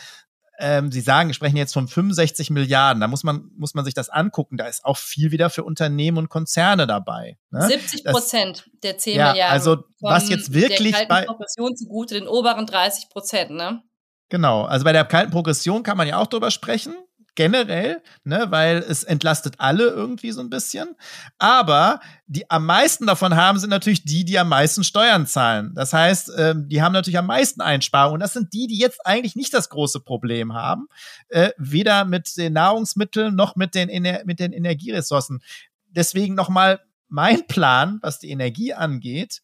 ähm, 0.59 0.91
Sie 0.91 1.01
sagen, 1.01 1.33
sprechen 1.33 1.57
jetzt 1.57 1.73
von 1.73 1.87
65 1.87 2.49
Milliarden. 2.49 3.01
Da 3.01 3.07
muss 3.07 3.23
man, 3.23 3.51
muss 3.57 3.73
man 3.73 3.85
sich 3.85 3.93
das 3.93 4.09
angucken. 4.09 4.57
Da 4.57 4.67
ist 4.67 4.85
auch 4.85 4.97
viel 4.97 5.31
wieder 5.31 5.49
für 5.49 5.63
Unternehmen 5.63 6.17
und 6.17 6.29
Konzerne 6.29 6.87
dabei. 6.87 7.37
Ne? 7.51 7.67
70 7.67 8.05
Prozent 8.05 8.69
der 8.83 8.97
10 8.97 9.15
ja, 9.17 9.31
Milliarden. 9.31 9.53
Also, 9.53 9.83
was 10.01 10.29
jetzt 10.29 10.53
wirklich 10.53 10.95
der 10.95 11.05
bei. 11.05 11.25
Progression 11.25 11.75
zugute 11.75 12.15
den 12.15 12.27
oberen 12.27 12.65
30 12.65 13.09
Prozent, 13.09 13.51
ne? 13.51 13.81
Genau. 14.29 14.63
Also 14.63 14.85
bei 14.85 14.91
der 14.91 15.05
kalten 15.05 15.31
Progression 15.31 15.83
kann 15.83 15.97
man 15.97 16.07
ja 16.07 16.17
auch 16.17 16.27
drüber 16.27 16.49
sprechen 16.51 16.95
generell, 17.35 18.01
ne, 18.23 18.47
weil 18.49 18.77
es 18.77 19.03
entlastet 19.03 19.55
alle 19.57 19.87
irgendwie 19.87 20.31
so 20.31 20.41
ein 20.41 20.49
bisschen. 20.49 20.95
Aber 21.37 21.99
die 22.27 22.49
am 22.49 22.65
meisten 22.65 23.05
davon 23.05 23.35
haben 23.35 23.59
sind 23.59 23.69
natürlich 23.69 24.03
die, 24.03 24.25
die 24.25 24.39
am 24.39 24.49
meisten 24.49 24.83
Steuern 24.83 25.27
zahlen. 25.27 25.73
Das 25.75 25.93
heißt, 25.93 26.31
ähm, 26.37 26.67
die 26.67 26.81
haben 26.81 26.93
natürlich 26.93 27.17
am 27.17 27.27
meisten 27.27 27.61
Einsparungen. 27.61 28.19
Das 28.19 28.33
sind 28.33 28.53
die, 28.53 28.67
die 28.67 28.79
jetzt 28.79 29.05
eigentlich 29.05 29.35
nicht 29.35 29.53
das 29.53 29.69
große 29.69 29.99
Problem 29.99 30.53
haben, 30.53 30.87
äh, 31.29 31.51
weder 31.57 32.05
mit 32.05 32.35
den 32.37 32.53
Nahrungsmitteln 32.53 33.35
noch 33.35 33.55
mit 33.55 33.75
den, 33.75 33.89
Ener 33.89 34.21
mit 34.25 34.39
den 34.39 34.53
Energieressourcen. 34.53 35.41
Deswegen 35.89 36.35
nochmal 36.35 36.79
mein 37.07 37.45
Plan, 37.47 37.99
was 38.01 38.19
die 38.19 38.31
Energie 38.31 38.73
angeht 38.73 39.41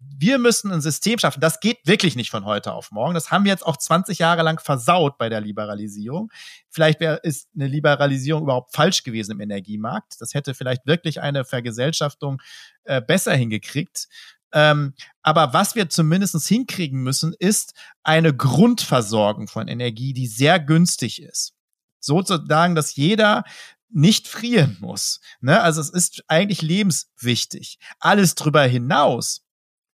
wir 0.00 0.38
müssen 0.38 0.70
ein 0.72 0.80
System 0.80 1.18
schaffen. 1.18 1.40
Das 1.40 1.60
geht 1.60 1.78
wirklich 1.84 2.14
nicht 2.14 2.30
von 2.30 2.44
heute 2.44 2.72
auf 2.72 2.92
morgen. 2.92 3.14
Das 3.14 3.30
haben 3.30 3.44
wir 3.44 3.50
jetzt 3.50 3.66
auch 3.66 3.76
20 3.76 4.18
Jahre 4.18 4.42
lang 4.42 4.60
versaut 4.60 5.18
bei 5.18 5.28
der 5.28 5.40
Liberalisierung. 5.40 6.30
Vielleicht 6.70 7.00
wäre 7.00 7.16
ist 7.22 7.48
eine 7.54 7.66
Liberalisierung 7.66 8.44
überhaupt 8.44 8.74
falsch 8.74 9.02
gewesen 9.02 9.32
im 9.32 9.40
Energiemarkt. 9.40 10.20
Das 10.20 10.34
hätte 10.34 10.54
vielleicht 10.54 10.86
wirklich 10.86 11.20
eine 11.20 11.44
Vergesellschaftung 11.44 12.40
äh, 12.84 13.00
besser 13.00 13.34
hingekriegt. 13.34 14.08
Ähm, 14.52 14.94
aber 15.22 15.52
was 15.52 15.74
wir 15.74 15.90
zumindest 15.90 16.46
hinkriegen 16.46 17.02
müssen, 17.02 17.34
ist 17.38 17.74
eine 18.02 18.34
Grundversorgung 18.34 19.48
von 19.48 19.68
Energie, 19.68 20.12
die 20.12 20.26
sehr 20.26 20.60
günstig 20.60 21.20
ist. 21.20 21.54
Sozusagen, 22.00 22.74
dass 22.74 22.94
jeder 22.94 23.44
nicht 23.90 24.28
frieren 24.28 24.76
muss. 24.80 25.20
Ne? 25.40 25.60
Also 25.60 25.80
es 25.80 25.90
ist 25.90 26.22
eigentlich 26.28 26.62
lebenswichtig. 26.62 27.78
Alles 27.98 28.34
drüber 28.36 28.62
hinaus 28.62 29.47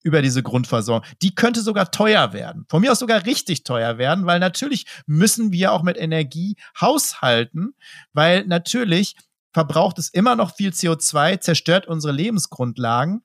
über 0.04 0.22
diese 0.22 0.42
Grundversorgung. 0.42 1.04
Die 1.22 1.34
könnte 1.34 1.62
sogar 1.62 1.90
teuer 1.90 2.32
werden. 2.32 2.66
Von 2.68 2.82
mir 2.82 2.92
aus 2.92 3.00
sogar 3.00 3.26
richtig 3.26 3.64
teuer 3.64 3.98
werden, 3.98 4.26
weil 4.26 4.38
natürlich 4.38 4.86
müssen 5.06 5.50
wir 5.50 5.72
auch 5.72 5.82
mit 5.82 5.96
Energie 5.96 6.56
haushalten, 6.80 7.74
weil 8.12 8.44
natürlich 8.46 9.16
verbraucht 9.52 9.98
es 9.98 10.10
immer 10.10 10.36
noch 10.36 10.54
viel 10.54 10.70
CO2, 10.70 11.40
zerstört 11.40 11.86
unsere 11.86 12.12
Lebensgrundlagen. 12.12 13.22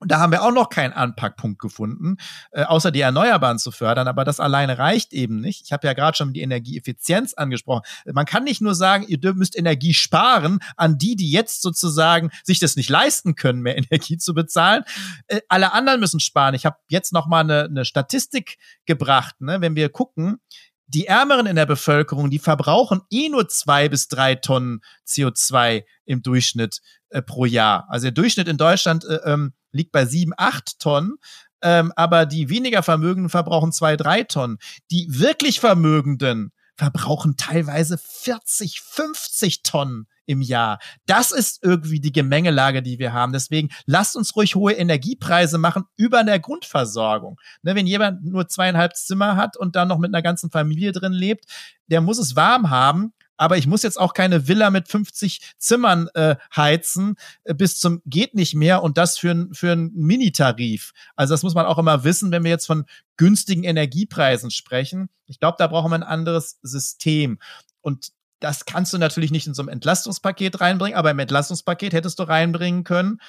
Und 0.00 0.10
da 0.10 0.18
haben 0.18 0.32
wir 0.32 0.42
auch 0.42 0.50
noch 0.50 0.70
keinen 0.70 0.94
Anpackpunkt 0.94 1.60
gefunden, 1.60 2.16
äh, 2.52 2.64
außer 2.64 2.90
die 2.90 3.02
Erneuerbaren 3.02 3.58
zu 3.58 3.70
fördern. 3.70 4.08
Aber 4.08 4.24
das 4.24 4.40
alleine 4.40 4.78
reicht 4.78 5.12
eben 5.12 5.40
nicht. 5.40 5.62
Ich 5.64 5.72
habe 5.72 5.86
ja 5.86 5.92
gerade 5.92 6.16
schon 6.16 6.32
die 6.32 6.40
Energieeffizienz 6.40 7.34
angesprochen. 7.34 7.82
Man 8.06 8.24
kann 8.24 8.44
nicht 8.44 8.62
nur 8.62 8.74
sagen, 8.74 9.04
ihr 9.06 9.18
müsst 9.34 9.56
Energie 9.56 9.92
sparen 9.92 10.60
an 10.76 10.96
die, 10.96 11.16
die 11.16 11.30
jetzt 11.30 11.60
sozusagen 11.60 12.30
sich 12.42 12.58
das 12.58 12.76
nicht 12.76 12.88
leisten 12.88 13.34
können, 13.34 13.60
mehr 13.60 13.76
Energie 13.90 14.16
zu 14.16 14.32
bezahlen. 14.32 14.84
Äh, 15.26 15.40
alle 15.48 15.72
anderen 15.72 16.00
müssen 16.00 16.18
sparen. 16.18 16.54
Ich 16.54 16.64
habe 16.64 16.78
jetzt 16.88 17.12
noch 17.12 17.26
mal 17.26 17.40
eine, 17.40 17.64
eine 17.64 17.84
Statistik 17.84 18.56
gebracht. 18.86 19.40
Ne? 19.40 19.60
Wenn 19.60 19.76
wir 19.76 19.90
gucken, 19.90 20.40
die 20.86 21.06
Ärmeren 21.06 21.46
in 21.46 21.56
der 21.56 21.66
Bevölkerung, 21.66 22.30
die 22.30 22.40
verbrauchen 22.40 23.02
eh 23.10 23.28
nur 23.28 23.48
zwei 23.48 23.88
bis 23.88 24.08
drei 24.08 24.34
Tonnen 24.34 24.80
CO2 25.06 25.84
im 26.04 26.22
Durchschnitt 26.22 26.80
äh, 27.10 27.22
pro 27.22 27.44
Jahr. 27.44 27.86
Also 27.88 28.06
der 28.06 28.12
Durchschnitt 28.12 28.48
in 28.48 28.56
Deutschland 28.56 29.04
äh, 29.04 29.20
ähm, 29.24 29.52
liegt 29.72 29.92
bei 29.92 30.04
sieben, 30.04 30.32
acht 30.36 30.78
Tonnen. 30.78 31.16
Ähm, 31.62 31.92
aber 31.96 32.26
die 32.26 32.48
weniger 32.48 32.82
Vermögenden 32.82 33.28
verbrauchen 33.28 33.72
zwei, 33.72 33.96
drei 33.96 34.22
Tonnen. 34.22 34.58
Die 34.90 35.06
wirklich 35.10 35.60
Vermögenden 35.60 36.52
verbrauchen 36.76 37.36
teilweise 37.36 37.98
40, 37.98 38.80
50 38.80 39.62
Tonnen 39.62 40.06
im 40.24 40.40
Jahr. 40.40 40.78
Das 41.04 41.30
ist 41.30 41.62
irgendwie 41.62 42.00
die 42.00 42.12
Gemengelage, 42.12 42.82
die 42.82 42.98
wir 42.98 43.12
haben. 43.12 43.34
Deswegen 43.34 43.68
lasst 43.84 44.16
uns 44.16 44.34
ruhig 44.34 44.54
hohe 44.54 44.72
Energiepreise 44.72 45.58
machen 45.58 45.84
über 45.96 46.24
der 46.24 46.38
Grundversorgung. 46.38 47.38
Ne, 47.62 47.74
wenn 47.74 47.86
jemand 47.86 48.24
nur 48.24 48.48
zweieinhalb 48.48 48.96
Zimmer 48.96 49.36
hat 49.36 49.58
und 49.58 49.76
dann 49.76 49.88
noch 49.88 49.98
mit 49.98 50.14
einer 50.14 50.22
ganzen 50.22 50.50
Familie 50.50 50.92
drin 50.92 51.12
lebt, 51.12 51.44
der 51.88 52.00
muss 52.00 52.18
es 52.18 52.34
warm 52.34 52.70
haben 52.70 53.12
aber 53.40 53.56
ich 53.56 53.66
muss 53.66 53.82
jetzt 53.82 53.98
auch 53.98 54.12
keine 54.12 54.48
Villa 54.48 54.68
mit 54.68 54.86
50 54.86 55.54
Zimmern 55.56 56.08
äh, 56.12 56.36
heizen 56.54 57.14
äh, 57.44 57.54
bis 57.54 57.80
zum 57.80 58.02
geht 58.04 58.34
nicht 58.34 58.54
mehr 58.54 58.82
und 58.82 58.98
das 58.98 59.16
für, 59.16 59.48
für 59.52 59.72
einen 59.72 59.94
Minitarif. 59.94 60.92
Also 61.16 61.32
das 61.32 61.42
muss 61.42 61.54
man 61.54 61.64
auch 61.64 61.78
immer 61.78 62.04
wissen, 62.04 62.32
wenn 62.32 62.44
wir 62.44 62.50
jetzt 62.50 62.66
von 62.66 62.84
günstigen 63.16 63.64
Energiepreisen 63.64 64.50
sprechen. 64.50 65.08
Ich 65.24 65.40
glaube, 65.40 65.56
da 65.58 65.68
brauchen 65.68 65.90
wir 65.90 65.94
ein 65.94 66.02
anderes 66.02 66.58
System. 66.60 67.38
Und 67.80 68.12
das 68.40 68.66
kannst 68.66 68.92
du 68.92 68.98
natürlich 68.98 69.30
nicht 69.30 69.46
in 69.46 69.54
so 69.54 69.62
einem 69.62 69.70
Entlastungspaket 69.70 70.60
reinbringen, 70.60 70.98
aber 70.98 71.10
im 71.10 71.18
Entlastungspaket 71.18 71.94
hättest 71.94 72.18
du 72.18 72.24
reinbringen 72.24 72.84
können, 72.84 73.20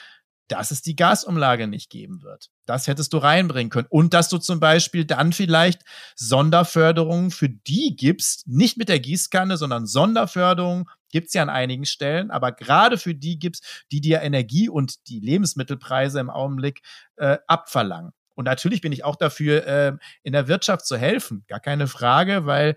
dass 0.52 0.72
es 0.72 0.82
die 0.82 0.98
Gasumlage 0.98 1.68
nicht 1.68 1.90
geben 1.90 2.22
wird. 2.24 2.50
Das 2.66 2.88
hättest 2.88 3.14
du 3.14 3.18
reinbringen 3.18 3.70
können. 3.70 3.88
Und 3.90 4.14
dass 4.14 4.28
du 4.28 4.38
zum 4.38 4.60
Beispiel 4.60 5.06
dann 5.06 5.32
vielleicht 5.32 5.82
Sonderförderungen 6.16 7.32
für 7.32 7.48
die 7.48 7.96
gibst, 7.96 8.48
nicht 8.48 8.78
mit 8.78 8.90
der 8.90 9.00
Gießkanne, 9.00 9.56
sondern 9.56 9.86
Sonderförderungen 9.86 10.86
gibt's 11.10 11.34
ja 11.34 11.42
an 11.42 11.50
einigen 11.50 11.86
Stellen, 11.86 12.32
aber 12.32 12.52
gerade 12.52 12.98
für 12.98 13.16
die 13.16 13.40
gibt's, 13.40 13.84
die 13.92 14.02
dir 14.02 14.22
Energie 14.22 14.68
und 14.68 15.08
die 15.08 15.20
Lebensmittelpreise 15.20 16.20
im 16.20 16.30
Augenblick 16.30 16.82
äh, 17.16 17.38
abverlangen. 17.48 18.12
Und 18.36 18.46
natürlich 18.46 18.82
bin 18.82 18.92
ich 18.92 19.04
auch 19.04 19.16
dafür, 19.16 19.68
äh, 19.68 19.94
in 20.24 20.34
der 20.34 20.48
Wirtschaft 20.48 20.86
zu 20.86 20.98
helfen. 20.98 21.44
Gar 21.48 21.60
keine 21.60 21.88
Frage, 21.88 22.46
weil 22.46 22.76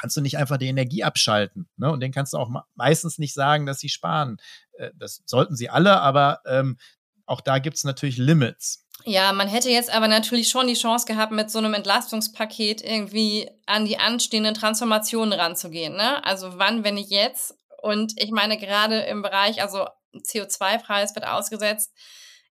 kannst 0.00 0.16
du 0.16 0.20
nicht 0.20 0.38
einfach 0.38 0.56
die 0.56 0.68
Energie 0.68 1.04
abschalten. 1.04 1.68
Ne? 1.76 1.90
Und 1.90 2.00
den 2.00 2.12
kannst 2.12 2.32
du 2.32 2.38
auch 2.38 2.50
meistens 2.74 3.18
nicht 3.18 3.34
sagen, 3.34 3.66
dass 3.66 3.80
sie 3.80 3.88
sparen. 3.88 4.38
Äh, 4.72 4.90
das 4.94 5.22
sollten 5.26 5.56
sie 5.56 5.68
alle, 5.68 6.00
aber 6.00 6.40
ähm, 6.46 6.78
auch 7.26 7.40
da 7.40 7.58
gibt 7.58 7.76
es 7.76 7.84
natürlich 7.84 8.16
Limits. 8.16 8.86
Ja, 9.04 9.32
man 9.32 9.48
hätte 9.48 9.70
jetzt 9.70 9.92
aber 9.92 10.08
natürlich 10.08 10.48
schon 10.48 10.66
die 10.66 10.74
Chance 10.74 11.06
gehabt, 11.06 11.32
mit 11.32 11.50
so 11.50 11.58
einem 11.58 11.74
Entlastungspaket 11.74 12.82
irgendwie 12.82 13.48
an 13.66 13.86
die 13.86 13.98
anstehenden 13.98 14.54
Transformationen 14.54 15.32
ranzugehen. 15.38 15.94
Ne? 15.96 16.24
Also 16.24 16.58
wann, 16.58 16.84
wenn 16.84 16.94
nicht 16.94 17.10
jetzt? 17.10 17.54
Und 17.82 18.12
ich 18.16 18.30
meine, 18.30 18.58
gerade 18.58 19.00
im 19.00 19.22
Bereich, 19.22 19.62
also 19.62 19.86
CO2-Preis 20.14 21.14
wird 21.14 21.26
ausgesetzt, 21.26 21.92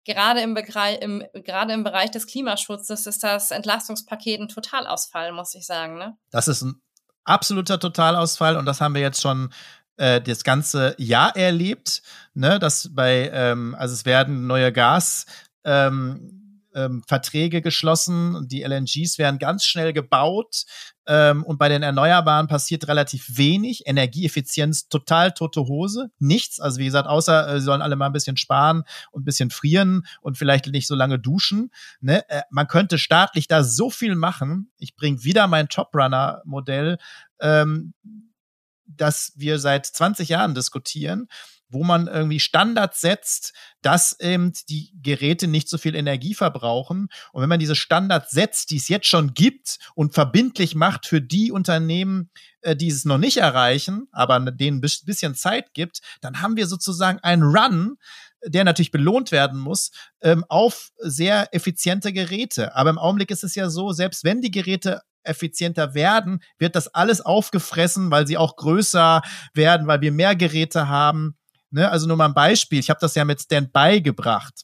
gerade 0.05 0.40
im, 0.40 0.55
Bereich, 0.55 1.01
im, 1.03 1.22
gerade 1.34 1.74
im 1.74 1.84
Bereich 1.84 2.11
des 2.11 2.26
Klimaschutzes 2.26 3.07
ist 3.07 3.22
das 3.22 3.51
Entlastungspaket 3.51 4.40
ein 4.40 4.49
Totalausfall, 4.49 5.32
muss 5.32 5.55
ich 5.55 5.66
sagen. 5.66 5.99
Ne? 5.99 6.16
Das 6.30 6.49
ist 6.49 6.62
ein 6.62 6.80
absoluter 7.29 7.79
Totalausfall 7.79 8.57
und 8.57 8.66
das 8.66 8.81
haben 8.81 8.95
wir 8.95 9.03
jetzt 9.03 9.20
schon 9.20 9.51
äh, 9.97 10.20
das 10.20 10.45
ganze 10.45 10.95
Jahr 10.99 11.37
erlebt, 11.37 12.03
ne, 12.35 12.59
dass 12.59 12.95
bei, 12.95 13.31
ähm, 13.33 13.74
also 13.79 13.95
es 13.95 14.05
werden 14.05 14.47
neue 14.47 14.72
Gas 14.72 15.26
ähm, 15.64 16.47
ähm, 16.75 17.03
Verträge 17.07 17.62
geschlossen, 17.62 18.47
die 18.49 18.62
LNGs 18.62 19.19
werden 19.19 19.39
ganz 19.39 19.64
schnell 19.64 19.93
gebaut 19.93 20.64
ähm, 21.07 21.43
und 21.45 21.59
bei 21.59 21.69
den 21.69 21.83
Erneuerbaren 21.83 22.49
passiert 22.49 22.87
relativ 22.87 23.39
wenig. 23.39 23.87
Energieeffizienz 23.87 24.89
total 24.89 25.33
tote 25.33 25.62
Hose, 25.62 26.11
nichts. 26.19 26.61
Also 26.61 26.79
wie 26.79 26.85
gesagt, 26.85 27.09
außer 27.09 27.49
äh, 27.49 27.59
sie 27.61 27.64
sollen 27.64 27.83
alle 27.83 27.97
mal 27.97 28.07
ein 28.07 28.12
bisschen 28.12 28.37
sparen 28.37 28.85
und 29.11 29.23
ein 29.23 29.25
bisschen 29.25 29.51
frieren 29.51 30.07
und 30.21 30.37
vielleicht 30.37 30.66
nicht 30.66 30.87
so 30.87 30.95
lange 30.95 31.19
duschen. 31.19 31.71
Ne? 32.01 32.29
Äh, 32.29 32.43
man 32.51 32.66
könnte 32.66 32.99
staatlich 32.99 33.49
da 33.49 33.64
so 33.64 33.91
viel 33.91 34.14
machen. 34.14 34.71
Ich 34.79 34.97
bringe 34.97 35.25
wieder 35.25 35.47
mein 35.47 35.69
Toprunner-Modell, 35.69 36.99
ähm, 37.41 37.95
das 38.87 39.33
wir 39.37 39.59
seit 39.59 39.87
20 39.87 40.29
Jahren 40.29 40.55
diskutieren 40.55 41.29
wo 41.69 41.85
man 41.85 42.07
irgendwie 42.07 42.41
Standards 42.41 43.01
setzt, 43.01 43.53
dass 43.83 44.19
eben 44.21 44.53
die 44.69 44.93
Geräte 45.03 45.47
nicht 45.47 45.69
so 45.69 45.79
viel 45.79 45.95
Energie 45.95 46.35
verbrauchen. 46.35 47.09
Und 47.33 47.43
wenn 47.43 47.49
man 47.49 47.61
diese 47.61 47.77
Standards 47.77 48.31
setzt, 48.31 48.71
die 48.71 48.77
es 48.77 48.89
jetzt 48.89 49.07
schon 49.07 49.35
gibt 49.35 49.79
und 49.95 50.14
verbindlich 50.14 50.75
macht 50.75 51.07
für 51.07 51.21
die 51.21 51.53
Unternehmen, 51.53 52.31
äh, 52.62 52.75
die 52.75 52.89
es 52.89 53.05
noch 53.05 53.19
nicht 53.19 53.37
erreichen, 53.37 54.09
aber 54.12 54.41
denen 54.51 54.79
ein 54.79 54.81
bisschen 54.81 55.35
Zeit 55.35 55.75
gibt, 55.75 56.01
dann 56.21 56.41
haben 56.41 56.57
wir 56.57 56.66
sozusagen 56.66 57.19
einen 57.21 57.43
Run, 57.43 57.97
der 58.45 58.64
natürlich 58.64 58.93
belohnt 58.93 59.33
werden 59.33 59.59
muss, 59.59 59.91
ähm, 60.21 60.45
auf 60.49 60.91
sehr 60.99 61.55
effiziente 61.55 62.12
Geräte. 62.12 62.75
Aber 62.77 62.91
im 62.91 62.99
Augenblick 62.99 63.31
ist 63.31 63.45
es 63.45 63.55
ja 63.55 63.69
so, 63.69 63.93
selbst 63.93 64.25
wenn 64.25 64.41
die 64.41 64.51
Geräte 64.51 65.03
effizienter 65.29 65.95
werden, 65.95 66.41
wird 66.59 66.75
das 66.75 66.89
alles 66.89 67.21
aufgefressen, 67.21 68.11
weil 68.11 68.27
sie 68.27 68.37
auch 68.37 68.57
größer 68.57 69.23
werden, 69.55 69.87
weil 69.87 70.01
wir 70.01 70.12
mehr 70.12 70.35
Geräte 70.35 70.89
haben. 70.89 71.37
Ne? 71.71 71.91
Also 71.91 72.07
nur 72.07 72.16
mal 72.16 72.27
ein 72.27 72.35
Beispiel. 72.35 72.79
Ich 72.79 72.91
habe 72.91 73.01
das 73.01 73.14
ja 73.14 73.25
mit 73.25 73.41
Standby 73.41 74.01
gebracht. 74.03 74.62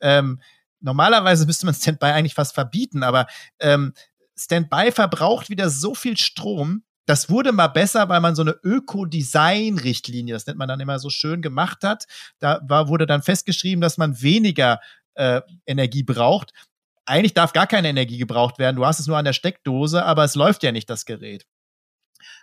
Ähm, 0.00 0.40
normalerweise 0.80 1.46
müsste 1.46 1.66
man 1.66 1.74
Standby 1.74 2.06
eigentlich 2.06 2.34
fast 2.34 2.54
verbieten, 2.54 3.02
aber 3.02 3.26
ähm, 3.60 3.92
Standby 4.36 4.92
verbraucht 4.92 5.50
wieder 5.50 5.70
so 5.70 5.94
viel 5.94 6.16
Strom. 6.16 6.82
Das 7.06 7.28
wurde 7.28 7.52
mal 7.52 7.68
besser, 7.68 8.08
weil 8.08 8.20
man 8.20 8.34
so 8.34 8.42
eine 8.42 8.56
Ökodesign-Richtlinie, 8.62 10.32
das 10.32 10.46
nennt 10.46 10.58
man 10.58 10.68
dann 10.68 10.80
immer 10.80 10.98
so 10.98 11.10
schön 11.10 11.42
gemacht 11.42 11.84
hat. 11.84 12.06
Da 12.38 12.60
war, 12.66 12.88
wurde 12.88 13.06
dann 13.06 13.22
festgeschrieben, 13.22 13.82
dass 13.82 13.98
man 13.98 14.22
weniger 14.22 14.80
äh, 15.14 15.42
Energie 15.66 16.02
braucht. 16.02 16.52
Eigentlich 17.04 17.34
darf 17.34 17.52
gar 17.52 17.66
keine 17.66 17.88
Energie 17.88 18.16
gebraucht 18.16 18.58
werden. 18.58 18.76
Du 18.76 18.86
hast 18.86 19.00
es 19.00 19.06
nur 19.06 19.18
an 19.18 19.26
der 19.26 19.34
Steckdose, 19.34 20.04
aber 20.04 20.24
es 20.24 20.34
läuft 20.34 20.62
ja 20.62 20.72
nicht 20.72 20.88
das 20.88 21.04
Gerät. 21.04 21.46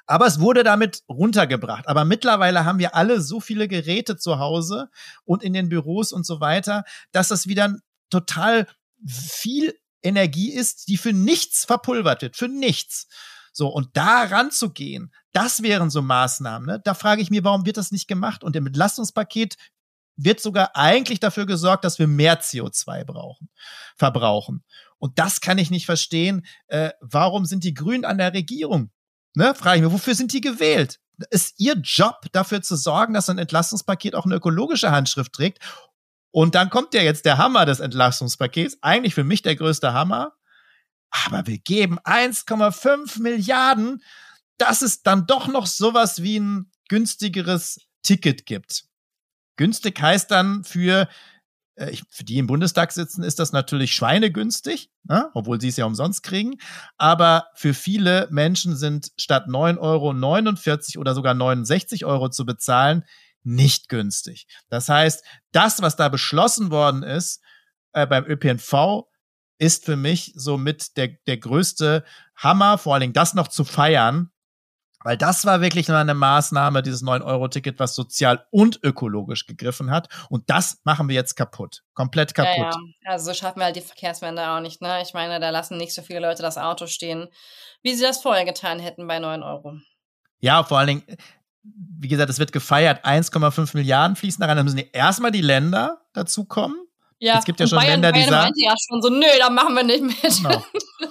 Aber 0.06 0.28
es 0.28 0.40
wurde 0.40 0.64
damit 0.64 1.04
runtergebracht. 1.10 1.88
Aber 1.88 2.06
mittlerweile 2.06 2.66
haben 2.66 2.80
wir 2.80 2.96
alle 2.96 3.22
so 3.22 3.40
viele 3.40 3.68
Geräte 3.68 4.18
zu 4.18 4.40
Hause 4.40 4.90
und 5.24 5.44
in 5.44 5.54
den 5.54 5.70
Büros 5.70 6.12
und 6.12 6.26
so 6.26 6.40
weiter, 6.40 6.84
dass 7.12 7.30
das 7.30 7.48
wieder 7.48 7.76
total 8.10 8.68
viel 9.06 9.74
Energie 10.04 10.52
ist, 10.52 10.88
die 10.88 10.98
für 10.98 11.14
nichts 11.14 11.66
verpulvert 11.66 12.22
wird, 12.22 12.36
für 12.36 12.48
nichts. 12.48 13.08
So, 13.54 13.68
und 13.68 13.90
da 13.98 14.24
ranzugehen, 14.24 15.14
das 15.34 15.62
wären 15.62 15.90
so 15.90 16.02
Maßnahmen. 16.02 16.68
Ne? 16.68 16.82
Da 16.84 16.94
frage 16.94 17.22
ich 17.22 17.30
mich, 17.30 17.44
warum 17.44 17.66
wird 17.66 17.78
das 17.78 17.92
nicht 17.92 18.08
gemacht? 18.08 18.44
Und 18.44 18.56
im 18.56 18.68
Entlastungspaket 18.68 19.56
wird 20.16 20.40
sogar 20.40 20.76
eigentlich 20.76 21.20
dafür 21.20 21.46
gesorgt, 21.46 21.84
dass 21.84 22.00
wir 22.00 22.08
mehr 22.08 22.42
CO2 22.42 23.04
brauchen, 23.06 23.50
verbrauchen. 23.98 24.64
Und 24.98 25.20
das 25.20 25.42
kann 25.42 25.58
ich 25.58 25.72
nicht 25.72 25.86
verstehen. 25.86 26.46
Äh, 26.68 26.92
warum 27.02 27.46
sind 27.46 27.64
die 27.64 27.74
Grünen 27.74 28.06
an 28.06 28.18
der 28.18 28.34
Regierung? 28.34 28.92
Ne, 29.36 29.56
frage 29.56 29.78
ich 29.78 29.84
mich, 29.84 29.94
wofür 29.94 30.16
sind 30.16 30.34
die 30.34 30.42
gewählt? 30.42 31.00
Ist 31.30 31.60
ihr 31.60 31.76
Job, 31.76 32.26
dafür 32.32 32.62
zu 32.62 32.76
sorgen, 32.76 33.14
dass 33.14 33.30
ein 33.30 33.38
Entlastungspaket 33.38 34.16
auch 34.16 34.26
eine 34.26 34.36
ökologische 34.36 34.92
Handschrift 34.92 35.34
trägt? 35.34 35.60
Und 36.32 36.56
dann 36.56 36.70
kommt 36.70 36.94
ja 36.94 37.02
jetzt 37.02 37.26
der 37.26 37.38
Hammer 37.38 37.66
des 37.66 37.80
Entlastungspakets, 37.80 38.78
eigentlich 38.82 39.14
für 39.14 39.24
mich 39.24 39.42
der 39.42 39.56
größte 39.56 39.94
Hammer. 39.94 40.34
Aber 41.10 41.46
wir 41.46 41.58
geben 41.60 42.00
1,5 42.00 43.22
Milliarden, 43.22 44.02
dass 44.58 44.82
es 44.82 45.04
dann 45.04 45.28
doch 45.28 45.48
noch 45.48 45.68
sowas 45.68 46.24
wie 46.24 46.40
ein 46.40 46.72
günstigeres 46.90 47.80
Ticket 48.04 48.46
gibt. 48.46 48.86
Günstig 49.58 50.02
heißt 50.02 50.32
dann 50.32 50.64
für 50.64 51.08
äh, 51.82 51.98
für 52.10 52.24
die 52.24 52.38
im 52.38 52.48
Bundestag 52.48 52.92
sitzen, 52.92 53.24
ist 53.24 53.40
das 53.40 53.52
natürlich 53.52 53.94
schweinegünstig, 53.94 54.92
ne? 55.04 55.30
obwohl 55.34 55.60
sie 55.60 55.70
es 55.70 55.78
ja 55.78 55.86
umsonst 55.86 56.24
kriegen. 56.24 56.58
Aber 56.98 57.46
für 57.56 57.74
viele 57.74 58.28
Menschen 58.32 58.76
sind 58.76 59.12
statt 59.18 59.48
9,49 59.48 59.80
Euro 60.96 61.02
oder 61.02 61.16
sogar 61.16 61.34
69 61.34 62.06
Euro 62.06 62.30
zu 62.30 62.46
bezahlen, 62.46 63.04
nicht 63.44 63.90
günstig. 63.90 64.48
Das 64.70 64.88
heißt, 64.88 65.24
das, 65.52 65.82
was 65.82 65.96
da 65.96 66.10
beschlossen 66.10 66.70
worden 66.70 67.04
ist 67.04 67.42
äh, 67.94 68.06
beim 68.06 68.26
ÖPNV, 68.26 69.08
ist 69.58 69.86
für 69.86 69.96
mich 69.96 70.34
somit 70.36 70.98
der, 70.98 71.10
der 71.28 71.38
größte 71.38 72.04
Hammer, 72.36 72.78
vor 72.78 72.94
allen 72.94 73.02
Dingen 73.02 73.14
das 73.14 73.34
noch 73.34 73.48
zu 73.48 73.64
feiern, 73.64 74.31
weil 75.04 75.18
das 75.18 75.46
war 75.46 75.62
wirklich 75.62 75.88
nur 75.88 75.98
eine 75.98 76.14
Maßnahme, 76.14 76.82
dieses 76.84 77.04
9-Euro-Ticket, 77.04 77.80
was 77.80 77.96
sozial 77.96 78.46
und 78.52 78.80
ökologisch 78.84 79.46
gegriffen 79.46 79.92
hat. 79.92 80.08
Und 80.30 80.50
das 80.50 80.80
machen 80.84 81.10
wir 81.10 81.16
jetzt 81.16 81.36
kaputt. 81.36 81.84
Komplett 81.94 82.34
kaputt. 82.34 82.58
Ja, 82.58 82.72
ja. 82.72 83.12
Also 83.12 83.32
so 83.32 83.34
schaffen 83.34 83.60
wir 83.60 83.66
halt 83.66 83.76
die 83.76 83.82
Verkehrswende 83.82 84.48
auch 84.50 84.60
nicht. 84.60 84.82
Ne? 84.82 85.02
Ich 85.02 85.14
meine, 85.14 85.40
da 85.40 85.50
lassen 85.50 85.78
nicht 85.78 85.94
so 85.94 86.02
viele 86.02 86.20
Leute 86.20 86.42
das 86.42 86.58
Auto 86.58 86.88
stehen, 86.88 87.28
wie 87.82 87.96
sie 87.96 88.04
das 88.04 88.22
vorher 88.22 88.46
getan 88.46 88.80
hätten 88.80 89.08
bei 89.08 89.20
9 89.20 89.44
Euro. 89.44 89.76
Ja, 90.40 90.64
vor 90.64 90.80
allen 90.80 90.88
Dingen, 90.88 91.04
wie 91.64 92.08
gesagt, 92.08 92.30
es 92.30 92.40
wird 92.40 92.52
gefeiert, 92.52 93.06
1,5 93.06 93.76
Milliarden 93.76 94.16
fließen 94.16 94.42
da 94.42 94.48
rein. 94.48 94.58
Dann 94.58 94.66
müssen 94.66 94.80
erstmal 94.92 95.32
die 95.32 95.42
Länder 95.42 96.02
dazukommen. 96.14 96.78
Ja, 97.20 97.38
es 97.38 97.46
gibt 97.46 97.60
ja 97.60 97.68
schon 97.68 97.78
Bayern, 97.78 98.02
Länder, 98.02 98.12
die 98.12 98.22
Bayern 98.22 98.32
sagen. 98.32 98.54
ja 98.58 98.74
schon 98.90 99.02
so, 99.02 99.10
nö, 99.10 99.28
da 99.38 99.52
machen 99.52 99.76
wir 99.76 99.84
nicht 99.84 100.02
mit. 100.02 100.22
Genau. 100.22 100.64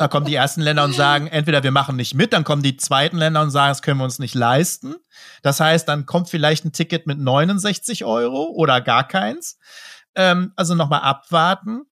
Da 0.00 0.08
kommen 0.08 0.24
die 0.24 0.34
ersten 0.34 0.62
Länder 0.62 0.84
und 0.84 0.94
sagen, 0.94 1.26
entweder 1.26 1.62
wir 1.62 1.72
machen 1.72 1.94
nicht 1.94 2.14
mit, 2.14 2.32
dann 2.32 2.42
kommen 2.42 2.62
die 2.62 2.78
zweiten 2.78 3.18
Länder 3.18 3.42
und 3.42 3.50
sagen, 3.50 3.68
das 3.68 3.82
können 3.82 3.98
wir 3.98 4.04
uns 4.04 4.18
nicht 4.18 4.34
leisten. 4.34 4.94
Das 5.42 5.60
heißt, 5.60 5.86
dann 5.86 6.06
kommt 6.06 6.30
vielleicht 6.30 6.64
ein 6.64 6.72
Ticket 6.72 7.06
mit 7.06 7.18
69 7.18 8.06
Euro 8.06 8.44
oder 8.44 8.80
gar 8.80 9.06
keins. 9.06 9.58
Ähm, 10.14 10.54
also 10.56 10.74
nochmal 10.74 11.02
abwarten. 11.02 11.82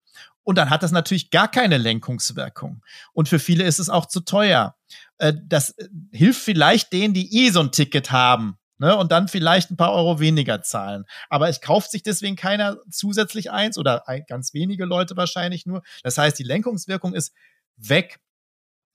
Und 0.42 0.56
dann 0.56 0.70
hat 0.70 0.82
das 0.82 0.90
natürlich 0.90 1.30
gar 1.30 1.48
keine 1.48 1.76
Lenkungswirkung. 1.76 2.82
Und 3.12 3.28
für 3.28 3.38
viele 3.38 3.64
ist 3.64 3.78
es 3.78 3.90
auch 3.90 4.06
zu 4.06 4.20
teuer. 4.20 4.74
Äh, 5.18 5.34
das 5.44 5.76
äh, 5.76 5.88
hilft 6.10 6.40
vielleicht 6.40 6.94
denen, 6.94 7.12
die 7.12 7.44
eh 7.44 7.50
so 7.50 7.60
ein 7.60 7.72
Ticket 7.72 8.10
haben. 8.10 8.56
Ne, 8.80 8.96
und 8.96 9.10
dann 9.10 9.26
vielleicht 9.26 9.72
ein 9.72 9.76
paar 9.76 9.92
Euro 9.92 10.20
weniger 10.20 10.62
zahlen. 10.62 11.04
Aber 11.28 11.48
es 11.48 11.60
kauft 11.60 11.90
sich 11.90 12.04
deswegen 12.04 12.36
keiner 12.36 12.76
zusätzlich 12.88 13.50
eins 13.50 13.76
oder 13.76 14.04
ganz 14.28 14.54
wenige 14.54 14.84
Leute 14.84 15.16
wahrscheinlich 15.16 15.66
nur. 15.66 15.82
Das 16.04 16.16
heißt, 16.16 16.38
die 16.38 16.44
Lenkungswirkung 16.44 17.12
ist 17.12 17.34
weg. 17.78 18.20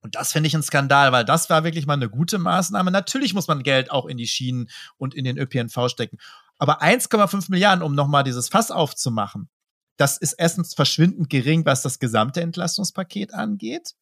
Und 0.02 0.16
das 0.16 0.34
finde 0.34 0.48
ich 0.48 0.56
ein 0.56 0.64
Skandal, 0.64 1.12
weil 1.12 1.24
das 1.24 1.50
war 1.50 1.64
wirklich 1.64 1.86
mal 1.86 1.94
eine 1.94 2.10
gute 2.10 2.38
Maßnahme. 2.38 2.92
Natürlich 2.92 3.34
muss 3.34 3.48
man 3.48 3.64
Geld 3.64 3.90
auch 3.90 4.06
in 4.06 4.18
die 4.18 4.28
Schienen 4.28 4.70
und 4.98 5.16
in 5.16 5.24
den 5.24 5.38
ÖPNV 5.38 5.88
stecken. 5.88 6.18
Aber 6.58 6.82
1,5 6.82 7.50
Milliarden, 7.50 7.84
um 7.84 7.96
nochmal 7.96 8.24
dieses 8.24 8.50
Fass 8.50 8.70
aufzumachen, 8.70 9.50
das 9.98 10.18
ist 10.18 10.34
erstens 10.34 10.74
verschwindend 10.74 11.30
gering, 11.30 11.66
was 11.66 11.82
das 11.82 12.00
gesamte 12.00 12.42
Entlastungspaket 12.42 13.34
angeht. 13.34 13.94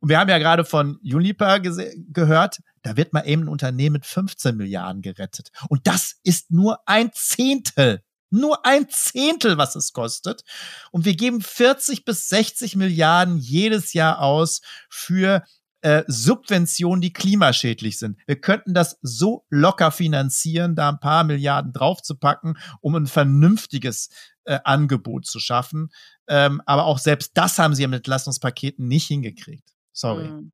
Und 0.00 0.08
wir 0.08 0.18
haben 0.18 0.28
ja 0.28 0.38
gerade 0.38 0.64
von 0.64 0.98
Unipa 1.02 1.58
gehört, 1.58 2.60
da 2.82 2.96
wird 2.96 3.12
mal 3.12 3.26
eben 3.26 3.42
ein 3.42 3.48
Unternehmen 3.48 3.94
mit 3.94 4.06
15 4.06 4.56
Milliarden 4.56 5.02
gerettet. 5.02 5.50
Und 5.68 5.86
das 5.86 6.16
ist 6.24 6.50
nur 6.50 6.80
ein 6.86 7.10
Zehntel. 7.12 8.02
Nur 8.36 8.64
ein 8.66 8.88
Zehntel, 8.88 9.58
was 9.58 9.74
es 9.76 9.92
kostet. 9.92 10.42
Und 10.90 11.04
wir 11.04 11.16
geben 11.16 11.40
40 11.40 12.04
bis 12.04 12.28
60 12.28 12.76
Milliarden 12.76 13.38
jedes 13.38 13.92
Jahr 13.92 14.20
aus 14.20 14.60
für 14.88 15.42
äh, 15.82 16.04
Subventionen, 16.06 17.00
die 17.00 17.12
klimaschädlich 17.12 17.98
sind. 17.98 18.18
Wir 18.26 18.40
könnten 18.40 18.74
das 18.74 18.98
so 19.02 19.44
locker 19.50 19.92
finanzieren, 19.92 20.74
da 20.74 20.88
ein 20.88 21.00
paar 21.00 21.24
Milliarden 21.24 21.72
draufzupacken, 21.72 22.58
um 22.80 22.94
ein 22.96 23.06
vernünftiges 23.06 24.08
äh, 24.44 24.58
Angebot 24.64 25.26
zu 25.26 25.38
schaffen. 25.38 25.90
Ähm, 26.28 26.60
aber 26.66 26.86
auch 26.86 26.98
selbst 26.98 27.32
das 27.34 27.58
haben 27.58 27.74
sie 27.74 27.86
mit 27.86 27.98
Entlastungspaketen 27.98 28.88
nicht 28.88 29.06
hingekriegt. 29.06 29.76
Sorry. 29.92 30.28
Mhm. 30.28 30.52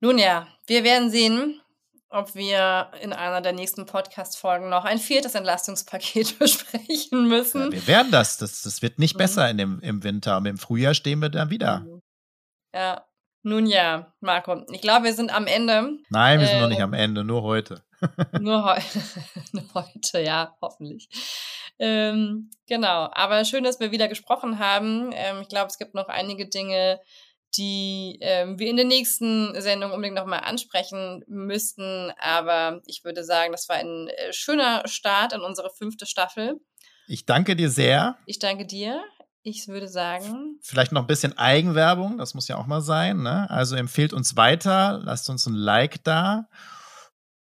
Nun 0.00 0.18
ja, 0.18 0.48
wir 0.66 0.84
werden 0.84 1.10
sehen, 1.10 1.60
ob 2.10 2.34
wir 2.34 2.90
in 3.02 3.12
einer 3.12 3.40
der 3.40 3.52
nächsten 3.52 3.86
Podcast-Folgen 3.86 4.68
noch 4.68 4.84
ein 4.84 4.98
viertes 4.98 5.34
Entlastungspaket 5.34 6.38
besprechen 6.38 7.28
müssen. 7.28 7.64
Ja, 7.64 7.72
wir 7.72 7.86
werden 7.86 8.10
das. 8.10 8.38
das. 8.38 8.62
Das 8.62 8.82
wird 8.82 8.98
nicht 8.98 9.14
mhm. 9.14 9.18
besser 9.18 9.48
in 9.50 9.58
dem, 9.58 9.80
im 9.80 10.02
Winter. 10.04 10.34
Aber 10.34 10.48
im 10.48 10.58
Frühjahr 10.58 10.94
stehen 10.94 11.20
wir 11.20 11.28
da 11.28 11.50
wieder. 11.50 11.80
Mhm. 11.80 12.02
Ja, 12.74 13.04
nun 13.42 13.66
ja, 13.66 14.12
Marco, 14.20 14.64
ich 14.72 14.80
glaube, 14.80 15.06
wir 15.06 15.14
sind 15.14 15.34
am 15.34 15.46
Ende. 15.46 15.98
Nein, 16.10 16.40
wir 16.40 16.46
sind 16.46 16.60
noch 16.60 16.68
nicht 16.68 16.82
am 16.82 16.92
ähm, 16.92 17.00
Ende, 17.00 17.24
nur 17.24 17.42
heute. 17.42 17.82
nur, 18.40 18.64
heu 18.64 18.80
nur 19.52 19.64
heute, 19.74 20.20
ja, 20.20 20.56
hoffentlich. 20.60 21.08
Ähm, 21.78 22.50
genau, 22.66 23.08
aber 23.12 23.44
schön, 23.44 23.64
dass 23.64 23.80
wir 23.80 23.92
wieder 23.92 24.08
gesprochen 24.08 24.58
haben. 24.58 25.10
Ähm, 25.12 25.42
ich 25.42 25.48
glaube, 25.48 25.68
es 25.68 25.78
gibt 25.78 25.94
noch 25.94 26.08
einige 26.08 26.48
Dinge, 26.48 27.00
die 27.56 28.18
ähm, 28.20 28.58
wir 28.58 28.68
in 28.68 28.76
der 28.76 28.84
nächsten 28.84 29.60
Sendung 29.60 29.92
unbedingt 29.92 30.16
nochmal 30.16 30.40
ansprechen 30.40 31.24
müssten. 31.26 32.12
Aber 32.18 32.80
ich 32.86 33.04
würde 33.04 33.24
sagen, 33.24 33.52
das 33.52 33.68
war 33.68 33.76
ein 33.76 34.08
äh, 34.08 34.32
schöner 34.32 34.82
Start 34.86 35.32
in 35.32 35.40
unsere 35.40 35.70
fünfte 35.70 36.06
Staffel. 36.06 36.60
Ich 37.06 37.24
danke 37.24 37.56
dir 37.56 37.70
sehr. 37.70 38.18
Ich 38.26 38.38
danke 38.38 38.66
dir. 38.66 39.02
Ich 39.42 39.66
würde 39.68 39.88
sagen. 39.88 40.58
Vielleicht 40.60 40.92
noch 40.92 41.02
ein 41.02 41.06
bisschen 41.06 41.38
Eigenwerbung, 41.38 42.18
das 42.18 42.34
muss 42.34 42.48
ja 42.48 42.58
auch 42.58 42.66
mal 42.66 42.82
sein. 42.82 43.22
Ne? 43.22 43.48
Also 43.48 43.76
empfehlt 43.76 44.12
uns 44.12 44.36
weiter, 44.36 45.00
lasst 45.02 45.30
uns 45.30 45.46
ein 45.46 45.54
Like 45.54 46.04
da. 46.04 46.48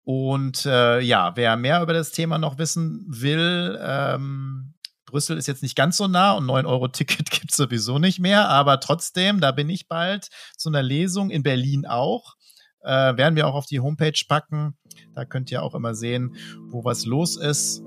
Und 0.04 0.66
äh, 0.66 1.02
ja, 1.02 1.36
wer 1.36 1.58
mehr 1.58 1.82
über 1.82 1.92
das 1.92 2.12
Thema 2.12 2.38
noch 2.38 2.58
wissen 2.58 3.04
will, 3.10 3.78
ähm, 3.82 4.74
Brüssel 5.08 5.38
ist 5.38 5.48
jetzt 5.48 5.64
nicht 5.64 5.76
ganz 5.76 5.98
so 5.98 6.08
nah 6.08 6.34
und 6.34 6.46
9-Euro-Ticket 6.46 7.32
gibt 7.32 7.52
es 7.52 7.58
sowieso 7.58 7.98
nicht 7.98 8.20
mehr, 8.20 8.48
aber 8.50 8.80
trotzdem, 8.80 9.40
da 9.40 9.52
bin 9.52 9.70
ich 9.70 9.88
bald 9.88 10.28
zu 10.56 10.70
einer 10.70 10.84
Lesung 10.84 11.32
in 11.32 11.42
Berlin 11.42 11.88
auch. 11.88 12.36
Äh, 12.84 13.18
werden 13.18 13.36
wir 13.36 13.48
auch 13.48 13.56
auf 13.56 13.66
die 13.66 13.80
Homepage 13.80 14.22
packen. 14.28 14.78
Da 15.16 15.26
könnt 15.26 15.52
ihr 15.52 15.64
auch 15.64 15.74
immer 15.74 15.96
sehen, 15.96 16.36
wo 16.70 16.86
was 16.86 17.06
los 17.06 17.36
ist. 17.36 17.82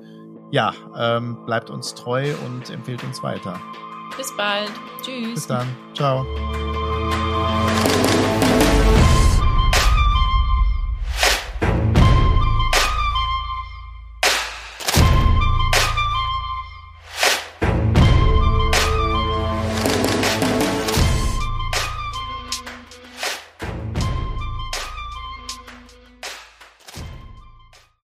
Ja, 0.51 0.75
ähm, 0.99 1.45
bleibt 1.47 1.71
uns 1.71 1.95
treu 1.95 2.35
und 2.45 2.71
empfehlt 2.71 3.05
uns 3.05 3.23
weiter. 3.23 3.61
Bis 4.17 4.37
bald. 4.37 4.73
Tschüss. 5.03 5.35
Bis 5.35 5.47
dann. 5.47 5.69
Ciao. 5.95 6.27